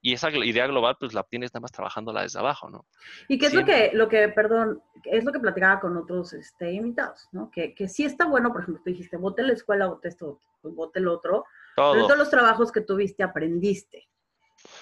y 0.01 0.13
esa 0.13 0.29
idea 0.29 0.67
global 0.67 0.95
pues 0.99 1.13
la 1.13 1.23
tienes 1.23 1.51
nada 1.53 1.61
más 1.61 1.71
trabajándola 1.71 2.21
desde 2.21 2.37
abajo, 2.39 2.69
¿no? 2.69 2.85
Y 3.27 3.37
qué 3.39 3.47
es 3.47 3.51
Siempre. 3.51 3.91
lo 3.91 3.91
que, 3.91 3.97
lo 3.97 4.27
que, 4.27 4.33
perdón, 4.33 4.83
es 5.03 5.23
lo 5.23 5.31
que 5.31 5.39
platicaba 5.39 5.79
con 5.79 5.97
otros 5.97 6.33
este, 6.33 6.71
invitados, 6.71 7.27
¿no? 7.31 7.49
Que, 7.49 7.73
que 7.73 7.87
sí 7.87 8.05
está 8.05 8.25
bueno, 8.25 8.51
por 8.51 8.61
ejemplo, 8.61 8.83
tú 8.83 8.91
dijiste, 8.91 9.17
vote 9.17 9.41
la 9.41 9.53
escuela, 9.53 9.87
vote 9.87 10.09
esto, 10.09 10.39
vote 10.61 10.99
el 10.99 11.07
otro, 11.07 11.45
Todo. 11.75 11.93
pero 11.93 12.05
todos 12.05 12.19
los 12.19 12.29
trabajos 12.29 12.71
que 12.71 12.81
tuviste 12.81 13.23
aprendiste. 13.23 14.07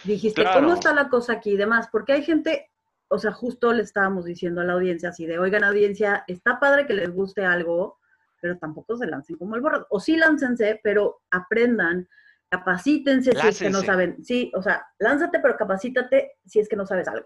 Dijiste, 0.04 0.42
Claro. 0.42 0.62
¿cómo 0.62 0.74
está 0.74 0.94
la 0.94 1.10
cosa 1.10 1.34
aquí 1.34 1.52
y 1.52 1.58
demás? 1.58 1.88
Porque 1.92 2.14
hay 2.14 2.24
gente, 2.24 2.70
o 3.08 3.18
sea, 3.18 3.32
justo 3.32 3.72
le 3.74 3.84
estábamos 3.84 4.26
diciendo 4.26 4.62
a 4.62 4.64
la 4.66 4.74
audiencia 4.74 5.10
así 5.10 5.26
de, 5.26 5.40
oigan, 5.40 5.64
audiencia, 5.64 6.24
está 6.28 6.60
padre 6.60 6.86
que 6.86 6.94
les 6.94 7.12
guste 7.12 7.46
algo, 7.46 8.00
pero 8.42 8.58
tampoco 8.58 8.98
se 8.98 9.08
lancen 9.08 9.38
como 9.38 9.56
el 9.56 9.62
borrado. 9.62 9.88
O 9.90 10.00
sí 10.02 10.18
láncense, 10.18 10.80
pero 10.84 11.22
aprendan, 11.32 12.10
capacítense 12.54 13.32
si 13.32 13.48
es 13.48 13.60
que 13.60 13.70
no 13.70 13.82
saben. 13.82 14.24
Sí, 14.24 14.52
o 14.56 14.62
sea, 14.62 14.86
lánzate, 15.00 15.40
pero 15.40 15.58
capacítate 15.58 16.34
si 16.46 16.60
es 16.60 16.70
que 16.70 16.76
no 16.76 16.86
sabes 16.86 17.08
algo. 17.08 17.26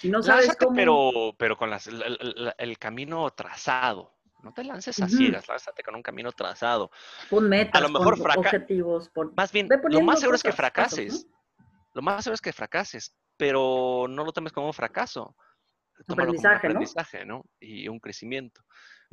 Si 0.00 0.08
no 0.08 0.22
sabes 0.22 0.46
Lánzate, 0.46 0.64
cómo... 0.64 0.76
pero, 0.76 1.34
pero 1.38 1.56
con 1.56 1.70
las- 1.70 1.86
el, 1.86 2.78
camino 2.78 3.30
trazado. 3.30 4.14
No 4.42 4.52
te 4.52 4.64
lances 4.64 5.00
a 5.02 5.06
Ujú. 5.06 5.16
ciegas, 5.16 5.48
lánzate 5.48 5.82
con 5.82 5.94
un 5.94 6.02
camino 6.02 6.30
trazado. 6.32 6.90
Pon 7.28 7.48
metas, 7.48 7.80
A 7.80 7.80
lo 7.80 7.90
mejor 7.90 8.18
pon 8.18 8.38
objetivos, 8.38 9.08
pon... 9.10 9.32
Más 9.36 9.52
bien, 9.52 9.68
lo 9.88 10.00
más 10.02 10.20
seguro 10.20 10.36
es 10.36 10.42
que 10.42 10.52
fracases. 10.52 11.26
Lo 11.92 12.02
más 12.02 12.24
seguro 12.24 12.34
es 12.34 12.40
que 12.40 12.52
fracases, 12.52 13.14
pero 13.36 14.06
no 14.08 14.24
lo 14.24 14.32
tomes 14.32 14.52
como 14.52 14.68
un 14.68 14.74
fracaso. 14.74 15.36
Tómalo 16.06 16.34
como 16.34 16.40
un 16.40 16.46
Aprendizaje, 16.46 16.68
¿no? 16.68 16.78
aprendizaje, 16.78 17.24
¿no? 17.26 17.44
Y 17.58 17.88
un 17.88 17.98
crecimiento. 17.98 18.62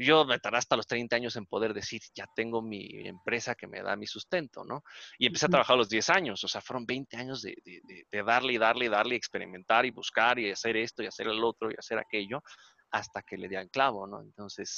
Yo 0.04 0.26
me 0.26 0.39
tardé 0.39 0.58
hasta 0.58 0.76
los 0.76 0.88
30 0.88 1.16
años 1.16 1.36
en 1.36 1.46
poder 1.46 1.74
decir, 1.74 2.02
ya 2.13 2.26
tengo 2.36 2.62
mi 2.62 3.08
empresa 3.08 3.56
que 3.56 3.68
me 3.68 3.82
da 3.82 3.96
mi 3.96 4.06
sustento, 4.08 4.63
¿no? 4.63 4.84
Y 5.18 5.28
empecé 5.28 5.46
a 5.46 5.50
trabajar 5.50 5.76
a 5.76 5.78
los 5.78 5.89
10 5.89 6.10
años, 6.10 6.44
o 6.44 6.48
sea, 6.48 6.62
fueron 6.62 6.86
20 6.86 7.18
años 7.18 7.42
de, 7.42 7.56
de- 7.63 8.24
darle 8.24 8.54
y 8.54 8.58
darle 8.58 8.86
y 8.86 8.89
darle, 8.89 9.16
experimentar 9.16 9.86
y 9.86 9.92
buscar 9.92 10.39
y 10.39 10.52
hacer 10.52 10.78
esto 10.78 11.04
y 11.04 11.08
hacer 11.08 11.28
el 11.28 11.44
otro 11.44 11.70
y 11.72 11.76
hacer 11.78 11.98
aquello, 11.98 12.42
hasta 12.92 13.22
que 13.24 13.38
le 13.38 13.48
di 13.50 13.56
al 13.56 13.70
clavo, 13.70 14.06
¿no? 14.08 14.22
Entonces, 14.22 14.70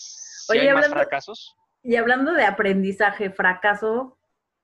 si 0.47 0.51
Oye, 0.53 0.61
hay 0.61 0.67
más 0.73 0.85
hablando- 0.85 0.95
fracasos, 1.03 1.55
Y 1.83 1.95
hablando 1.97 2.31
de 2.33 2.43
aprendizaje, 2.45 3.29
fracaso, 3.29 4.17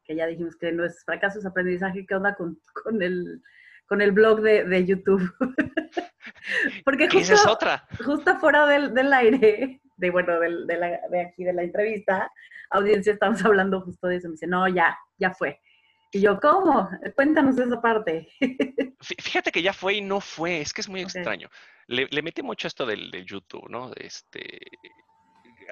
que 0.04 0.16
ya 0.16 0.26
dijimos 0.26 0.56
que 0.56 0.72
no 0.72 0.84
es 0.86 1.04
fracaso, 1.06 1.40
es 1.40 1.46
aprendizaje, 1.46 2.06
¿qué 2.08 2.16
onda 2.16 2.34
con, 2.36 2.60
con 2.84 3.02
el, 3.04 3.42
con 3.88 4.02
el 4.02 4.12
blog 4.14 4.42
de, 4.42 4.64
de 4.64 4.86
YouTube? 4.86 5.22
Porque 6.86 7.06
esa 7.06 7.20
es 7.20 7.30
justo, 7.32 7.52
otra. 7.52 7.88
justo 8.04 8.40
fuera 8.40 8.66
del, 8.66 8.94
del 8.94 9.14
aire, 9.14 9.82
de 10.02 10.10
bueno, 10.12 10.40
del, 10.40 10.66
de, 10.68 10.78
la, 10.78 10.88
de 11.10 11.22
aquí 11.22 11.44
de 11.44 11.54
la 11.54 11.64
entrevista, 11.64 12.32
audiencia, 12.72 13.14
estamos 13.14 13.44
hablando 13.46 13.82
justo 13.82 14.08
de 14.08 14.18
eso. 14.18 14.28
Me 14.28 14.34
dice, 14.34 14.48
no, 14.48 14.68
ya, 14.68 14.98
ya 15.18 15.32
fue. 15.32 15.60
Y 16.12 16.20
yo, 16.22 16.40
¿cómo? 16.42 16.90
Cuéntanos 17.16 17.58
esa 17.58 17.80
parte. 17.82 18.28
Fí- 19.00 19.22
Fíjate 19.22 19.52
que 19.52 19.62
ya 19.62 19.74
fue 19.74 19.94
y 19.96 20.02
no 20.02 20.20
fue, 20.20 20.60
es 20.62 20.74
que 20.74 20.82
es 20.82 20.90
muy 20.90 21.02
Ok. 21.04 21.06
extraño. 21.16 21.50
Le, 21.88 22.08
le 22.10 22.22
metí 22.22 22.42
mucho 22.44 22.68
esto 22.68 22.86
del, 22.86 23.10
de 23.12 23.24
YouTube, 23.24 23.70
¿no? 23.70 23.92
Este, 23.96 24.60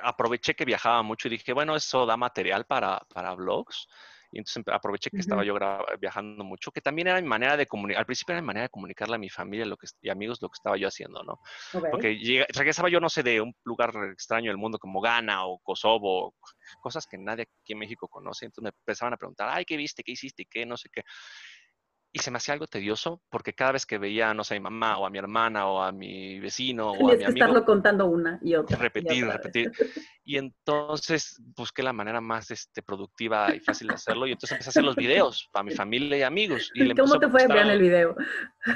aproveché 0.02 0.54
que 0.56 0.66
viajaba 0.66 1.02
mucho 1.04 1.28
y 1.28 1.32
dije, 1.32 1.54
bueno, 1.54 1.76
eso 1.76 2.06
da 2.06 2.16
material 2.18 2.66
para, 2.66 3.00
para 3.14 3.34
vlogs. 3.36 3.88
Y 4.32 4.38
entonces 4.38 4.64
aproveché 4.72 5.10
que 5.10 5.18
estaba 5.18 5.44
yo 5.44 5.56
viajando 6.00 6.44
mucho, 6.44 6.72
que 6.72 6.82
también 6.82 7.08
era 7.08 7.20
mi 7.20 7.28
manera 7.28 7.58
de 7.58 7.66
comunicar, 7.66 8.02
al 8.02 8.06
principio 8.06 8.34
era 8.34 8.42
mi 8.42 8.48
manera 8.48 8.64
de 8.64 8.70
comunicarle 8.70 9.16
a 9.16 9.18
mi 9.18 9.30
familia 9.30 9.66
lo 9.66 9.76
que, 9.76 9.88
y 10.02 10.10
amigos 10.10 10.40
lo 10.42 10.50
que 10.50 10.56
estaba 10.56 10.78
yo 10.78 10.88
haciendo, 10.88 11.24
¿no? 11.24 11.40
Porque 11.90 12.46
regresaba 12.54 12.90
yo, 12.90 13.00
no 13.00 13.10
sé, 13.10 13.24
de 13.24 13.42
un 13.42 13.56
lugar 13.64 13.92
extraño 14.12 14.52
del 14.52 14.58
mundo 14.58 14.78
como 14.78 15.02
Ghana 15.02 15.46
o 15.46 15.60
Kosovo, 15.60 16.36
cosas 16.80 17.08
que 17.08 17.18
nadie 17.18 17.48
aquí 17.62 17.74
en 17.74 17.80
México 17.80 18.08
conoce. 18.08 18.46
Entonces 18.46 18.64
me 18.64 18.70
empezaban 18.70 19.14
a 19.14 19.18
preguntar, 19.18 19.50
ay, 19.52 19.66
¿qué 19.66 19.78
viste? 19.78 20.04
¿Qué 20.04 20.12
hiciste? 20.12 20.46
¿Qué? 20.46 20.66
No 20.66 20.78
sé 20.78 20.90
qué. 20.92 21.02
Y 22.12 22.20
se 22.20 22.32
me 22.32 22.38
hacía 22.38 22.54
algo 22.56 22.66
tedioso 22.66 23.22
porque 23.30 23.54
cada 23.54 23.74
vez 23.74 23.86
que 23.86 24.00
veía, 24.00 24.34
no 24.34 24.44
sé, 24.44 24.56
a 24.56 24.60
mi 24.60 24.64
mamá 24.64 24.98
o 24.98 25.06
a 25.06 25.10
mi 25.12 25.20
hermana 25.20 25.68
o 25.68 25.82
a 25.84 25.92
mi 25.92 26.40
vecino 26.40 26.92
o 26.92 27.08
a 27.10 27.12
mi 27.14 27.20
que 27.20 27.26
amigo, 27.26 27.46
estarlo 27.46 27.66
contando 27.66 28.08
una 28.08 28.40
y 28.42 28.56
otra. 28.56 28.78
y 28.78 28.82
repetir, 28.82 29.24
otra 29.26 29.38
vez. 29.38 29.44
repetir. 29.44 29.72
Y 30.30 30.38
entonces 30.38 31.42
busqué 31.58 31.82
la 31.82 31.92
manera 31.92 32.22
más 32.22 32.52
este, 32.52 32.84
productiva 32.84 33.56
y 33.56 33.60
fácil 33.60 33.88
de 33.88 33.96
hacerlo. 33.96 34.28
Y 34.28 34.32
entonces 34.34 34.52
empecé 34.52 34.70
a 34.70 34.72
hacer 34.72 34.84
los 34.84 34.96
videos 34.96 35.50
para 35.52 35.64
mi 35.64 35.72
familia 35.72 36.20
y 36.20 36.22
amigos. 36.22 36.70
Y 36.76 36.94
¿Cómo 36.94 37.18
te 37.20 37.28
fue? 37.30 37.48
Vean 37.48 37.72
el 37.72 37.82
video. 37.82 38.16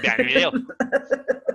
vean 0.02 0.20
el 0.22 0.26
video. 0.26 0.52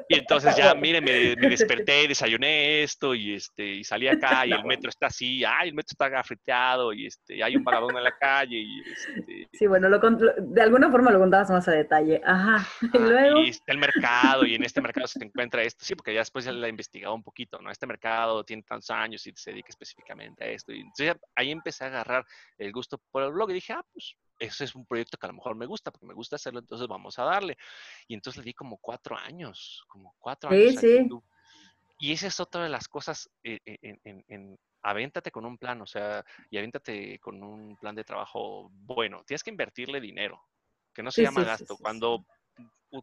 Y 0.08 0.14
entonces 0.14 0.56
ya, 0.56 0.72
miren, 0.76 1.02
me, 1.04 1.34
me 1.36 1.48
desperté, 1.48 2.06
desayuné 2.06 2.82
esto 2.84 3.14
y 3.14 3.34
este 3.34 3.66
y 3.66 3.84
salí 3.84 4.06
acá 4.08 4.46
y 4.46 4.52
el 4.52 4.64
metro 4.64 4.88
está 4.88 5.06
así, 5.08 5.44
ay, 5.44 5.68
el 5.70 5.74
metro 5.74 5.90
está 5.92 6.08
gafeteado 6.08 6.92
y 6.92 7.06
este 7.06 7.36
y 7.36 7.42
hay 7.42 7.56
un 7.56 7.64
vagabundo 7.64 7.98
en 7.98 8.04
la 8.04 8.16
calle 8.16 8.56
y 8.56 8.80
este 8.80 9.48
Sí, 9.52 9.66
bueno, 9.66 9.88
lo- 9.88 9.98
de 9.98 10.62
alguna 10.62 10.90
forma 10.90 11.10
lo 11.10 11.18
contabas 11.18 11.50
más 11.50 11.67
a 11.68 11.72
detalle. 11.72 12.20
Ajá. 12.24 12.66
Y 12.94 12.98
ah, 12.98 13.00
luego, 13.00 13.40
y 13.44 13.48
está 13.50 13.72
el 13.72 13.78
mercado 13.78 14.46
y 14.46 14.54
en 14.54 14.64
este 14.64 14.80
mercado 14.80 15.06
se 15.06 15.22
encuentra 15.24 15.62
esto. 15.62 15.84
Sí, 15.84 15.94
porque 15.94 16.14
ya 16.14 16.20
después 16.20 16.44
ya 16.44 16.52
la 16.52 16.66
he 16.66 16.70
investigado 16.70 17.14
un 17.14 17.22
poquito, 17.22 17.60
¿no? 17.60 17.70
Este 17.70 17.86
mercado 17.86 18.44
tiene 18.44 18.62
tantos 18.62 18.90
años 18.90 19.26
y 19.26 19.32
se 19.34 19.50
dedica 19.50 19.68
específicamente 19.70 20.44
a 20.44 20.48
esto. 20.48 20.72
Y 20.72 20.80
entonces 20.80 21.16
ahí 21.34 21.50
empecé 21.50 21.84
a 21.84 21.88
agarrar 21.88 22.24
el 22.56 22.72
gusto 22.72 22.98
por 23.10 23.22
el 23.22 23.32
blog 23.32 23.50
y 23.50 23.54
dije, 23.54 23.72
ah, 23.72 23.84
pues 23.92 24.14
ese 24.38 24.64
es 24.64 24.74
un 24.74 24.86
proyecto 24.86 25.18
que 25.18 25.26
a 25.26 25.28
lo 25.30 25.34
mejor 25.34 25.56
me 25.56 25.66
gusta, 25.66 25.90
porque 25.90 26.06
me 26.06 26.14
gusta 26.14 26.36
hacerlo, 26.36 26.60
entonces 26.60 26.86
vamos 26.88 27.18
a 27.18 27.24
darle. 27.24 27.56
Y 28.06 28.14
entonces 28.14 28.38
le 28.38 28.44
di 28.44 28.54
como 28.54 28.78
cuatro 28.78 29.16
años, 29.16 29.84
como 29.88 30.14
cuatro 30.18 30.50
Sí, 30.50 30.56
años 30.56 30.80
sí. 30.80 30.98
YouTube. 31.02 31.24
Y 31.98 32.12
esa 32.12 32.28
es 32.28 32.38
otra 32.38 32.62
de 32.62 32.68
las 32.68 32.86
cosas 32.88 33.28
eh, 33.42 33.58
eh, 33.66 33.78
en, 33.82 34.00
en- 34.04 34.24
en- 34.28 34.58
avéntate 34.82 35.32
con 35.32 35.44
un 35.44 35.58
plan, 35.58 35.82
o 35.82 35.86
sea, 35.86 36.24
y 36.50 36.56
avéntate 36.56 37.18
con 37.18 37.42
un 37.42 37.76
plan 37.76 37.96
de 37.96 38.04
trabajo 38.04 38.70
bueno. 38.72 39.24
Tienes 39.26 39.42
que 39.42 39.50
invertirle 39.50 40.00
dinero, 40.00 40.40
que 40.94 41.02
no 41.02 41.10
se 41.10 41.22
llama 41.22 41.44
gasto. 41.44 41.76
cuando, 41.76 42.24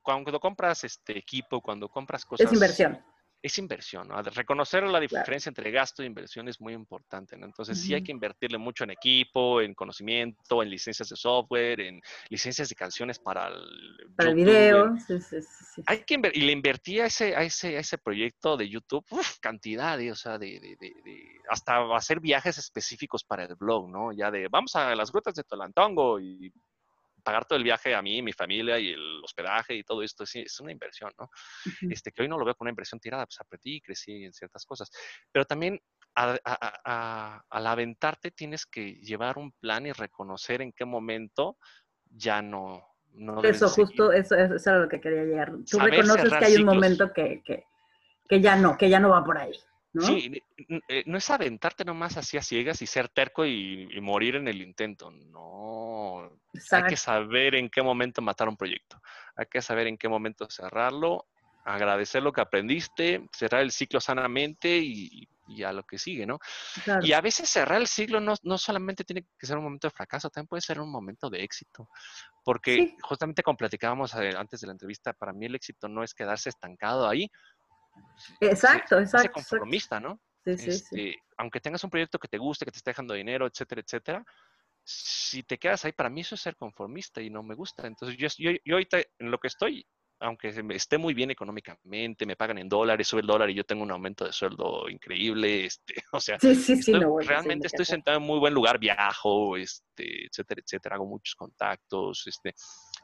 cuando 0.01 0.39
compras 0.39 0.83
este 0.83 1.17
equipo, 1.17 1.61
cuando 1.61 1.89
compras 1.89 2.25
cosas... 2.25 2.47
Es 2.47 2.53
inversión 2.53 3.03
es 3.45 3.59
inversión, 3.59 4.07
¿no? 4.07 4.19
Reconocer 4.23 4.81
la 4.83 4.99
diferencia 4.99 5.51
entre 5.51 5.69
gasto 5.69 6.01
e 6.01 6.07
inversión 6.07 6.47
es 6.47 6.59
muy 6.59 6.73
importante, 6.73 7.37
¿no? 7.37 7.45
Entonces 7.45 7.79
sí 7.79 7.93
hay 7.93 8.01
que 8.01 8.11
invertirle 8.11 8.57
mucho 8.57 8.85
en 8.85 8.89
equipo, 8.89 9.61
en 9.61 9.75
conocimiento, 9.75 10.63
en 10.63 10.69
licencias 10.71 11.09
de 11.09 11.15
software, 11.15 11.79
en 11.79 12.01
licencias 12.29 12.69
de 12.69 12.75
canciones 12.75 13.19
para 13.19 13.49
el, 13.49 14.13
para 14.17 14.29
el 14.29 14.35
video. 14.35 14.97
Sí, 14.97 15.21
sí, 15.21 15.37
sí, 15.43 15.83
hay 15.85 15.99
que 15.99 16.19
y 16.33 16.41
le 16.41 16.51
invertí 16.53 16.99
a 16.99 17.05
ese, 17.05 17.35
a 17.35 17.43
ese, 17.43 17.77
a 17.77 17.81
ese 17.81 17.99
proyecto 17.99 18.57
de 18.57 18.67
YouTube, 18.67 19.05
uf, 19.11 19.37
cantidad, 19.39 19.99
o 20.09 20.15
sea, 20.15 20.39
de, 20.39 20.59
de, 20.59 20.75
de, 20.79 20.93
de, 21.03 21.39
hasta 21.47 21.95
hacer 21.95 22.19
viajes 22.19 22.57
específicos 22.57 23.23
para 23.23 23.43
el 23.43 23.53
blog, 23.53 23.87
¿no? 23.91 24.11
Ya 24.11 24.31
de, 24.31 24.47
vamos 24.47 24.75
a 24.75 24.95
las 24.95 25.11
grutas 25.11 25.35
de 25.35 25.43
Tolantongo 25.43 26.19
y 26.19 26.51
pagar 27.25 27.45
todo 27.45 27.57
el 27.57 27.63
viaje 27.63 27.95
a 27.95 28.01
mí, 28.01 28.21
mi 28.21 28.31
familia 28.31 28.79
y 28.79 28.91
el 28.91 29.21
hospedaje 29.23 29.73
y 29.73 29.83
todo 29.83 30.03
esto 30.03 30.23
es, 30.23 30.35
es 30.35 30.59
una 30.59 30.71
inversión, 30.71 31.11
¿no? 31.19 31.29
este, 31.89 32.11
que 32.11 32.21
hoy 32.21 32.29
no 32.29 32.37
lo 32.37 32.45
veo 32.45 32.55
como 32.55 32.67
una 32.67 32.71
inversión 32.71 32.99
tirada, 32.99 33.25
pues 33.25 33.41
aprendí 33.41 33.77
y 33.77 33.81
crecí 33.81 34.23
en 34.23 34.31
ciertas 34.31 34.63
cosas. 34.65 34.89
Pero 35.31 35.43
también 35.43 35.81
al 36.13 36.39
aventarte 37.49 38.31
tienes 38.31 38.65
que 38.65 38.93
llevar 38.93 39.37
un 39.37 39.51
plan 39.53 39.85
y 39.87 39.91
reconocer 39.91 40.61
en 40.61 40.71
qué 40.71 40.85
momento 40.85 41.57
ya 42.05 42.41
no... 42.41 42.87
no 43.13 43.43
eso, 43.43 43.67
justo, 43.69 44.11
eso, 44.11 44.35
eso, 44.35 44.69
era 44.69 44.79
lo 44.79 44.87
que 44.87 45.01
quería 45.01 45.23
llegar. 45.23 45.51
Tú 45.69 45.79
reconoces 45.79 46.31
que 46.31 46.45
hay 46.45 46.55
un 46.55 46.65
momento 46.65 47.11
que, 47.11 47.41
que, 47.43 47.65
que 48.29 48.39
ya 48.39 48.55
no, 48.55 48.77
que 48.77 48.89
ya 48.89 48.99
no 48.99 49.09
va 49.09 49.25
por 49.25 49.37
ahí. 49.37 49.51
Sí, 50.01 50.41
eh, 50.87 51.03
no 51.05 51.17
es 51.17 51.29
aventarte 51.29 51.85
nomás 51.85 52.17
así 52.17 52.37
a 52.37 52.41
ciegas 52.41 52.81
y 52.81 52.87
ser 52.87 53.09
terco 53.09 53.45
y, 53.45 53.87
morir 54.01 54.35
en 54.35 54.47
el 54.47 54.61
intento. 54.61 55.11
No. 55.11 56.31
Hay 56.71 56.83
que 56.83 56.97
saber 56.97 57.55
en 57.55 57.69
qué 57.69 57.81
momento 57.81 58.21
matar 58.21 58.49
un 58.49 58.57
proyecto. 58.57 59.01
Hay 59.35 59.45
que 59.45 59.61
saber 59.61 59.87
en 59.87 59.97
qué 59.97 60.09
momento 60.09 60.49
cerrarlo, 60.49 61.25
agradecer 61.63 62.21
lo 62.21 62.31
que 62.31 62.41
aprendiste, 62.41 63.27
cerrar 63.31 63.61
el 63.61 63.71
ciclo 63.71 63.99
sanamente 63.99 64.77
y, 64.77 65.27
a 65.63 65.71
lo 65.71 65.83
que 65.83 65.99
sigue, 65.99 66.25
¿no? 66.25 66.39
Y 67.01 67.13
a 67.13 67.21
veces 67.21 67.47
cerrar 67.47 67.79
el 67.79 67.87
ciclo 67.87 68.19
no, 68.19 68.57
solamente 68.57 69.03
tiene 69.03 69.25
que 69.37 69.45
ser 69.45 69.57
un 69.57 69.63
momento 69.63 69.87
de 69.87 69.91
fracaso, 69.91 70.29
también 70.29 70.47
puede 70.47 70.61
ser 70.61 70.79
un 70.79 70.89
momento 70.89 71.29
de 71.29 71.43
éxito. 71.43 71.89
Porque 72.43 72.95
justamente 73.01 73.43
como 73.43 73.57
platicábamos 73.57 74.13
eh, 74.15 74.33
antes 74.35 74.61
de 74.61 74.67
la 74.67 74.73
entrevista, 74.73 75.13
para 75.13 75.33
mí 75.33 75.45
el 75.45 75.55
éxito 75.55 75.87
no 75.87 76.03
es 76.03 76.13
quedarse 76.13 76.49
estancado 76.49 77.07
ahí, 77.07 77.29
Exacto, 78.39 78.99
exacto. 78.99 79.31
conformista, 79.31 79.99
¿no? 79.99 80.19
Sí, 80.43 80.57
sí, 80.57 80.63
sí. 80.63 80.69
Este, 80.69 81.17
aunque 81.37 81.59
tengas 81.59 81.83
un 81.83 81.89
proyecto 81.89 82.19
que 82.19 82.27
te 82.27 82.37
guste, 82.37 82.65
que 82.65 82.71
te 82.71 82.77
esté 82.77 82.91
dejando 82.91 83.13
dinero, 83.13 83.47
etcétera, 83.47 83.81
etcétera, 83.81 84.25
si 84.83 85.43
te 85.43 85.57
quedas 85.57 85.83
ahí, 85.85 85.91
para 85.91 86.09
mí 86.09 86.21
eso 86.21 86.35
es 86.35 86.41
ser 86.41 86.55
conformista 86.55 87.21
y 87.21 87.29
no 87.29 87.41
me 87.43 87.55
gusta. 87.55 87.87
Entonces, 87.87 88.17
yo, 88.17 88.27
yo, 88.37 88.57
yo 88.63 88.75
ahorita 88.75 88.99
en 88.99 89.31
lo 89.31 89.39
que 89.39 89.47
estoy, 89.47 89.85
aunque 90.19 90.53
esté 90.69 90.97
muy 90.97 91.13
bien 91.13 91.31
económicamente, 91.31 92.25
me 92.25 92.35
pagan 92.35 92.57
en 92.57 92.69
dólares, 92.69 93.07
sube 93.07 93.21
el 93.21 93.27
dólar 93.27 93.49
y 93.49 93.53
yo 93.53 93.63
tengo 93.65 93.83
un 93.83 93.91
aumento 93.91 94.25
de 94.25 94.31
sueldo 94.31 94.87
increíble, 94.89 95.65
este, 95.65 95.93
o 96.13 96.19
sea, 96.19 96.37
realmente 97.25 97.67
estoy 97.67 97.85
sentado 97.85 98.17
en 98.17 98.23
muy 98.23 98.39
buen 98.39 98.53
lugar, 98.53 98.79
viajo, 98.79 99.57
este, 99.57 100.27
etcétera, 100.27 100.61
etcétera, 100.63 100.95
hago 100.95 101.05
muchos 101.05 101.35
contactos, 101.35 102.25
este, 102.27 102.55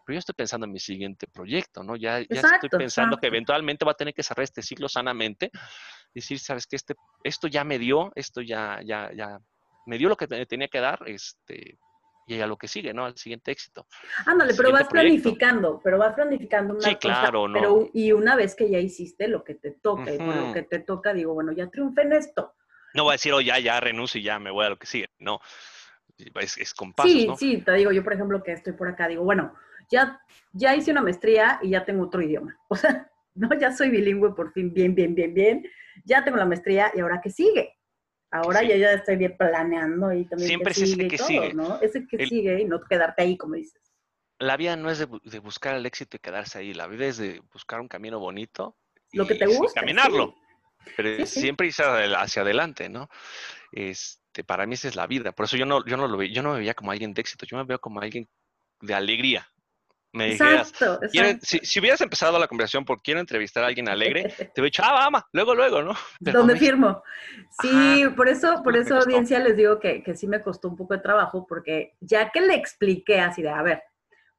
pero 0.06 0.16
yo 0.16 0.20
estoy 0.20 0.36
pensando 0.36 0.66
en 0.66 0.72
mi 0.72 0.80
siguiente 0.80 1.28
proyecto, 1.28 1.84
¿no? 1.84 1.96
Ya, 1.96 2.20
ya 2.20 2.42
estoy 2.42 2.70
pensando 2.70 3.18
que 3.18 3.28
eventualmente 3.28 3.86
va 3.86 3.92
a 3.92 3.96
tener 3.96 4.14
que 4.14 4.24
cerrar 4.24 4.44
este 4.44 4.62
ciclo 4.62 4.88
sanamente, 4.88 5.52
decir, 6.14 6.40
sabes 6.40 6.66
que 6.66 6.78
este, 6.78 6.96
esto 7.24 7.48
ya 7.48 7.64
me 7.64 7.78
dio, 7.78 8.12
esto 8.16 8.42
ya, 8.42 8.80
ya, 8.86 9.12
ya, 9.14 9.40
me 9.86 9.98
dio 9.98 10.10
lo 10.10 10.16
que 10.16 10.28
tenía 10.28 10.68
que 10.68 10.80
dar, 10.80 11.00
este, 11.08 11.78
y 12.36 12.42
a 12.42 12.48
lo 12.48 12.58
que 12.58 12.68
sigue, 12.68 12.94
¿no? 12.94 13.06
Al 13.06 13.18
siguiente 13.18 13.52
éxito. 13.52 13.88
Ándale, 14.26 14.54
pero 14.56 14.72
vas 14.72 14.88
planificando, 14.88 15.80
pero 15.84 15.98
vas 15.98 16.14
planificando 16.14 16.74
una 16.74 16.84
sí, 16.84 16.96
claro, 16.96 17.48
¿no? 17.48 17.54
Pero, 17.60 17.90
y 17.94 18.12
una 18.12 18.36
vez 18.36 18.56
que 18.56 18.70
ya 18.70 18.80
hiciste 18.80 19.28
lo 19.28 19.44
que 19.44 19.56
te 19.56 19.72
toca, 19.72 20.12
y 20.12 20.18
lo 20.18 20.54
que 20.54 20.64
te 20.64 20.80
toca, 20.80 21.14
digo, 21.14 21.34
bueno, 21.34 21.52
ya 21.52 21.70
triunfé 21.70 22.04
en 22.04 22.14
esto. 22.14 22.54
No 22.94 23.04
voy 23.04 23.12
a 23.12 23.14
decir, 23.14 23.34
oh, 23.34 23.42
ya, 23.42 23.60
ya 23.60 23.80
renuncio 23.80 24.20
y 24.20 24.24
ya 24.24 24.40
me 24.40 24.52
voy 24.52 24.66
a 24.66 24.70
lo 24.70 24.78
que 24.78 24.88
sigue. 24.88 25.10
No, 25.20 25.40
es, 26.40 26.58
es 26.58 26.74
con 26.74 26.94
pasos, 26.94 27.12
Sí, 27.12 27.30
sí, 27.38 27.58
te 27.62 27.74
digo, 27.74 27.92
yo 27.92 28.04
por 28.04 28.14
ejemplo 28.14 28.44
que 28.44 28.52
estoy 28.52 28.74
por 28.74 28.88
acá, 28.88 29.08
digo, 29.08 29.24
bueno, 29.24 29.54
ya, 29.90 30.22
ya 30.54 30.76
hice 30.76 30.92
una 30.92 31.02
maestría 31.02 31.60
y 31.62 31.70
ya 31.70 31.86
tengo 31.86 32.04
otro 32.04 32.22
idioma. 32.22 32.58
O 32.70 32.76
sea, 32.76 33.10
no, 33.34 33.50
ya 33.58 33.72
soy 33.72 33.90
bilingüe 33.90 34.36
por 34.36 34.52
fin, 34.52 34.74
bien, 34.74 34.94
bien, 34.94 35.16
bien, 35.16 35.34
bien. 35.34 35.66
Ya 36.04 36.24
tengo 36.24 36.38
la 36.38 36.46
maestría 36.46 36.92
y 36.94 37.00
ahora 37.00 37.22
qué 37.24 37.30
sigue. 37.30 37.78
Ahora 38.32 38.64
ya, 38.64 38.78
ya 38.78 38.94
estoy 38.94 39.18
bien 39.18 39.36
planeando 39.38 40.14
y 40.14 40.26
también 40.26 40.48
Siempre 40.48 40.72
es 40.72 40.82
ese 40.82 41.08
que 41.08 41.18
sigue. 41.18 41.54
¿no? 41.54 41.80
Ese 41.82 42.08
que 42.08 42.26
sigue 42.26 42.62
y 42.62 42.66
no 42.66 42.82
quedarte 42.82 43.24
ahí, 43.24 43.38
como 43.38 43.56
dices. 43.56 43.82
La 44.40 44.58
vida 44.58 44.76
no 44.76 44.90
es 44.90 45.00
de, 45.00 45.40
buscar 45.40 45.76
el 45.76 45.86
éxito 45.86 46.18
y 46.18 46.20
quedarse 46.20 46.60
ahí. 46.60 46.74
La 46.74 46.88
vida 46.88 47.06
es 47.06 47.18
de 47.18 47.42
buscar 47.54 47.82
un 47.82 47.88
camino 47.88 48.20
bonito. 48.20 48.78
Lo 49.12 49.28
que 49.28 49.36
te 49.36 49.46
gusta. 49.46 49.82
Caminarlo. 49.82 50.34
Pero 50.98 51.26
siempre 51.26 51.68
ir 51.68 51.74
hacia 52.16 52.42
adelante, 52.42 52.90
¿no? 52.90 53.10
Este, 53.72 54.44
para 54.44 54.66
mí 54.66 54.74
esa 54.74 54.88
es 54.88 54.96
la 54.96 55.06
vida. 55.06 55.34
Por 55.34 55.46
eso 55.46 55.58
yo 55.58 55.66
no, 55.66 55.86
yo 55.86 55.98
no 55.98 56.08
lo 56.08 56.24
yo 56.24 56.42
no 56.42 56.54
me 56.54 56.60
veía 56.60 56.74
como 56.74 56.92
alguien 56.92 57.14
de 57.14 57.22
éxito, 57.22 57.46
yo 57.46 57.58
me 57.58 57.66
veo 57.66 57.80
como 57.80 58.00
alguien 58.00 58.28
de 58.80 58.94
alegría 58.96 59.51
me 60.14 60.32
dijeras, 60.32 60.74
Si, 61.42 61.80
hubieras 61.80 62.02
empezado 62.02 62.38
la 62.38 62.48
conversación 62.48 62.84
por 62.84 63.02
quiero 63.02 63.20
entrevistar 63.20 63.64
a 63.64 63.68
alguien 63.68 63.88
alegre, 63.90 64.24
te 64.54 64.62
hubiera 64.62 64.66
dicho, 64.66 64.84
ah, 64.86 64.94
vamos, 64.94 65.24
luego, 65.32 65.56
luego, 65.56 65.82
¿no? 65.82 65.94
¿Dónde 66.20 66.58
firmo? 66.58 67.02
Sí, 67.62 68.06
por 68.16 68.28
eso, 68.28 68.62
por 68.64 68.76
eso, 68.76 68.98
audiencia, 68.98 69.40
les 69.40 69.56
digo 69.56 69.80
que, 69.80 70.04
que 70.04 70.16
sí 70.16 70.28
me 70.28 70.42
costó 70.42 70.68
un 70.68 70.76
poco 70.76 70.94
de 70.94 71.02
trabajo, 71.02 71.46
porque 71.48 71.96
ya 72.00 72.32
que 72.32 72.42
le 72.42 72.56
expliqué 72.56 73.20
así 73.20 73.42
de, 73.42 73.50
a 73.50 73.62
ver, 73.62 73.82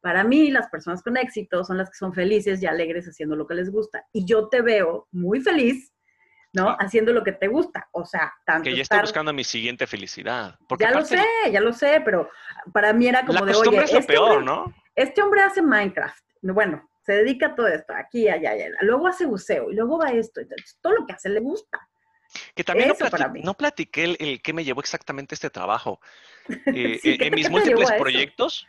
para 0.00 0.24
mí 0.24 0.50
las 0.50 0.68
personas 0.68 1.02
con 1.02 1.16
éxito 1.16 1.64
son 1.64 1.78
las 1.78 1.88
que 1.88 1.96
son 1.96 2.12
felices 2.12 2.61
y 2.61 2.66
alegres 2.66 3.06
haciendo 3.06 3.37
lo 3.37 3.46
que 3.46 3.54
les 3.54 3.70
gusta. 3.70 4.04
Y 4.12 4.24
yo 4.24 4.48
te 4.48 4.61
veo 4.61 5.06
muy 5.12 5.40
feliz 5.40 5.91
¿no? 6.53 6.77
Haciendo 6.79 7.12
lo 7.12 7.25
que 7.25 7.33
te 7.33 7.49
gusta. 7.49 7.88
O 7.93 8.05
sea, 8.05 8.33
tanto. 8.45 8.65
Que 8.65 8.77
ya 8.77 8.83
estoy 8.83 9.01
buscando 9.01 9.33
mi 9.33 9.45
siguiente 9.45 9.87
felicidad. 9.87 10.59
ya 10.79 10.91
lo 10.91 11.05
sé, 11.05 11.25
ya 11.51 11.61
lo 11.61 11.73
sé, 11.73 12.03
pero 12.05 12.31
para 12.73 12.93
mí 12.93 13.07
era 13.07 13.25
como 13.25 13.45
de, 13.45 13.55
oye, 13.55 13.77
es 13.83 13.93
lo 13.93 13.99
este 13.99 14.12
peor, 14.12 14.43
¿no? 14.43 14.73
Este 14.95 15.23
hombre 15.23 15.43
hace 15.43 15.62
Minecraft. 15.62 16.23
Bueno, 16.43 16.88
se 17.05 17.15
dedica 17.15 17.49
a 17.49 17.55
todo 17.55 17.69
esto, 17.69 17.95
aquí, 17.95 18.29
allá, 18.29 18.51
allá. 18.51 18.67
Luego 18.83 19.07
hace 19.07 19.27
buceo 19.27 19.71
y 19.71 19.75
luego 19.75 19.99
va 19.99 20.11
esto. 20.11 20.41
Entonces, 20.41 20.79
todo 20.81 20.93
lo 20.95 21.07
que 21.07 21.15
hace 21.15 21.29
le 21.29 21.41
gusta. 21.41 21.88
Que 22.55 22.65
también 22.65 22.93
no, 23.43 23.55
platiqué 23.55 24.05
el, 24.05 24.17
el 24.19 24.43
que 24.43 24.53
me 24.53 24.65
llevó 24.65 24.81
exactamente 24.81 25.35
este 25.35 25.51
trabajo. 25.51 26.01
Eh, 26.75 26.99
en 27.05 27.35
mis 27.37 27.49
múltiples 27.49 27.93
proyectos, 27.93 28.67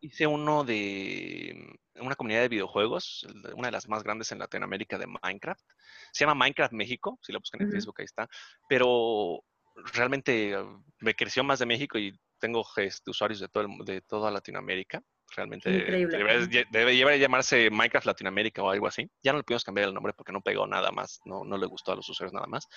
hice 0.00 0.28
uno 0.28 0.62
de 0.62 1.76
una 1.96 2.16
comunidad 2.16 2.40
de 2.42 2.48
videojuegos, 2.48 3.26
una 3.54 3.68
de 3.68 3.72
las 3.72 3.88
más 3.88 4.02
grandes 4.02 4.32
en 4.32 4.38
Latinoamérica 4.38 4.98
de 4.98 5.06
Minecraft. 5.06 5.64
Se 6.12 6.24
llama 6.24 6.34
Minecraft 6.34 6.72
México, 6.72 7.18
si 7.22 7.32
lo 7.32 7.40
buscan 7.40 7.62
en 7.62 7.70
Facebook, 7.70 7.96
ahí 7.98 8.04
está. 8.04 8.28
Pero 8.68 9.44
realmente 9.92 10.58
uh, 10.58 10.82
me 11.00 11.14
creció 11.14 11.44
más 11.44 11.58
de 11.58 11.66
México 11.66 11.98
y 11.98 12.18
tengo 12.38 12.64
este, 12.76 13.10
usuarios 13.10 13.40
de, 13.40 13.48
todo 13.48 13.68
de 13.84 14.00
toda 14.02 14.30
Latinoamérica. 14.30 15.02
Realmente 15.36 15.70
debe, 15.70 16.66
debe, 16.70 17.18
llamarse 17.18 17.70
Minecraft 17.70 18.06
Latinoamérica 18.06 18.62
o 18.62 18.70
algo 18.70 18.86
así. 18.86 19.10
Ya 19.22 19.32
no 19.32 19.38
le 19.38 19.44
pudimos 19.44 19.64
cambiar 19.64 19.88
el 19.88 19.94
nombre 19.94 20.12
porque 20.12 20.32
no 20.32 20.40
pegó 20.42 20.66
nada 20.66 20.92
más, 20.92 21.20
no, 21.24 21.44
no 21.44 21.56
le 21.56 21.66
gustó 21.66 21.92
a 21.92 21.96
los 21.96 22.08
usuarios 22.08 22.34
nada 22.34 22.46
más. 22.46 22.68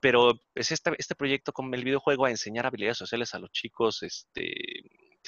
Pero 0.00 0.40
es 0.54 0.70
este, 0.70 0.92
este 0.96 1.14
proyecto 1.14 1.52
con 1.52 1.74
el 1.74 1.84
videojuego 1.84 2.24
a 2.24 2.30
enseñar 2.30 2.64
habilidades 2.64 2.98
sociales 2.98 3.34
a 3.34 3.38
los 3.38 3.50
chicos, 3.50 4.02
este, 4.02 4.54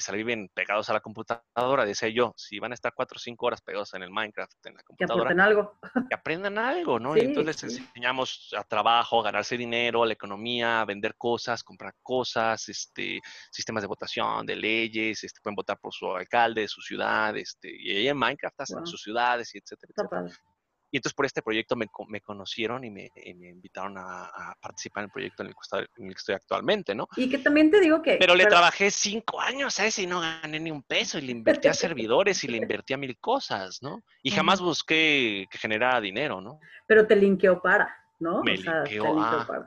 se 0.03 0.15
viven 0.15 0.49
pegados 0.53 0.89
a 0.89 0.93
la 0.93 0.99
computadora, 0.99 1.85
decía 1.85 2.09
yo, 2.09 2.33
si 2.37 2.59
van 2.59 2.71
a 2.71 2.75
estar 2.75 2.93
cuatro 2.93 3.17
o 3.17 3.19
cinco 3.19 3.45
horas 3.45 3.61
pegados 3.61 3.93
en 3.93 4.03
el 4.03 4.09
Minecraft, 4.09 4.65
en 4.65 4.75
la 4.75 4.83
computadora. 4.83 5.33
Que 5.33 5.41
algo. 5.41 5.79
Que 6.09 6.15
aprendan 6.15 6.57
algo, 6.57 6.99
¿no? 6.99 7.15
y 7.17 7.21
entonces 7.21 7.63
les 7.63 7.79
enseñamos 7.79 8.53
a 8.57 8.63
trabajo, 8.63 9.21
a 9.21 9.23
ganarse 9.23 9.57
dinero, 9.57 10.03
a 10.03 10.05
la 10.05 10.13
economía, 10.13 10.81
a 10.81 10.85
vender 10.85 11.15
cosas, 11.15 11.63
comprar 11.63 11.95
cosas, 12.01 12.67
este, 12.69 13.19
sistemas 13.51 13.83
de 13.83 13.87
votación, 13.87 14.45
de 14.45 14.55
leyes, 14.55 15.23
este, 15.23 15.39
pueden 15.41 15.55
votar 15.55 15.79
por 15.79 15.93
su 15.93 16.13
alcalde, 16.13 16.67
su 16.67 16.81
ciudad, 16.81 17.35
este, 17.37 17.69
y 17.75 18.07
en 18.07 18.17
Minecraft 18.17 18.61
hacen 18.61 18.85
sus 18.85 19.01
ciudades, 19.01 19.53
y 19.55 19.59
etcétera, 19.59 19.93
etcétera. 19.95 20.52
Y 20.93 20.97
entonces 20.97 21.15
por 21.15 21.25
este 21.25 21.41
proyecto 21.41 21.75
me, 21.75 21.87
me 22.07 22.21
conocieron 22.21 22.83
y 22.83 22.91
me, 22.91 23.11
me 23.15 23.49
invitaron 23.49 23.95
a, 23.97 24.55
participar 24.61 25.01
en 25.01 25.05
el 25.05 25.11
proyecto 25.11 25.41
en 25.41 25.47
el, 25.49 25.55
que 25.55 26.19
estoy, 26.19 26.35
actualmente, 26.35 26.93
¿no? 26.93 27.07
Y 27.17 27.27
que 27.27 27.39
también 27.39 27.71
te 27.71 27.79
digo 27.79 28.03
que... 28.03 28.17
Pero 28.17 28.35
le 28.35 28.45
trabajé 28.45 28.91
cinco 28.91 29.41
años 29.41 29.79
a 29.79 29.87
ese 29.87 30.03
y 30.03 30.07
no 30.07 30.21
gané 30.21 30.59
ni 30.59 30.69
un 30.69 30.83
peso 30.83 31.17
y 31.17 31.21
le 31.21 31.31
invertí 31.31 31.67
a 31.67 31.73
servidores 31.73 32.43
y 32.43 32.47
le 32.47 32.57
invertí 32.57 32.93
a 32.93 32.97
mil 32.97 33.17
cosas, 33.17 33.81
¿no? 33.81 34.03
Y 34.21 34.29
jamás 34.29 34.61
busqué 34.61 35.47
que 35.49 35.57
generara 35.57 35.99
dinero, 35.99 36.41
¿no? 36.41 36.59
Pero 36.85 37.07
te 37.07 37.15
linkeó 37.15 37.59
para. 37.59 37.91
¿no? 38.19 38.43
Me 38.43 38.55
linkeó, 38.55 39.19
ah, 39.19 39.65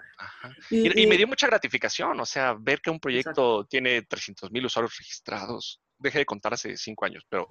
Y, 0.70 1.08
me 1.08 1.16
dio 1.16 1.26
mucha 1.26 1.48
gratificación, 1.48 2.20
o 2.20 2.24
sea, 2.24 2.54
ver 2.56 2.80
que 2.80 2.90
un 2.90 3.00
proyecto 3.00 3.64
tiene 3.64 4.02
300 4.02 4.52
mil 4.52 4.64
usuarios 4.64 4.96
registrados. 4.96 5.80
Dejé 5.98 6.20
de 6.20 6.24
contar 6.24 6.54
hace 6.54 6.76
cinco 6.76 7.04
años, 7.04 7.24
pero 7.28 7.48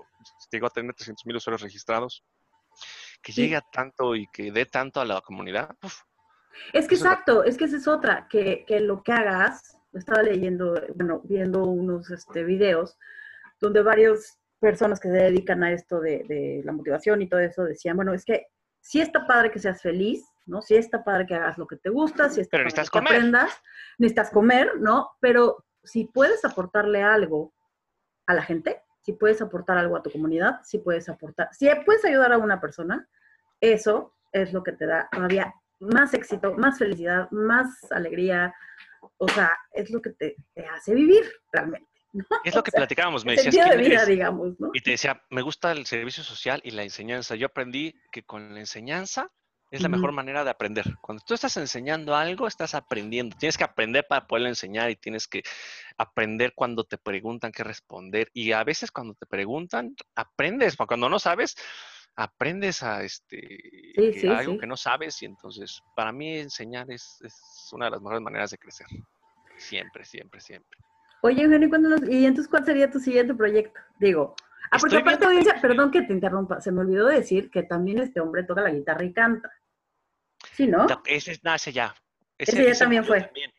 llegó 0.49 0.67
a 0.67 0.69
tener 0.69 0.93
300 0.93 1.25
mil 1.25 1.35
usuarios 1.35 1.61
registrados 1.61 2.23
que 3.25 3.31
llegue 3.31 3.55
a 3.55 3.61
tanto 3.61 4.15
y 4.15 4.27
que 4.27 4.51
dé 4.51 4.67
tanto 4.67 5.01
a 5.01 5.05
la 5.05 5.19
comunidad. 5.21 5.75
Es 6.73 6.87
que 6.87 6.93
exacto, 6.93 7.43
es 7.43 7.57
que 7.57 7.65
esa 7.65 7.77
es 7.77 7.87
otra, 7.87 8.27
que, 8.29 8.63
que 8.67 8.79
lo 8.79 9.01
que 9.01 9.11
hagas, 9.11 9.77
estaba 9.93 10.21
leyendo, 10.21 10.79
bueno, 10.93 11.21
viendo 11.23 11.63
unos 11.63 12.11
este, 12.11 12.43
videos 12.43 12.97
donde 13.59 13.81
varias 13.81 14.39
personas 14.59 14.99
que 14.99 15.09
se 15.09 15.15
dedican 15.15 15.63
a 15.63 15.71
esto 15.71 15.99
de, 15.99 16.23
de, 16.27 16.61
la 16.63 16.71
motivación 16.71 17.21
y 17.23 17.27
todo 17.27 17.39
eso 17.39 17.63
decían, 17.63 17.95
bueno, 17.95 18.13
es 18.13 18.23
que 18.25 18.45
sí 18.79 19.01
está 19.01 19.25
padre 19.25 19.49
que 19.49 19.59
seas 19.59 19.81
feliz, 19.81 20.23
¿no? 20.45 20.61
Sí 20.61 20.75
está 20.75 21.03
padre 21.03 21.25
que 21.25 21.35
hagas 21.35 21.57
lo 21.57 21.65
que 21.65 21.77
te 21.77 21.89
gusta, 21.89 22.29
sí 22.29 22.41
está 22.41 22.57
Pero 22.57 22.69
padre 22.69 22.83
que 22.83 22.89
comer. 22.89 23.13
aprendas, 23.15 23.61
necesitas 23.97 24.29
comer, 24.29 24.79
¿no? 24.79 25.09
Pero 25.19 25.65
si 25.83 26.05
puedes 26.05 26.45
aportarle 26.45 27.01
algo 27.01 27.53
a 28.27 28.35
la 28.35 28.43
gente, 28.43 28.83
si 29.05 29.13
puedes 29.13 29.39
aportar 29.39 29.77
algo 29.77 29.95
a 29.95 30.01
tu 30.01 30.09
comunidad, 30.09 30.61
si 30.63 30.79
puedes 30.79 31.07
aportar, 31.09 31.49
si 31.51 31.69
puedes 31.85 32.03
ayudar 32.05 32.33
a 32.33 32.39
una 32.39 32.59
persona, 32.59 33.07
eso 33.61 34.15
es 34.31 34.51
lo 34.51 34.63
que 34.63 34.71
te 34.71 34.87
da 34.87 35.07
todavía 35.11 35.53
más 35.79 36.15
éxito, 36.15 36.55
más 36.55 36.79
felicidad, 36.79 37.29
más 37.29 37.69
alegría, 37.91 38.55
o 39.17 39.27
sea, 39.27 39.51
es 39.73 39.91
lo 39.91 40.01
que 40.01 40.09
te, 40.09 40.35
te 40.55 40.65
hace 40.65 40.95
vivir 40.95 41.23
realmente. 41.51 41.87
¿no? 42.13 42.25
Es 42.43 42.55
lo 42.55 42.63
que 42.63 42.69
O 42.69 42.71
sea, 42.71 42.79
platicábamos, 42.79 43.25
me 43.25 43.33
decías 43.33 43.53
de 43.53 43.61
quién 43.61 43.77
vida, 43.77 43.95
eres? 43.95 44.07
digamos, 44.07 44.59
¿no? 44.59 44.71
Y 44.73 44.81
te 44.81 44.91
decía, 44.91 45.21
me 45.29 45.43
gusta 45.43 45.71
el 45.71 45.85
servicio 45.85 46.23
social 46.23 46.61
y 46.63 46.71
la 46.71 46.81
enseñanza. 46.81 47.35
Yo 47.35 47.45
aprendí 47.45 47.93
que 48.11 48.23
con 48.23 48.55
la 48.55 48.59
enseñanza 48.59 49.29
es 49.71 49.81
la 49.81 49.89
mejor 49.89 50.11
manera 50.11 50.43
de 50.43 50.49
aprender. 50.51 50.85
Cuando 51.01 51.23
tú 51.25 51.33
estás 51.33 51.57
enseñando 51.57 52.15
algo, 52.15 52.47
estás 52.47 52.75
aprendiendo. 52.75 53.35
Tienes 53.37 53.57
que 53.57 53.63
aprender 53.63 54.05
para 54.07 54.25
poderlo 54.27 54.47
enseñar 54.47 54.89
y 54.89 54.95
tienes 54.95 55.27
que 55.27 55.43
aprender 55.97 56.53
cuando 56.55 56.83
te 56.83 56.97
preguntan 56.97 57.51
qué 57.51 57.63
responder. 57.63 58.29
Y 58.33 58.51
a 58.51 58.63
veces 58.63 58.91
cuando 58.91 59.15
te 59.15 59.25
preguntan, 59.25 59.95
aprendes. 60.15 60.75
Cuando 60.77 61.09
no 61.09 61.19
sabes, 61.19 61.55
aprendes 62.15 62.83
a 62.83 63.03
este 63.03 63.59
Sí, 64.13 64.27
algo 64.27 64.53
sí. 64.53 64.59
que 64.59 64.67
no 64.67 64.77
sabes. 64.77 65.21
Y 65.21 65.25
entonces, 65.25 65.81
para 65.93 66.11
mí 66.11 66.37
enseñar 66.37 66.89
es, 66.91 67.19
es 67.21 67.69
una 67.73 67.85
de 67.85 67.91
las 67.91 68.01
mejores 68.01 68.21
maneras 68.21 68.51
de 68.51 68.57
crecer. 68.57 68.87
Siempre, 69.57 70.05
siempre, 70.05 70.39
siempre. 70.41 70.79
Oye, 71.21 71.41
Eugenio, 71.43 71.69
¿cuándo 71.69 71.89
nos- 71.89 72.07
¿y 72.09 72.25
entonces 72.25 72.49
cuál 72.49 72.65
sería 72.65 72.89
tu 72.89 72.99
siguiente 72.99 73.33
proyecto? 73.33 73.79
Digo, 73.97 74.35
ah, 74.71 74.77
porque 74.79 74.97
Estoy 74.97 75.01
aparte, 75.01 75.25
audiencia, 75.25 75.61
perdón 75.61 75.91
que 75.91 76.01
te 76.03 76.13
interrumpa, 76.13 76.61
se 76.61 76.71
me 76.71 76.81
olvidó 76.81 77.07
decir 77.07 77.49
que 77.51 77.63
también 77.63 77.99
este 77.99 78.19
hombre 78.19 78.43
toca 78.43 78.61
la 78.61 78.71
guitarra 78.71 79.03
y 79.03 79.13
canta. 79.13 79.51
Sí, 80.53 80.67
¿no? 80.67 80.85
Ta- 80.87 81.01
Ese 81.05 81.31
es 81.33 81.43
nace 81.43 81.71
ya. 81.71 81.93
Ese 82.37 82.65
ya 82.71 82.77
también 82.77 83.03
fue. 83.05 83.21
también. 83.21 83.51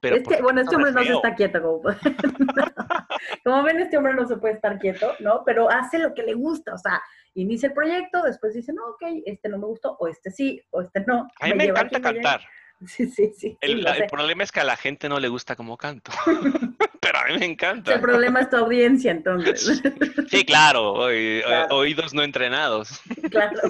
Pero 0.00 0.16
Este- 0.16 0.42
bueno, 0.42 0.60
este 0.60 0.76
hombre 0.76 0.90
re 0.92 1.00
no 1.00 1.06
se 1.06 1.12
está 1.14 1.34
quieto, 1.34 1.62
como, 1.62 1.82
como 3.44 3.62
ven, 3.62 3.80
este 3.80 3.96
hombre 3.96 4.14
no 4.14 4.26
se 4.26 4.36
puede 4.36 4.54
estar 4.54 4.78
quieto, 4.78 5.14
¿no? 5.20 5.42
Pero 5.44 5.70
hace 5.70 5.98
lo 5.98 6.14
que 6.14 6.22
le 6.22 6.34
gusta, 6.34 6.74
o 6.74 6.78
sea, 6.78 7.02
inicia 7.34 7.68
el 7.68 7.72
proyecto, 7.74 8.22
después 8.22 8.54
dice, 8.54 8.72
no, 8.72 8.82
ok, 8.90 9.02
este 9.24 9.48
no 9.48 9.58
me 9.58 9.66
gustó, 9.66 9.96
o 9.98 10.06
este 10.08 10.30
sí, 10.30 10.62
o 10.70 10.82
este 10.82 11.00
no. 11.06 11.28
A 11.40 11.46
mí 11.46 11.54
me 11.54 11.64
encanta 11.64 11.98
me 11.98 12.04
lleva- 12.04 12.12
cantar. 12.12 12.40
sí, 12.86 13.06
sí. 13.06 13.32
sí, 13.36 13.56
El, 13.60 13.86
el 13.86 14.06
problema 14.06 14.42
es 14.44 14.52
que 14.52 14.60
a 14.60 14.64
la 14.64 14.76
gente 14.76 15.08
no 15.08 15.18
le 15.20 15.28
gusta 15.28 15.56
cómo 15.56 15.76
canto. 15.76 16.12
Pero 17.00 17.18
a 17.20 17.24
mí 17.26 17.30
me 17.38 17.44
El 17.44 17.52
encanta. 17.52 18.00
problema 18.00 18.40
es 18.40 18.50
tu 18.50 18.56
audiencia, 18.56 19.12
entonces. 19.12 19.80
Sí, 20.28 20.44
claro, 20.44 20.92
oí- 20.94 21.40
Claro. 21.44 21.76
oídos 21.76 22.12
no 22.14 22.22
entrenados. 22.24 23.00
claro, 23.30 23.60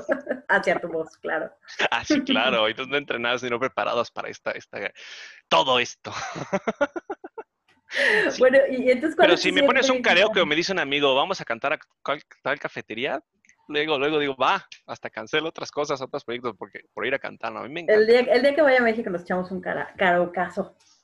hacia 0.48 0.80
tu 0.80 0.88
voz, 0.88 1.16
claro. 1.18 1.50
Ah, 1.90 2.02
sí, 2.04 2.20
claro, 2.22 2.62
oídos 2.62 2.88
no 2.88 2.96
entrenados 2.96 3.42
y 3.42 3.50
no 3.50 3.60
preparados 3.60 4.10
para 4.10 4.30
esta, 4.30 4.52
esta, 4.52 4.90
todo 5.48 5.78
esto. 5.78 6.12
Sí. 8.30 8.38
Bueno, 8.40 8.58
y 8.70 8.90
entonces 8.90 9.16
¿cuál 9.16 9.28
Pero 9.28 9.36
si 9.36 9.52
me 9.52 9.62
pones 9.62 9.88
un 9.88 10.02
proyecto? 10.02 10.08
karaoke 10.08 10.40
o 10.40 10.46
me 10.46 10.56
dice 10.56 10.72
un 10.72 10.78
amigo, 10.80 11.14
vamos 11.14 11.40
a 11.40 11.44
cantar 11.44 11.72
a 11.74 11.78
tal 12.42 12.58
cafetería, 12.58 13.22
luego, 13.68 13.98
luego 13.98 14.18
digo, 14.18 14.36
va, 14.36 14.64
hasta 14.86 15.10
cancelo 15.10 15.48
otras 15.48 15.70
cosas, 15.70 16.00
otros 16.00 16.24
proyectos, 16.24 16.54
porque 16.58 16.80
por 16.94 17.06
ir 17.06 17.14
a 17.14 17.18
cantar, 17.18 17.52
no, 17.52 17.60
a 17.60 17.62
mí 17.64 17.68
me 17.68 17.80
encanta. 17.80 18.00
El 18.00 18.06
día, 18.06 18.20
el 18.20 18.42
día 18.42 18.54
que 18.54 18.62
vaya 18.62 18.78
a 18.78 18.82
México 18.82 19.10
nos 19.10 19.22
echamos 19.22 19.50
un 19.50 19.60
cara, 19.60 19.92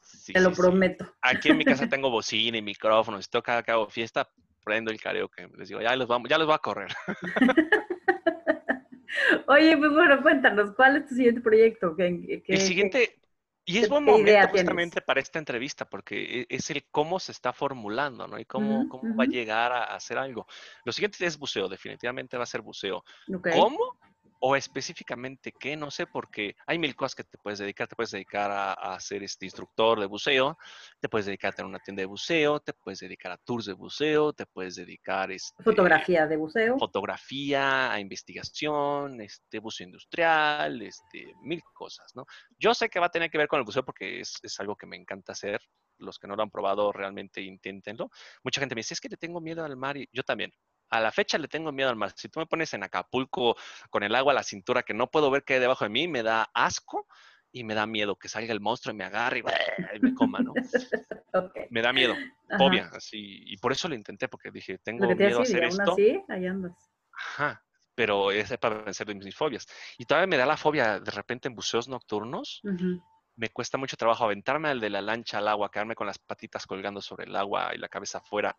Sí, 0.04 0.32
te 0.32 0.40
lo 0.40 0.50
sí. 0.50 0.56
prometo. 0.60 1.06
Aquí 1.22 1.48
en 1.48 1.58
mi 1.58 1.64
casa 1.64 1.86
tengo 1.88 2.10
bocina 2.10 2.56
y 2.58 2.62
micrófonos. 2.62 3.24
Si 3.24 3.30
toca 3.30 3.58
hago 3.58 3.88
fiesta, 3.88 4.28
prendo 4.64 4.90
el 4.90 5.00
karaoke. 5.00 5.48
Les 5.58 5.68
digo, 5.68 5.80
ya 5.80 5.96
los 5.96 6.06
vamos, 6.06 6.28
ya 6.28 6.38
los 6.38 6.46
voy 6.46 6.54
a 6.54 6.58
correr. 6.58 6.92
Oye, 9.46 9.76
pues 9.76 9.92
bueno, 9.92 10.22
cuéntanos, 10.22 10.72
¿cuál 10.74 10.96
es 10.96 11.06
tu 11.06 11.14
siguiente 11.14 11.40
proyecto? 11.40 11.94
¿Qué, 11.96 12.20
qué- 12.26 12.34
el 12.48 12.58
qué- 12.58 12.60
siguiente, 12.60 13.18
y 13.64 13.78
es 13.78 13.88
buen 13.88 14.04
momento 14.04 14.24
tienes? 14.24 14.50
justamente 14.50 15.00
para 15.00 15.20
esta 15.20 15.38
entrevista, 15.38 15.84
porque 15.84 16.40
e- 16.40 16.46
es 16.48 16.70
el 16.70 16.84
cómo 16.90 17.20
se 17.20 17.32
está 17.32 17.52
formulando, 17.52 18.26
¿no? 18.26 18.38
Y 18.38 18.44
cómo, 18.44 18.88
cómo 18.88 19.16
va 19.16 19.24
a 19.24 19.28
llegar 19.28 19.72
a, 19.72 19.84
hacer 19.84 20.18
algo. 20.18 20.46
Lo 20.84 20.92
siguiente 20.92 21.24
es 21.24 21.38
buceo, 21.38 21.68
definitivamente 21.68 22.36
va 22.36 22.42
a 22.42 22.46
ser 22.46 22.62
buceo. 22.62 23.04
¿Cómo? 23.52 23.96
O 24.44 24.56
específicamente 24.56 25.52
qué, 25.52 25.76
no 25.76 25.90
sé, 25.90 26.06
porque 26.06 26.56
hay 26.66 26.76
mil 26.76 26.96
cosas 26.96 27.14
que 27.14 27.22
te 27.22 27.38
puedes 27.38 27.60
dedicar. 27.60 27.86
Te 27.86 27.94
puedes 27.94 28.10
dedicar 28.10 28.50
a, 28.50 28.72
a 28.72 28.98
ser 28.98 29.22
este 29.22 29.46
instructor 29.46 30.00
de 30.00 30.06
buceo, 30.06 30.58
te 31.00 31.08
puedes 31.08 31.26
dedicar 31.26 31.52
a 31.52 31.54
tener 31.54 31.68
una 31.68 31.78
tienda 31.78 32.00
de 32.00 32.06
buceo, 32.06 32.58
te 32.58 32.72
puedes 32.72 32.98
dedicar 32.98 33.30
a 33.30 33.36
tours 33.36 33.66
de 33.66 33.72
buceo, 33.72 34.32
te 34.32 34.44
puedes 34.46 34.74
dedicar 34.74 35.30
este, 35.30 35.62
Fotografía 35.62 36.26
de 36.26 36.36
buceo. 36.36 36.76
fotografía, 36.76 37.92
a 37.92 38.00
investigación, 38.00 39.20
este, 39.20 39.60
buceo 39.60 39.86
industrial, 39.86 40.82
este, 40.82 41.32
mil 41.42 41.62
cosas, 41.72 42.10
¿no? 42.16 42.26
Yo 42.58 42.74
sé 42.74 42.88
que 42.88 42.98
va 42.98 43.06
a 43.06 43.10
tener 43.10 43.30
que 43.30 43.38
ver 43.38 43.46
con 43.48 43.58
el 43.58 43.64
buceo 43.64 43.84
porque 43.84 44.20
es, 44.20 44.38
es 44.42 44.58
algo 44.58 44.74
que 44.74 44.86
me 44.86 44.96
encanta 44.96 45.32
hacer. 45.32 45.60
Los 45.98 46.18
que 46.18 46.26
no 46.26 46.34
lo 46.34 46.42
han 46.42 46.50
probado, 46.50 46.90
realmente 46.90 47.40
inténtenlo. 47.42 48.10
Mucha 48.42 48.60
gente 48.60 48.74
me 48.74 48.80
dice, 48.80 48.94
es 48.94 49.00
que 49.00 49.08
le 49.08 49.16
tengo 49.16 49.40
miedo 49.40 49.64
al 49.64 49.76
mar 49.76 49.96
y 49.96 50.08
yo 50.12 50.24
también. 50.24 50.52
A 50.92 51.00
la 51.00 51.10
fecha 51.10 51.38
le 51.38 51.48
tengo 51.48 51.72
miedo 51.72 51.88
al 51.88 51.96
mar. 51.96 52.12
Si 52.14 52.28
tú 52.28 52.38
me 52.38 52.44
pones 52.44 52.74
en 52.74 52.82
Acapulco 52.82 53.56
con 53.88 54.02
el 54.02 54.14
agua 54.14 54.32
a 54.32 54.34
la 54.34 54.42
cintura 54.42 54.82
que 54.82 54.92
no 54.92 55.10
puedo 55.10 55.30
ver 55.30 55.42
qué 55.42 55.54
hay 55.54 55.60
debajo 55.60 55.84
de 55.84 55.88
mí, 55.88 56.06
me 56.06 56.22
da 56.22 56.50
asco 56.52 57.06
y 57.50 57.64
me 57.64 57.74
da 57.74 57.86
miedo 57.86 58.16
que 58.16 58.28
salga 58.28 58.52
el 58.52 58.60
monstruo 58.60 58.92
y 58.92 58.98
me 58.98 59.04
agarre 59.04 59.38
y, 59.38 59.96
y 59.96 60.00
me 60.00 60.12
coma, 60.12 60.40
¿no? 60.40 60.52
Me 61.70 61.80
da 61.80 61.94
miedo, 61.94 62.14
fobia, 62.58 62.90
así. 62.92 63.42
Y 63.46 63.56
por 63.56 63.72
eso 63.72 63.88
lo 63.88 63.94
intenté, 63.94 64.28
porque 64.28 64.50
dije, 64.50 64.76
tengo 64.78 65.08
que 65.08 65.16
te 65.16 65.24
miedo 65.24 65.38
a 65.38 65.42
hacer 65.42 65.62
y 65.62 65.64
aún 65.64 65.80
esto. 65.80 65.92
así, 65.92 66.22
ahí 66.28 66.46
andas. 66.46 66.72
Ajá, 67.10 67.64
pero 67.94 68.30
es 68.30 68.54
para 68.58 68.82
vencer 68.82 69.06
de 69.06 69.14
mis 69.14 69.34
fobias. 69.34 69.66
Y 69.96 70.04
todavía 70.04 70.26
me 70.26 70.36
da 70.36 70.44
la 70.44 70.58
fobia 70.58 71.00
de 71.00 71.10
repente 71.10 71.48
en 71.48 71.54
buceos 71.54 71.88
nocturnos. 71.88 72.60
Me 73.36 73.48
cuesta 73.48 73.78
mucho 73.78 73.96
trabajo 73.96 74.24
aventarme 74.24 74.68
al 74.68 74.80
de 74.80 74.90
la 74.90 75.00
lancha 75.00 75.38
al 75.38 75.48
agua, 75.48 75.70
quedarme 75.70 75.94
con 75.94 76.06
las 76.06 76.18
patitas 76.18 76.66
colgando 76.66 77.00
sobre 77.00 77.24
el 77.24 77.34
agua 77.34 77.74
y 77.74 77.78
la 77.78 77.88
cabeza 77.88 78.18
afuera 78.18 78.54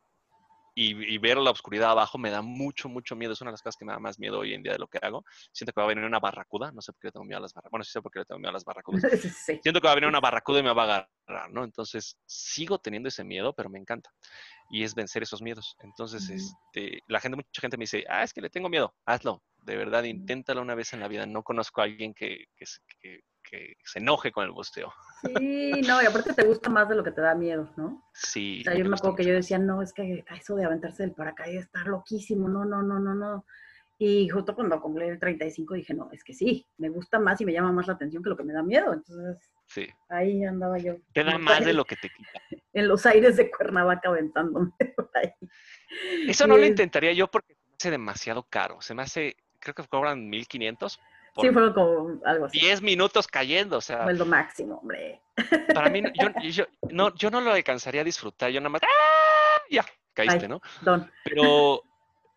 y, 0.76 1.14
y 1.14 1.18
ver 1.20 1.38
la 1.38 1.52
oscuridad 1.52 1.92
abajo 1.92 2.18
me 2.18 2.30
da 2.32 2.42
mucho, 2.42 2.90
mucho 2.90 3.16
miedo. 3.16 3.34
Es 3.34 3.42
una 3.42 3.52
de 3.52 3.54
las 3.54 3.62
cosas 3.62 3.78
que 3.78 3.86
me 3.86 3.94
da 3.94 4.00
más 4.00 4.18
miedo 4.20 4.40
hoy 4.40 4.54
en 4.54 4.64
día 4.64 4.74
de 4.74 4.80
lo 4.80 4.88
que 4.88 5.00
hago. 5.02 5.24
Siento 5.52 5.72
que 5.74 5.80
va 5.82 5.86
a 5.86 5.88
venir 5.88 6.04
una 6.04 6.20
barracuda. 6.20 6.72
No 6.72 6.82
sé 6.82 6.92
por 6.94 7.02
qué 7.02 7.08
le 7.08 7.12
tengo 7.12 7.26
miedo 7.26 7.38
a 7.38 7.42
las 7.42 7.54
barracudas. 7.54 7.72
Bueno, 7.72 7.84
sí 7.84 7.92
sé 7.92 8.02
por 8.02 8.12
qué 8.12 8.20
le 8.20 8.26
tengo 8.26 8.40
miedo 8.40 8.50
a 8.50 8.54
las 8.54 8.66
barracudas. 8.66 9.04
Sí. 9.46 9.60
Siento 9.62 9.80
que 9.82 9.88
va 9.88 9.92
a 9.92 9.96
venir 9.96 10.08
una 10.10 10.20
barracuda 10.20 10.60
y 10.60 10.64
me 10.64 10.74
va 10.74 10.84
a 10.84 10.86
agarrar, 11.28 11.52
¿no? 11.52 11.64
Entonces 11.64 12.18
sigo 12.26 12.80
teniendo 12.80 13.10
ese 13.10 13.24
miedo, 13.24 13.54
pero 13.54 13.70
me 13.70 13.80
encanta. 13.80 14.10
Y 14.70 14.84
es 14.84 14.96
vencer 14.96 15.24
esos 15.24 15.42
miedos. 15.42 15.76
Entonces, 15.80 16.24
Ujú. 16.30 16.34
este, 16.34 17.02
la 17.08 17.20
gente, 17.20 17.36
mucha 17.38 17.62
gente 17.62 17.78
me 17.78 17.84
dice, 17.84 18.04
ah, 18.10 18.24
es 18.24 18.34
que 18.34 18.42
le 18.42 18.50
tengo 18.50 18.70
miedo. 18.70 18.96
Hazlo. 19.06 19.44
De 19.62 19.78
verdad, 19.78 20.04
inténtalo 20.04 20.62
una 20.62 20.76
vez 20.76 20.94
en 20.94 21.00
la 21.00 21.08
vida. 21.08 21.26
No 21.26 21.44
conozco 21.44 21.82
a 21.82 21.86
alguien 21.86 22.14
que, 22.14 22.46
que, 22.56 22.66
se- 22.66 22.80
que- 23.00 23.22
que 23.44 23.78
se 23.84 24.00
enoje 24.00 24.32
con 24.32 24.46
el 24.46 24.52
busteo. 24.52 24.94
Sí, 25.38 25.72
no, 25.88 26.02
y 26.02 26.06
aparte 26.06 26.34
te 26.34 26.44
gusta 26.46 26.70
más 26.70 26.90
de 26.90 26.96
lo 26.96 27.04
que 27.04 27.12
te 27.12 27.22
da 27.22 27.36
miedo, 27.36 27.70
¿no? 27.78 28.10
Sí. 28.14 28.62
O 28.62 28.64
sea, 28.64 28.76
yo 28.76 28.86
me 28.86 28.96
acuerdo 28.96 29.16
que 29.16 29.26
yo 29.26 29.34
decía, 29.34 29.60
no, 29.60 29.82
es 29.82 29.94
que 29.94 30.24
eso 30.36 30.56
de 30.56 30.66
aventarse 30.66 31.04
del 31.04 31.14
paracaídas 31.14 31.66
está 31.66 31.84
loquísimo, 31.84 32.48
no, 32.50 32.66
no, 32.66 32.82
no, 32.82 33.00
no, 33.00 33.14
no. 33.14 33.46
Y 34.00 34.28
justo 34.28 34.56
cuando 34.56 34.82
cumplí 34.82 35.06
el 35.08 35.20
35 35.20 35.76
dije, 35.76 35.94
no, 35.94 36.10
es 36.12 36.24
que 36.24 36.34
sí, 36.34 36.66
me 36.78 36.90
gusta 36.90 37.20
más 37.20 37.40
y 37.40 37.46
me 37.46 37.54
llama 37.54 37.72
más 37.72 37.88
la 37.88 37.94
atención 37.94 38.24
que 38.24 38.30
lo 38.30 38.36
que 38.36 38.44
me 38.44 38.54
da 38.54 38.64
miedo. 38.64 38.92
Entonces, 38.92 39.38
Sí. 39.66 39.88
ahí 40.10 40.44
andaba 40.44 40.78
yo. 40.78 40.96
Te 41.14 41.24
da 41.24 41.38
más 41.38 41.64
de 41.64 41.74
lo 41.74 41.86
que 41.86 41.96
te 41.96 42.10
quita. 42.10 42.42
En 42.74 42.88
los 42.88 43.06
aires 43.06 43.38
de 43.38 43.50
Cuernavaca 43.50 44.10
aventándome 44.10 44.72
por 44.96 45.10
ahí. 45.14 45.32
Eso 46.28 46.48
no 46.48 46.58
lo 46.58 46.66
intentaría 46.66 47.14
yo 47.14 47.30
porque 47.30 47.54
se 47.54 47.60
me 47.70 47.76
hace 47.78 47.92
demasiado 47.92 48.44
caro. 48.50 48.82
Se 48.82 48.94
me 48.94 49.04
hace, 49.04 49.38
creo 49.60 49.74
que 49.76 49.88
cobran 49.88 50.28
1500 50.30 50.98
por 50.98 51.04
Sí, 51.42 51.50
fueron 51.50 51.74
como 51.74 52.20
algo 52.26 52.46
así. 52.46 52.60
10 52.60 52.82
minutos 52.82 53.28
cayendo. 53.28 53.78
O 53.78 53.82
sea, 53.82 54.04
Fue 54.04 54.14
lo 54.14 54.26
máximo, 54.26 54.76
hombre. 54.76 55.22
para 55.74 55.90
mí, 55.90 56.04
yo, 56.14 56.28
yo, 56.52 56.66
no, 56.92 57.14
yo 57.16 57.32
no 57.32 57.42
lo 57.42 57.52
alcanzaría 57.54 58.02
a 58.02 58.04
disfrutar. 58.06 58.52
Yo 58.52 58.60
nada 58.62 58.70
más, 58.70 58.82
¡ah! 58.84 59.62
Ya, 59.70 59.86
caíste, 60.14 60.44
Ay. 60.44 60.48
¿no? 60.48 60.62
Don. 60.82 61.12
Pero 61.24 61.82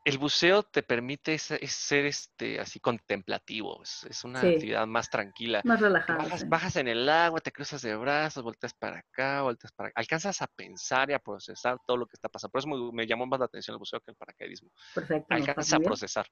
el 0.05 0.18
buceo 0.18 0.62
te 0.62 0.82
permite 0.84 1.36
ser 1.36 2.07
este, 2.07 2.61
así 2.61 2.78
contemplativo. 2.78 3.82
Es, 3.82 4.05
es 4.05 4.22
una 4.24 4.40
Sí. 4.40 4.47
actividad 4.55 4.86
más 4.86 5.11
tranquila. 5.11 5.61
Más 5.64 5.78
Que 5.78 5.84
relajado. 5.84 6.18
Bajas, 6.22 6.40
sí. 6.40 6.47
bajas 6.49 6.76
en 6.76 6.88
el 6.88 7.09
agua, 7.09 7.40
te 7.40 7.51
cruzas 7.53 7.82
de 7.82 7.97
brazos, 7.97 8.44
volteas 8.44 8.72
para 8.72 9.01
acá, 9.01 9.42
volteas 9.42 9.72
para 9.72 9.88
acá. 9.88 10.01
Alcanzas 10.01 10.40
a 10.42 10.47
pensar 10.47 11.11
y 11.11 11.12
a 11.12 11.18
procesar 11.18 11.76
todo 11.86 11.97
lo 11.97 12.07
que 12.07 12.14
está 12.14 12.28
pasando. 12.28 12.53
Por 12.53 12.61
eso 12.61 12.68
me, 12.68 12.92
me 12.92 13.07
llamó 13.07 13.26
más 13.26 13.40
la 13.40 13.47
atención 13.47 13.74
el 13.74 13.78
buceo 13.78 14.01
que 14.01 14.12
el 14.12 14.16
paracaidismo. 14.16 14.70
Perfecto. 14.94 15.26
Alcanzas 15.34 15.72
a 15.74 15.80
procesar. 15.80 16.26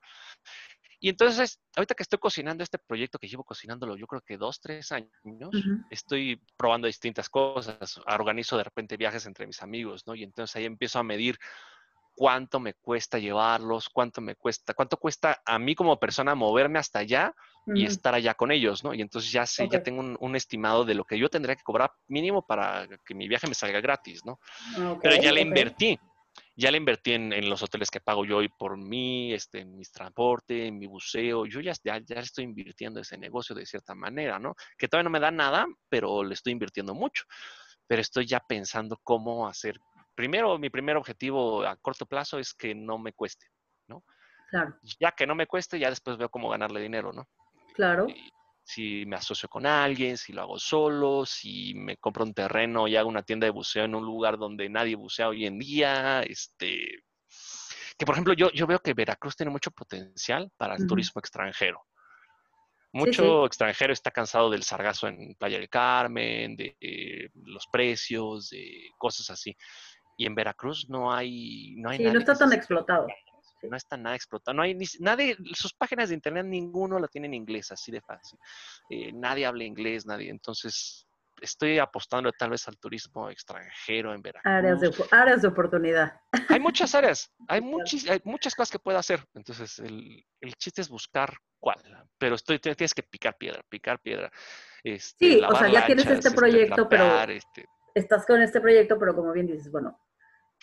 Y 1.05 1.11
entonces, 1.11 1.61
ahorita 1.77 1.95
que 1.95 2.03
estoy 2.03 2.19
cocinando 2.19 2.65
este 2.65 2.79
proyecto 2.79 3.19
que 3.19 3.29
llevo 3.29 3.45
cocinándolo, 3.45 3.95
yo 3.95 4.07
creo 4.07 4.23
que 4.23 4.39
dos, 4.39 4.59
tres 4.59 4.91
años, 4.91 5.11
Ujú. 5.23 5.85
estoy 5.91 6.43
probando 6.57 6.87
distintas 6.87 7.29
cosas. 7.29 8.01
Organizo 8.07 8.57
de 8.57 8.65
repente 8.65 8.97
viajes 8.97 9.27
entre 9.27 9.47
mis 9.47 9.63
amigos, 9.63 10.07
¿no? 10.07 10.15
Y 10.15 10.23
entonces 10.23 10.57
ahí 10.57 10.65
empiezo 10.65 10.99
a 10.99 11.03
medir 11.03 11.39
cuánto 12.15 12.59
me 12.59 12.73
cuesta 12.73 13.19
llevarlos, 13.19 13.91
cuánto 13.91 14.23
me 14.23 14.35
cuesta, 14.35 14.73
cuánto 14.73 14.97
cuesta 14.97 15.43
a 15.45 15.59
mí 15.59 15.75
como 15.75 16.01
persona 16.01 16.35
moverme 16.35 16.79
hasta 16.79 17.01
allá 17.01 17.35
y 17.67 17.85
estar 17.85 18.15
allá 18.15 18.33
con 18.33 18.51
ellos, 18.51 18.83
¿no? 18.83 18.95
Y 18.95 19.03
entonces 19.03 19.31
ya 19.31 19.45
sé, 19.45 19.69
ya 19.69 19.83
tengo 19.83 20.01
un, 20.19 20.37
estimado 20.37 20.87
de 20.87 20.95
lo 20.95 21.05
que 21.05 21.19
yo 21.19 21.29
tendría 21.29 21.55
que 21.55 21.63
cobrar 21.65 21.93
mínimo 22.09 22.47
para 22.47 22.89
que 23.05 23.15
mi 23.15 23.29
viaje 23.29 23.47
me 23.47 23.55
salga 23.55 23.83
gratis, 23.83 24.25
¿no? 24.25 24.41
Ah, 24.79 24.99
Pero 25.03 25.17
ya 25.17 25.33
le 25.33 25.43
invertí, 25.43 26.01
ya 26.57 26.71
le 26.71 26.79
invertí 26.79 27.13
en, 27.13 27.49
los 27.49 27.63
hoteles 27.63 27.91
que 27.91 28.01
pago 28.01 28.25
yo 28.25 28.43
y 28.43 28.49
por 28.49 28.77
mí, 28.77 29.33
este, 29.33 29.61
en 29.61 29.77
mis 29.77 29.91
transporte, 29.91 30.67
en 30.67 30.79
mi 30.79 30.87
buceo, 30.87 31.47
yo 31.47 31.61
ya, 31.61 31.73
ya, 31.83 31.99
ya 31.99 32.21
estoy 32.21 32.45
invirtiendo 32.45 33.01
ese 33.01 33.19
negocio 33.19 33.55
de 33.55 33.67
cierta 33.67 33.95
manera, 33.95 34.39
¿no? 34.39 34.55
Que 34.79 34.89
todavía 34.89 35.05
no 35.05 35.11
me 35.11 35.21
da 35.21 35.31
nada, 35.31 35.67
pero 35.89 36.23
le 36.23 36.35
estoy 36.35 36.53
invirtiendo 36.53 36.95
mucho. 36.95 37.25
Pero 37.87 38.01
estoy 38.01 38.27
ya 38.27 38.41
pensando 38.41 38.99
cómo 39.03 39.47
hacer 39.47 39.79
primero, 40.15 40.59
mi 40.59 40.71
primer 40.71 40.97
objetivo 40.97 41.65
a 41.67 41.77
corto 41.77 42.07
plazo 42.07 42.39
es 42.39 42.55
que 42.55 42.75
no 42.75 42.99
me 42.99 43.13
cueste, 43.13 43.47
¿no? 43.89 44.05
Claro. 44.51 44.75
Ya 45.01 45.13
que 45.13 45.27
no 45.27 45.35
me 45.35 45.47
cueste, 45.47 45.79
ya 45.79 45.91
después 45.91 46.17
veo 46.17 46.29
cómo 46.29 46.49
ganarle 46.49 46.81
dinero, 46.81 47.13
¿no? 47.13 47.29
Claro. 47.75 48.07
Si 48.65 49.05
me 49.07 49.17
asocio 49.17 49.49
con 49.49 49.67
alguien, 49.67 50.17
si 50.17 50.33
lo 50.33 50.43
hago 50.43 50.59
solo, 50.59 51.27
si 51.27 51.75
me 51.75 51.99
compro 51.99 52.25
un 52.25 52.33
terreno 52.33 52.89
y 52.89 52.97
hago 52.97 53.09
una 53.09 53.23
tienda 53.23 53.45
de 53.45 53.51
buceo 53.51 53.85
en 53.85 53.95
un 53.95 54.05
lugar 54.05 54.39
donde 54.39 54.69
nadie 54.71 54.97
bucea 54.97 55.29
hoy 55.29 55.45
en 55.45 55.59
día, 55.59 56.23
este, 56.23 57.05
que 57.99 58.07
por 58.07 58.15
ejemplo 58.15 58.33
yo, 58.33 58.51
yo 58.53 58.67
veo 58.67 58.81
que 58.81 58.95
Veracruz 58.95 59.37
tiene 59.37 59.53
mucho 59.53 59.71
potencial 59.71 60.51
para 60.57 60.77
el 60.77 60.87
turismo 60.87 61.21
extranjero. 61.21 61.85
Mucho 62.93 63.45
extranjero 63.45 63.93
está 63.93 64.13
cansado 64.13 64.49
del 64.49 64.63
sargazo 64.63 65.09
en 65.09 65.35
Playa 65.35 65.59
del 65.59 65.69
Carmen, 65.69 66.57
de 66.57 66.77
eh, 66.81 67.29
los 67.35 67.67
precios, 67.67 68.51
de 68.51 68.89
cosas 68.97 69.31
así. 69.31 69.57
Y 70.17 70.27
en 70.27 70.35
Veracruz 70.37 70.89
no 70.89 71.13
hay... 71.13 71.75
No 71.77 71.91
hay 71.91 71.99
sí, 71.99 72.05
no 72.05 72.19
está 72.21 72.37
tan 72.37 72.53
explotado. 72.53 73.09
No 73.69 73.77
está 73.77 73.97
nada 73.97 74.17
explotado. 74.17 74.55
No 74.55 74.63
hay 74.63 74.75
ni, 74.75 74.87
nadie, 75.01 75.37
sus 75.55 75.73
páginas 75.73 76.09
de 76.09 76.15
internet 76.15 76.47
ninguno 76.47 76.99
la 76.99 77.09
tiene 77.09 77.27
en 77.27 77.35
inglés, 77.35 77.71
así 77.73 77.93
de 77.93 78.01
fácil. 78.01 78.39
Eh, 78.91 79.13
nadie 79.13 79.47
habla 79.47 79.65
inglés, 79.65 80.07
nadie. 80.07 80.31
Entonces, 80.31 81.07
estoy 81.41 81.79
apostando 81.79 82.31
tal 82.33 82.51
vez 82.51 82.67
al 82.69 82.79
turismo 82.79 83.31
extranjero 83.31 84.15
en 84.15 84.23
Veracruz. 84.23 84.53
Áreas 84.53 84.81
de, 84.81 84.95
áreas 85.11 85.43
de 85.43 85.49
oportunidad. 85.49 86.21
Hay 86.49 86.61
muchas 86.61 86.95
áreas, 86.95 87.33
hay, 87.49 87.61
muchis, 87.63 88.09
hay 88.09 88.21
muchas 88.25 88.55
cosas 88.55 88.71
que 88.71 88.79
puedo 88.79 88.99
hacer. 88.99 89.25
Entonces, 89.35 89.79
el, 89.79 90.25
el, 90.41 90.55
chiste 90.55 90.81
es 90.81 90.89
buscar 90.89 91.37
cuál. 91.59 91.79
Pero 92.19 92.35
estoy, 92.35 92.59
tienes 92.59 92.95
que 92.95 93.03
picar 93.03 93.37
piedra, 93.37 93.63
picar 93.69 94.01
piedra. 94.01 94.31
Este, 94.83 95.33
sí, 95.33 95.41
o 95.43 95.57
sea, 95.57 95.69
ya 95.69 95.87
tienes 95.87 96.07
este, 96.07 96.29
este 96.29 96.31
proyecto, 96.33 96.89
pero 96.89 97.23
este 97.31 97.67
estás 97.95 98.27
con 98.27 98.43
este 98.43 98.61
proyecto, 98.61 98.99
pero 98.99 99.15
como 99.15 99.33
bien 99.33 99.47
dices, 99.47 99.71
bueno, 99.71 99.99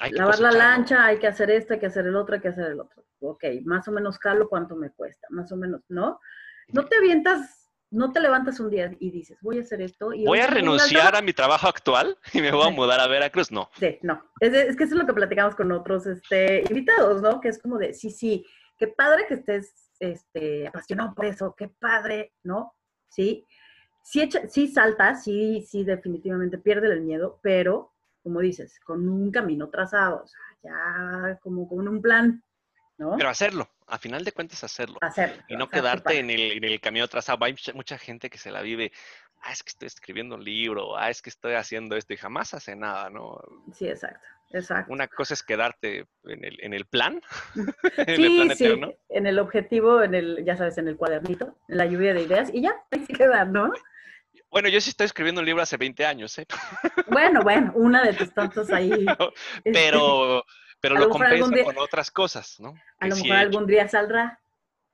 lavar 0.09 0.39
la 0.39 0.51
lancha, 0.51 1.05
hay 1.05 1.19
que 1.19 1.27
hacer 1.27 1.51
esto, 1.51 1.73
hay 1.73 1.79
que 1.79 1.85
hacer 1.85 2.05
el 2.05 2.15
otro, 2.15 2.35
hay 2.35 2.41
que 2.41 2.47
hacer 2.47 2.71
el 2.71 2.79
otro. 2.79 3.05
Ok, 3.19 3.43
más 3.65 3.87
o 3.87 3.91
menos 3.91 4.17
calo, 4.17 4.49
¿cuánto 4.49 4.75
me 4.75 4.91
cuesta? 4.91 5.27
Más 5.29 5.51
o 5.51 5.55
menos, 5.55 5.81
¿no? 5.89 6.19
No 6.69 6.85
te 6.85 6.97
avientas, 6.97 7.69
no 7.91 8.11
te 8.11 8.19
levantas 8.19 8.59
un 8.59 8.69
día 8.69 8.91
y 8.99 9.11
dices, 9.11 9.37
voy 9.41 9.59
a 9.59 9.61
hacer 9.61 9.81
esto. 9.81 10.13
Y 10.13 10.25
voy 10.25 10.39
a 10.39 10.47
renunciar 10.47 11.15
a 11.15 11.21
mi 11.21 11.33
trabajo 11.33 11.67
actual 11.67 12.17
y 12.33 12.41
me 12.41 12.51
voy 12.51 12.67
a 12.67 12.71
mudar 12.71 12.99
a 12.99 13.07
Veracruz. 13.07 13.51
No. 13.51 13.69
Sí, 13.77 13.99
no. 14.01 14.23
Es, 14.39 14.75
que 14.75 14.83
eso 14.83 14.95
es 14.95 14.99
lo 14.99 15.05
que 15.05 15.13
platicamos 15.13 15.55
con 15.55 15.71
otros 15.71 16.07
este, 16.07 16.63
invitados, 16.69 17.21
¿no? 17.21 17.39
Que 17.39 17.49
es 17.49 17.61
como 17.61 17.77
de, 17.77 17.93
sí, 17.93 18.09
sí, 18.09 18.45
qué 18.77 18.87
padre 18.87 19.25
que 19.27 19.35
estés 19.35 19.91
este, 19.99 20.67
apasionado 20.67 21.13
por 21.13 21.25
eso, 21.25 21.53
qué 21.55 21.67
padre, 21.67 22.33
¿no? 22.43 22.73
Sí. 23.09 23.45
Sí, 24.03 24.27
sí 24.49 24.67
salta, 24.67 25.13
sí, 25.13 25.63
sí, 25.69 25.83
definitivamente 25.83 26.57
pierde 26.57 26.91
el 26.91 27.01
miedo, 27.01 27.39
pero 27.43 27.90
como 28.23 28.39
dices, 28.39 28.79
con 28.83 29.07
un 29.07 29.31
camino 29.31 29.69
trazado, 29.69 30.23
o 30.23 30.27
sea, 30.27 30.39
ya 30.63 31.39
como 31.41 31.67
con 31.67 31.87
un 31.87 32.01
plan, 32.01 32.43
¿no? 32.97 33.15
Pero 33.17 33.29
hacerlo, 33.29 33.69
a 33.87 33.97
final 33.97 34.23
de 34.23 34.31
cuentas 34.31 34.63
hacerlo. 34.63 34.97
Hacerlo. 35.01 35.43
Y 35.47 35.55
no 35.55 35.67
quedarte 35.67 36.19
en 36.19 36.29
el, 36.29 36.51
en 36.51 36.63
el, 36.63 36.79
camino 36.79 37.07
trazado. 37.07 37.43
Hay 37.45 37.55
mucha 37.73 37.97
gente 37.97 38.29
que 38.29 38.37
se 38.37 38.51
la 38.51 38.61
vive, 38.61 38.91
ah, 39.41 39.51
es 39.51 39.63
que 39.63 39.69
estoy 39.69 39.87
escribiendo 39.87 40.35
un 40.35 40.43
libro, 40.43 40.97
ah, 40.97 41.09
es 41.09 41.21
que 41.21 41.29
estoy 41.29 41.53
haciendo 41.55 41.95
esto 41.95 42.13
y 42.13 42.17
jamás 42.17 42.53
hace 42.53 42.75
nada, 42.75 43.09
¿no? 43.09 43.41
Sí, 43.73 43.87
exacto. 43.87 44.27
Exacto. 44.53 44.91
Una 44.91 45.07
cosa 45.07 45.33
es 45.33 45.43
quedarte 45.43 46.07
en 46.25 46.43
el, 46.43 46.57
en 46.61 46.73
el 46.73 46.85
plan, 46.85 47.21
en 47.97 48.21
el 48.21 48.35
plan 48.35 48.51
eterno. 48.51 48.87
Sí, 48.87 48.97
en 49.09 49.25
el 49.25 49.39
objetivo, 49.39 50.03
en 50.03 50.13
el, 50.13 50.43
ya 50.45 50.57
sabes, 50.57 50.77
en 50.77 50.89
el 50.89 50.97
cuadernito, 50.97 51.55
en 51.69 51.77
la 51.77 51.85
lluvia 51.85 52.13
de 52.13 52.23
ideas, 52.23 52.53
y 52.53 52.61
ya, 52.61 52.73
hay 52.91 53.05
que 53.05 53.13
quedar, 53.13 53.47
¿no? 53.47 53.71
Bueno, 54.51 54.67
yo 54.67 54.81
sí 54.81 54.89
estoy 54.89 55.05
escribiendo 55.05 55.39
un 55.39 55.45
libro 55.45 55.63
hace 55.63 55.77
20 55.77 56.05
años, 56.05 56.37
¿eh? 56.37 56.45
Bueno, 57.07 57.41
bueno, 57.43 57.71
una 57.75 58.03
de 58.03 58.13
tus 58.13 58.33
tantos 58.33 58.69
ahí. 58.69 58.91
Este, 59.63 59.71
pero 59.71 60.43
pero 60.81 60.95
lo 60.95 61.09
compenso 61.09 61.51
con 61.63 61.77
otras 61.77 62.09
cosas, 62.09 62.59
¿no? 62.59 62.73
A 62.99 63.07
lo 63.07 63.15
mejor 63.15 63.37
algún 63.37 63.67
día 63.67 63.87
saldrá. 63.87 64.39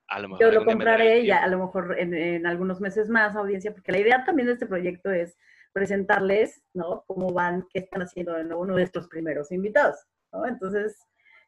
A 0.10 0.20
lo 0.20 0.30
mejor 0.30 0.42
yo 0.42 0.52
lo 0.52 0.66
compraré 0.66 1.22
y 1.22 1.32
a 1.32 1.48
lo 1.48 1.60
mejor 1.60 1.96
en, 1.98 2.46
algunos 2.46 2.80
meses 2.82 3.10
más, 3.10 3.36
audiencia, 3.36 3.74
porque 3.74 3.92
la 3.92 4.00
idea 4.00 4.24
también 4.26 4.48
de 4.48 4.54
este 4.54 4.66
proyecto 4.66 5.12
es 5.12 5.38
presentarles, 5.74 6.62
¿no? 6.74 7.04
Cómo 7.08 7.32
van, 7.32 7.66
qué 7.74 7.80
están 7.80 8.02
haciendo 8.02 8.38
en 8.38 8.54
uno 8.54 8.76
de 8.76 8.84
estos 8.84 9.08
primeros 9.08 9.52
invitados, 9.52 9.96
¿no? 10.32 10.46
Entonces, 10.46 10.98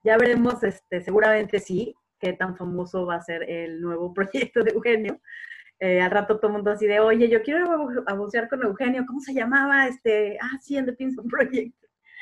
ya 0.03 0.17
veremos, 0.17 0.63
este, 0.63 1.01
seguramente 1.01 1.59
sí, 1.59 1.95
qué 2.19 2.33
tan 2.33 2.55
famoso 2.55 3.05
va 3.05 3.15
a 3.15 3.21
ser 3.21 3.43
el 3.49 3.81
nuevo 3.81 4.13
proyecto 4.53 4.63
de 4.63 4.71
Eugenio. 4.71 5.19
Eh, 5.79 6.01
al 6.01 6.11
rato 6.11 6.37
todo 6.37 6.47
el 6.47 6.53
mundo 6.53 6.71
así 6.71 6.85
de, 6.87 6.99
oye, 6.99 7.29
yo 7.29 7.41
quiero 7.41 7.89
a 8.05 8.13
bucear 8.13 8.49
con 8.49 8.61
Eugenio, 8.63 9.05
¿cómo 9.07 9.21
se 9.21 9.33
llamaba? 9.33 9.87
Este, 9.87 10.37
ah, 10.41 10.57
sí, 10.61 10.75
en 10.75 10.85
The 10.85 10.93
Pinson 10.93 11.27
Project. 11.27 11.73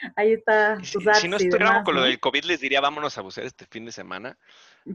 Ahí 0.15 0.33
está. 0.33 0.77
Si, 0.83 0.99
si 0.99 1.27
no 1.27 1.37
estuviéramos 1.37 1.83
con 1.83 1.95
lo 1.95 2.03
del 2.03 2.19
COVID, 2.19 2.43
les 2.43 2.59
diría, 2.59 2.81
vámonos 2.81 3.17
a 3.17 3.21
bucear 3.21 3.47
este 3.47 3.65
fin 3.65 3.85
de 3.85 3.91
semana. 3.91 4.37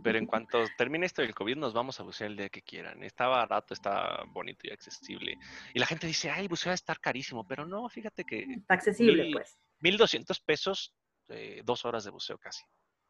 Pero 0.03 0.17
en 0.17 0.27
cuanto 0.27 0.65
termine 0.79 1.05
esto 1.05 1.23
del 1.23 1.35
COVID, 1.35 1.57
nos 1.57 1.75
vamos 1.75 2.01
a 2.01 2.03
bucear 2.03 2.31
el 2.31 2.37
día 2.37 2.49
que 2.49 2.63
quieran. 2.63 3.03
Está 3.03 3.27
barato, 3.27 3.75
está 3.75 4.23
bonito 4.29 4.61
y 4.67 4.71
accesible. 4.71 5.37
Y 5.75 5.79
la 5.79 5.87
gente 5.87 6.07
dice, 6.07 6.31
ay, 6.31 6.49
bucear 6.49 6.71
va 6.71 6.73
a 6.73 6.75
estar 6.75 7.01
carísimo. 7.01 7.47
Pero 7.47 7.67
no, 7.67 7.89
fíjate 7.89 8.25
que. 8.25 8.45
Está 8.45 8.75
accesible, 8.75 9.31
pues. 9.33 9.59
1200 9.81 10.41
pesos, 10.41 10.95
eh, 11.29 11.63
dos 11.65 11.85
horas 11.85 12.05
de 12.05 12.11
buceo 12.11 12.39
casi. 12.39 12.63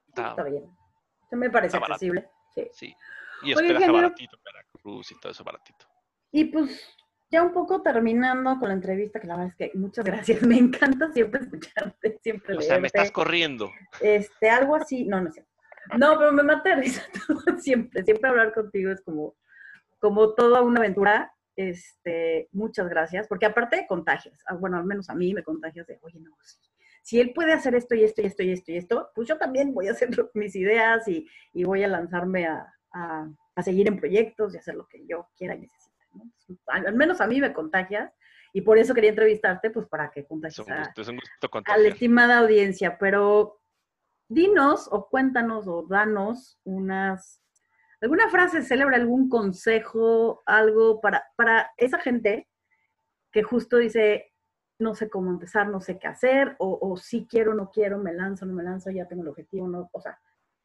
Está, 0.09 0.43
bien. 0.43 0.65
Eso 1.27 1.37
me 1.37 1.51
parece 1.51 1.77
accesible. 1.77 2.29
Sí. 2.55 2.69
sí. 2.73 2.97
Y 3.43 3.53
hospedaje 3.53 3.91
baratito, 3.91 4.39
Y 4.85 5.21
todo 5.21 5.33
eso 5.33 5.45
baratito. 5.45 5.87
Y 6.31 6.47
pues 6.47 6.97
ya 7.31 7.43
un 7.43 7.53
poco 7.53 7.83
terminando 7.83 8.59
con 8.59 8.69
la 8.69 8.75
entrevista, 8.75 9.21
que 9.21 9.27
la 9.27 9.37
verdad 9.37 9.55
es 9.59 9.71
que 9.71 9.79
muchas 9.79 10.05
gracias, 10.05 10.43
me 10.47 10.59
encanta 10.59 11.11
siempre 11.13 11.41
escucharte, 11.41 12.19
siempre 12.23 12.57
O 12.57 12.61
sea, 12.61 12.79
me 12.79 12.89
estás 12.89 13.11
corriendo. 13.11 13.71
Este, 14.01 14.51
algo 14.51 14.77
así, 14.77 15.05
no, 15.05 15.21
no 15.21 15.31
sé. 15.31 15.47
No, 15.99 16.17
pero 16.19 16.33
me 16.33 16.43
mata 16.43 16.77
risa 16.77 17.03
siempre, 17.59 18.05
siempre 18.05 18.31
hablar 18.31 18.53
contigo 18.53 18.91
es 18.93 19.01
como, 19.03 19.35
como 19.99 20.35
toda 20.35 20.63
una 20.63 20.81
aventura. 20.81 21.33
Este, 21.55 22.49
muchas 22.53 22.89
gracias, 22.89 23.29
porque 23.29 23.45
aparte 23.45 23.77
de 23.77 23.87
contagias, 23.87 24.43
ah, 24.47 24.55
bueno, 24.55 24.79
al 24.79 24.85
menos 24.85 25.11
a 25.11 25.15
mí 25.15 25.35
me 25.35 25.43
contagias 25.43 25.87
de, 25.87 25.99
oye, 26.01 26.19
no, 26.19 26.31
si 27.03 27.21
él 27.21 27.33
puede 27.35 27.53
hacer 27.53 27.75
esto 27.75 27.95
y 27.95 28.05
esto 28.05 28.23
y 28.23 28.27
esto 28.27 28.43
y 28.43 28.53
esto 28.53 28.73
y 28.73 28.77
esto, 28.77 29.11
pues 29.15 29.29
yo 29.29 29.37
también 29.37 29.75
voy 29.75 29.89
a 29.89 29.93
hacer 29.93 30.09
mis 30.35 30.55
ideas 30.57 31.07
y, 31.09 31.29
y 31.53 31.65
voy 31.65 31.83
a 31.83 31.89
lanzarme 31.89 32.47
a, 32.47 32.73
a, 32.95 33.29
seguir 33.61 33.89
en 33.89 33.99
proyectos 33.99 34.55
y 34.55 34.59
hacer 34.59 34.75
lo 34.75 34.87
que 34.87 35.05
yo 35.07 35.29
quiera 35.37 35.55
y 35.55 35.61
necesite. 35.61 35.93
Al, 36.67 36.95
menos 36.95 37.21
a 37.21 37.27
mí 37.27 37.41
me 37.41 37.53
contagias 37.53 38.13
y 38.53 38.63
por 38.63 38.79
eso 38.79 38.95
quería 38.95 39.11
entrevistarte, 39.11 39.71
pues 39.71 39.87
para 39.89 40.11
que 40.11 40.25
contagies 40.25 40.67
a, 40.69 40.93
a 41.65 41.77
la 41.79 41.89
estimada 41.89 42.39
audiencia. 42.39 42.97
Pero 42.99 43.61
dinos 44.29 44.89
o 44.91 45.09
cuéntanos 45.09 45.69
o 45.69 45.87
danos 45.87 46.59
unas, 46.65 47.43
alguna 48.01 48.29
frase 48.29 48.63
célebre, 48.63 48.97
algún 48.97 49.29
consejo, 49.29 50.43
algo 50.47 51.01
para, 51.01 51.25
para 51.37 51.71
esa 51.77 51.99
gente 51.99 52.49
que 53.31 53.43
justo 53.43 53.79
dice, 53.79 54.33
no 54.79 54.95
sé 54.95 55.09
cómo 55.09 55.31
empezar, 55.31 55.69
no 55.69 55.81
sé 55.81 55.99
qué 55.99 56.07
hacer, 56.07 56.57
o, 56.59 56.79
o 56.81 56.97
sí 56.97 57.27
quiero, 57.29 57.55
no 57.55 57.71
quiero, 57.71 57.99
me 57.99 58.13
lanzo, 58.13 58.45
no 58.45 58.53
me 58.53 58.63
lanzo, 58.63 58.91
ya 58.91 59.07
tengo 59.07 59.23
el 59.23 59.29
objetivo, 59.29 59.67
no, 59.69 59.89
o 59.93 60.01
sea, 60.01 60.19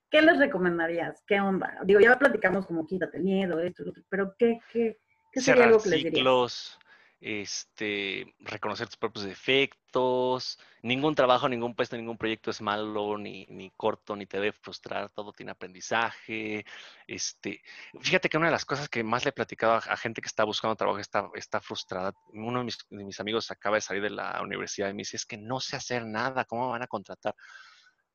¿qué 0.09 0.21
les 0.21 0.37
recomendarías? 0.37 1.23
¿Qué 1.27 1.39
onda? 1.39 1.79
Digo, 1.83 1.99
ya 1.99 2.17
platicamos 2.17 2.65
como 2.65 2.85
quítate 2.85 3.17
el 3.17 3.23
miedo, 3.23 3.59
esto, 3.59 3.83
otro, 3.87 4.03
pero 4.09 4.35
¿qué, 4.37 4.59
qué, 4.71 4.99
qué 5.31 5.41
sería 5.41 5.65
algo 5.65 5.79
que 5.79 5.89
les 5.89 6.01
ciclos, 6.01 6.79
este, 7.19 8.35
reconocer 8.39 8.87
tus 8.87 8.97
propios 8.97 9.25
defectos, 9.25 10.59
ningún 10.83 11.15
trabajo, 11.15 11.49
ningún 11.49 11.75
puesto, 11.75 11.97
ningún 11.97 12.17
proyecto 12.17 12.51
es 12.51 12.61
malo, 12.61 13.17
ni, 13.17 13.45
ni 13.49 13.71
corto, 13.71 14.15
ni 14.15 14.27
te 14.27 14.37
debe 14.37 14.51
frustrar, 14.51 15.09
todo 15.09 15.33
tiene 15.33 15.51
aprendizaje. 15.51 16.63
Este, 17.07 17.61
fíjate 17.99 18.29
que 18.29 18.37
una 18.37 18.47
de 18.47 18.51
las 18.51 18.65
cosas 18.65 18.87
que 18.87 19.03
más 19.03 19.25
le 19.25 19.29
he 19.29 19.33
platicado 19.33 19.73
a, 19.73 19.97
gente 19.97 20.21
que 20.21 20.27
está 20.27 20.43
buscando 20.43 20.75
trabajo 20.75 20.99
está, 20.99 21.29
está 21.33 21.59
frustrada. 21.59 22.13
Uno 22.33 22.59
de 22.59 22.65
mis, 22.65 22.77
de 22.89 23.03
mis 23.03 23.19
amigos 23.19 23.49
acaba 23.49 23.77
de 23.77 23.81
salir 23.81 24.03
de 24.03 24.11
la 24.11 24.39
universidad 24.43 24.89
y 24.89 24.93
me 24.93 24.99
dice, 24.99 25.17
es 25.17 25.25
que 25.25 25.37
no 25.37 25.59
sé 25.59 25.75
hacer 25.75 26.05
nada, 26.05 26.45
¿cómo 26.45 26.65
me 26.65 26.71
van 26.73 26.83
a 26.83 26.87
contratar? 26.87 27.35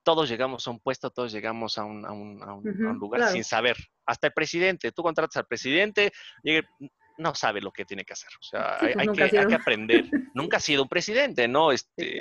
Todos 0.03 0.28
llegamos 0.28 0.66
a 0.66 0.70
un 0.70 0.80
puesto, 0.80 1.11
todos 1.11 1.32
llegamos 1.32 1.78
a 1.78 1.84
un, 1.84 2.03
lugar 2.98 3.30
sin 3.30 3.44
saber. 3.44 3.76
Hasta 4.07 4.28
el 4.28 4.32
presidente, 4.32 4.92
tú 4.92 5.03
contratas 5.03 5.36
al 5.36 5.46
presidente, 5.46 6.12
no 7.18 7.34
sabe 7.34 7.61
lo 7.61 7.72
que 7.72 7.84
tiene 7.84 8.05
que 8.05 8.12
hacer. 8.12 8.30
O 8.40 8.42
sea, 8.42 8.78
hay, 8.80 8.94
pues 8.94 9.30
que, 9.30 9.38
hay, 9.38 9.46
que, 9.46 9.55
aprender. 9.55 10.05
nunca 10.34 10.57
ha 10.57 10.61
sido 10.61 10.82
un 10.82 10.88
presidente, 10.88 11.48
¿no? 11.48 11.72
Este, 11.72 12.20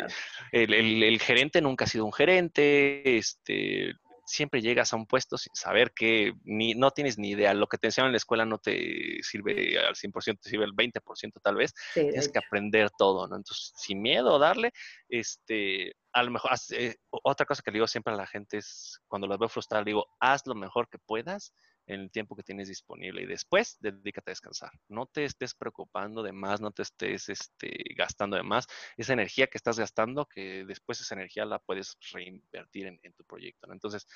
el, 0.52 1.04
el, 1.04 1.20
gerente 1.20 1.62
nunca 1.62 1.86
ha 1.86 1.88
sido 1.88 2.06
un 2.06 2.14
gerente, 2.14 3.18
este, 3.18 3.94
siempre 4.32 4.62
llegas 4.62 4.94
a 4.94 4.96
un 4.96 5.06
puesto 5.06 5.38
sin 5.38 5.54
saber 5.54 5.92
que 5.94 6.34
ni, 6.44 6.74
no 6.74 6.92
tienes 6.92 7.18
ni 7.18 7.32
idea. 7.32 7.54
Lo 7.54 7.68
que 7.68 7.78
te 7.78 7.88
enseñan 7.88 8.08
en 8.08 8.14
la 8.14 8.18
escuela 8.18 8.46
no 8.46 8.58
te 8.58 9.20
sirve 9.22 9.78
al 9.78 9.96
100%, 9.96 10.40
te 10.40 10.50
sirve 10.50 10.66
el 10.66 10.74
20% 10.74 11.34
tal 11.42 11.56
vez. 11.56 11.74
Tienes 11.94 12.30
que 12.30 12.40
aprender 12.40 12.90
todo, 12.98 13.28
¿no? 13.28 13.36
Entonces, 13.36 13.74
sin 13.76 14.02
miedo, 14.02 14.40
darle, 14.40 14.72
este, 15.10 15.94
a 16.14 16.24
lo 16.24 16.32
mejor, 16.32 16.52
eh, 16.72 16.96
otra 17.10 17.46
cosa 17.46 17.62
que 17.64 17.72
le 17.72 17.76
digo 17.76 17.88
siempre 17.88 18.14
a 18.14 18.18
la 18.18 18.28
gente 18.28 18.58
es, 18.58 19.00
cuando 19.08 19.28
las 19.28 19.38
veo 19.38 19.50
frustradas, 19.50 19.86
digo, 19.86 20.08
haz 20.20 20.46
lo 20.46 20.56
mejor 20.56 20.88
que 20.90 20.98
puedas 20.98 21.54
en 21.88 22.02
el 22.02 22.12
tiempo 22.12 22.36
que 22.36 22.44
tienes 22.44 22.68
disponible 22.68 23.24
y 23.24 23.26
después 23.26 23.78
dedícate 23.80 24.32
a 24.32 24.34
descansar. 24.34 24.72
No 24.88 25.08
te 25.08 25.26
estés 25.26 25.54
preocupando 25.54 26.24
de 26.24 26.32
más, 26.32 26.62
no 26.62 26.72
te 26.72 26.84
estés 26.84 27.30
este, 27.30 27.72
gastando 27.96 28.38
de 28.38 28.44
más. 28.44 28.68
Esa 28.98 29.14
energía 29.14 29.48
que 29.48 29.58
estás 29.58 29.80
gastando, 29.80 30.26
que 30.26 30.66
después 30.66 31.02
esa 31.02 31.16
energía 31.16 31.46
la 31.46 31.60
puedes 31.60 31.98
reinvertir 32.12 32.88
en, 32.88 33.14
tu 33.14 33.24
proyecto. 33.26 33.72
Entonces, 33.72 34.08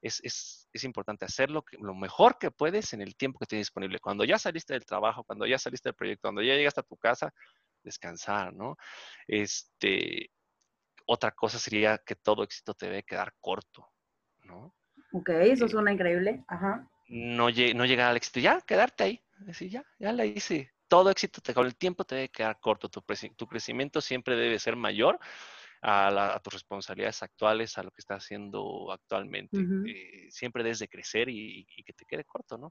es, 0.00 0.20
es, 0.24 0.68
es, 0.72 0.84
importante 0.84 1.24
hacerlo 1.24 1.64
lo 1.78 1.94
mejor 1.94 2.38
que 2.38 2.50
puedes 2.50 2.92
en 2.92 3.02
el 3.02 3.16
tiempo 3.16 3.38
que 3.38 3.46
tienes 3.46 3.68
disponible. 3.68 4.00
Cuando 4.00 4.24
ya 4.24 4.38
saliste 4.38 4.74
del 4.74 4.84
trabajo, 4.84 5.22
cuando 5.24 5.46
ya 5.46 5.58
saliste 5.58 5.90
del 5.90 5.94
proyecto, 5.94 6.22
cuando 6.22 6.42
ya 6.42 6.54
llegaste 6.54 6.80
a 6.80 6.84
tu 6.84 6.96
casa, 6.96 7.32
descansar, 7.84 8.52
¿no? 8.52 8.76
Este, 9.28 10.30
otra 11.06 11.30
cosa 11.30 11.58
sería 11.58 11.98
que 11.98 12.16
todo 12.16 12.42
éxito 12.42 12.74
te 12.74 12.86
debe 12.86 13.04
quedar 13.04 13.32
corto, 13.40 13.88
¿no? 14.42 14.74
Ok, 15.12 15.28
eso 15.28 15.66
eh, 15.66 15.68
suena 15.68 15.92
increíble. 15.92 16.44
Ajá 16.48 16.91
no, 17.12 17.48
no 17.50 17.84
llegar 17.84 18.10
al 18.10 18.16
éxito, 18.16 18.40
ya 18.40 18.60
quedarte 18.62 19.04
ahí, 19.04 19.24
decir, 19.40 19.70
ya, 19.70 19.84
ya 19.98 20.12
la 20.12 20.24
hice. 20.24 20.72
Todo 20.88 21.10
éxito 21.10 21.42
te, 21.42 21.52
con 21.52 21.66
el 21.66 21.76
tiempo 21.76 22.04
te 22.04 22.14
debe 22.14 22.28
quedar 22.30 22.58
corto, 22.58 22.88
tu, 22.88 23.02
tu 23.36 23.46
crecimiento 23.46 24.00
siempre 24.00 24.34
debe 24.34 24.58
ser 24.58 24.76
mayor 24.76 25.18
a, 25.82 26.40
tus 26.42 26.52
responsabilidades 26.54 27.22
actuales, 27.22 27.76
a 27.76 27.82
lo 27.82 27.90
que 27.90 28.00
estás 28.00 28.24
haciendo 28.24 28.90
actualmente. 28.92 29.58
Eh, 29.58 30.28
siempre 30.30 30.62
debes 30.62 30.78
de 30.78 30.88
crecer 30.88 31.28
y, 31.28 31.66
que 31.84 31.92
te 31.92 32.04
quede 32.04 32.24
corto, 32.24 32.56
¿no? 32.56 32.70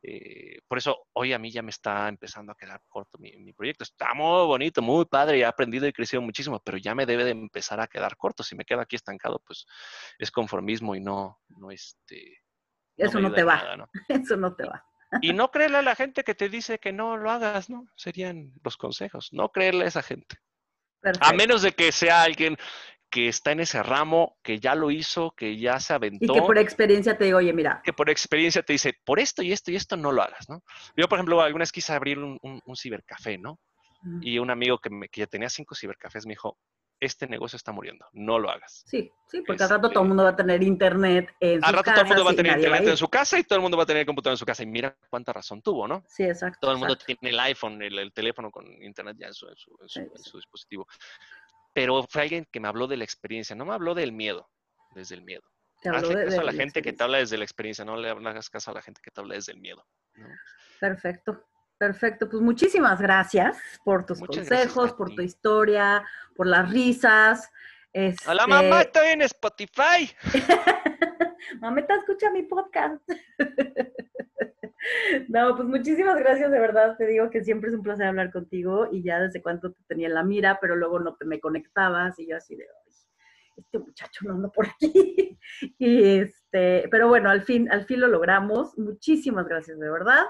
Eh, 0.00 0.60
por 0.68 0.78
eso 0.78 1.08
hoy 1.14 1.32
a 1.32 1.38
mí 1.38 1.50
ya 1.50 1.62
me 1.62 1.70
está 1.70 2.08
empezando 2.08 2.52
a 2.52 2.56
quedar 2.56 2.80
corto 2.86 3.18
mi, 3.18 3.32
mi, 3.38 3.52
proyecto. 3.52 3.82
Está 3.82 4.14
muy 4.14 4.46
bonito, 4.46 4.80
muy 4.82 5.04
padre, 5.04 5.40
he 5.40 5.44
aprendido 5.44 5.86
y 5.88 5.92
crecido 5.92 6.22
muchísimo, 6.22 6.60
pero 6.64 6.78
ya 6.78 6.94
me 6.94 7.06
debe 7.06 7.24
de 7.24 7.32
empezar 7.32 7.80
a 7.80 7.88
quedar 7.88 8.16
corto. 8.16 8.44
Si 8.44 8.54
me 8.54 8.64
quedo 8.64 8.80
aquí 8.80 8.96
estancado, 8.96 9.42
pues 9.44 9.66
es 10.18 10.30
conformismo 10.30 10.94
y 10.94 11.00
no, 11.00 11.40
no 11.48 11.70
este, 11.70 12.43
eso 12.96 13.20
no, 13.20 13.32
te 13.32 13.44
va. 13.44 13.88
Eso 14.08 14.36
no 14.36 14.54
te 14.54 14.64
va. 14.64 14.84
Y 15.20 15.32
no 15.32 15.50
creerle 15.50 15.78
a 15.78 15.82
la 15.82 15.94
gente 15.94 16.24
que 16.24 16.34
te 16.34 16.48
dice 16.48 16.78
que 16.78 16.92
no 16.92 17.16
lo 17.16 17.30
hagas, 17.30 17.70
¿no? 17.70 17.86
Serían 17.96 18.52
los 18.64 18.76
consejos. 18.76 19.28
No 19.32 19.50
creerle 19.50 19.84
a 19.84 19.88
esa 19.88 20.02
gente. 20.02 20.38
A 21.20 21.32
menos 21.32 21.62
de 21.62 21.72
que 21.72 21.92
sea 21.92 22.22
alguien 22.22 22.56
que 23.10 23.28
está 23.28 23.52
en 23.52 23.60
ese 23.60 23.80
ramo, 23.82 24.38
que 24.42 24.58
ya 24.58 24.74
lo 24.74 24.90
hizo, 24.90 25.32
que 25.36 25.56
ya 25.56 25.78
se 25.78 25.94
aventó. 25.94 26.32
Y 26.32 26.34
que 26.34 26.42
por 26.42 26.58
experiencia 26.58 27.16
te 27.16 27.26
digo, 27.26 27.38
oye, 27.38 27.52
mira. 27.52 27.80
Que 27.84 27.92
por 27.92 28.10
experiencia 28.10 28.62
te 28.62 28.72
dice, 28.72 28.92
por 29.04 29.20
esto 29.20 29.42
y 29.42 29.52
esto 29.52 29.70
y 29.70 29.76
esto 29.76 29.96
no 29.96 30.10
lo 30.10 30.22
hagas, 30.22 30.48
¿no? 30.48 30.64
Yo, 30.96 31.08
por 31.08 31.18
ejemplo, 31.18 31.40
alguna 31.40 31.62
vez 31.62 31.70
quise 31.70 31.92
abrir 31.92 32.18
un, 32.18 32.38
un, 32.42 32.76
cibercafé, 32.76 33.38
¿no? 33.38 33.60
Y 34.20 34.38
un 34.38 34.50
amigo 34.50 34.78
que, 34.78 34.90
me, 34.90 35.08
que 35.08 35.20
ya 35.20 35.26
tenía 35.26 35.48
cinco 35.48 35.76
cibercafés 35.76 36.26
me 36.26 36.32
dijo, 36.32 36.58
este 37.00 37.26
negocio 37.26 37.56
está 37.56 37.72
muriendo, 37.72 38.06
no 38.12 38.38
lo 38.38 38.50
hagas. 38.50 38.84
Sí, 38.86 39.12
sí, 39.26 39.42
porque 39.46 39.62
al 39.62 39.70
rato 39.70 39.90
todo 39.90 40.02
el 40.02 40.08
mundo 40.08 40.24
va 40.24 40.30
a 40.30 40.36
tener 40.36 40.62
internet 40.62 41.34
en 41.40 41.56
su 41.56 41.60
casa. 41.60 41.68
Al 41.68 41.74
rato 41.74 41.90
todo 41.92 42.00
el 42.02 42.06
mundo 42.08 42.24
va 42.24 42.30
a 42.30 42.34
tener 42.34 42.56
internet 42.56 42.88
en 42.88 42.96
su 42.96 43.08
casa 43.08 43.38
y 43.38 43.44
todo 43.44 43.56
el 43.56 43.62
mundo 43.62 43.76
va 43.76 43.82
a 43.82 43.86
tener 43.86 44.06
computador 44.06 44.34
en 44.34 44.38
su 44.38 44.46
casa. 44.46 44.62
Y 44.62 44.66
mira 44.66 44.96
cuánta 45.10 45.32
razón 45.32 45.62
tuvo, 45.62 45.86
¿no? 45.86 46.04
Sí, 46.06 46.24
exacto. 46.24 46.58
Todo 46.60 46.72
el 46.72 46.78
mundo 46.78 46.96
tiene 46.96 47.30
el 47.30 47.40
iPhone, 47.40 47.82
el, 47.82 48.12
teléfono 48.12 48.50
con 48.50 48.66
internet 48.82 49.16
ya 49.18 49.26
en 49.28 49.34
su, 49.34 49.46
dispositivo. 50.36 50.86
Pero 51.72 52.04
fue 52.08 52.22
alguien 52.22 52.46
que 52.50 52.60
me 52.60 52.68
habló 52.68 52.86
de 52.86 52.96
la 52.96 53.04
experiencia, 53.04 53.56
no 53.56 53.64
me 53.64 53.74
habló 53.74 53.94
del 53.94 54.12
miedo, 54.12 54.48
desde 54.94 55.16
el 55.16 55.22
miedo. 55.22 55.42
Hazle 55.84 56.24
caso 56.24 56.40
a 56.40 56.44
la, 56.44 56.52
gente 56.52 56.80
que 56.80 56.92
te 56.92 57.04
habla 57.04 57.18
desde 57.18 57.36
la 57.36 57.44
experiencia, 57.44 57.84
no 57.84 57.96
le 57.96 58.08
hagas 58.08 58.48
caso 58.48 58.70
a 58.70 58.74
la 58.74 58.80
gente 58.80 59.02
que 59.02 59.10
te 59.10 59.20
habla 59.20 59.34
desde 59.34 59.52
el 59.52 59.58
miedo. 59.58 59.84
Perfecto. 60.80 61.44
Perfecto, 61.78 62.28
pues 62.28 62.42
muchísimas 62.42 63.00
gracias 63.00 63.58
por 63.84 64.06
tus 64.06 64.20
consejos, 64.20 64.92
por 64.92 65.14
tu 65.14 65.22
historia, 65.22 66.04
por 66.36 66.46
las 66.46 66.70
risas. 66.70 67.50
Este... 67.92 68.30
Hola 68.30 68.46
mamá, 68.46 68.82
estoy 68.82 69.08
en 69.08 69.22
Spotify. 69.22 70.10
Mameta, 71.60 71.96
escucha 71.96 72.30
mi 72.30 72.42
podcast. 72.42 73.02
no, 75.28 75.56
pues 75.56 75.68
muchísimas 75.68 76.16
gracias, 76.18 76.50
de 76.50 76.60
verdad. 76.60 76.96
Te 76.96 77.06
digo 77.06 77.30
que 77.30 77.42
siempre 77.42 77.70
es 77.70 77.76
un 77.76 77.82
placer 77.82 78.06
hablar 78.06 78.32
contigo 78.32 78.88
y 78.90 79.02
ya 79.02 79.20
desde 79.20 79.42
cuánto 79.42 79.72
te 79.72 79.82
tenía 79.88 80.06
en 80.08 80.14
la 80.14 80.22
mira, 80.22 80.58
pero 80.60 80.76
luego 80.76 81.00
no 81.00 81.16
te 81.16 81.24
me 81.24 81.40
conectabas 81.40 82.18
y 82.18 82.28
yo 82.28 82.36
así 82.36 82.56
de, 82.56 82.66
este 83.56 83.78
muchacho 83.78 84.24
no 84.26 84.34
anda 84.34 84.48
por 84.48 84.66
aquí. 84.66 85.38
y 85.78 86.18
este, 86.18 86.88
pero 86.90 87.08
bueno, 87.08 87.30
al 87.30 87.42
fin, 87.42 87.70
al 87.70 87.84
fin 87.84 88.00
lo 88.00 88.08
logramos. 88.08 88.76
Muchísimas 88.78 89.46
gracias, 89.46 89.78
de 89.78 89.90
verdad. 89.90 90.24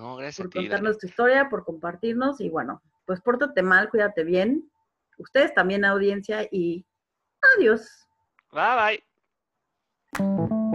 No, 0.00 0.16
gracias 0.16 0.48
por 0.48 0.54
contarnos 0.54 0.96
tu 0.96 1.06
historia, 1.06 1.50
por 1.50 1.62
compartirnos 1.62 2.40
y 2.40 2.48
bueno, 2.48 2.82
pues 3.04 3.20
pórtate 3.20 3.62
mal, 3.62 3.90
cuídate 3.90 4.24
bien. 4.24 4.72
Ustedes 5.18 5.52
también, 5.52 5.84
audiencia, 5.84 6.48
y 6.50 6.86
adiós. 7.58 8.08
Bye 8.50 9.02
bye. 10.16 10.69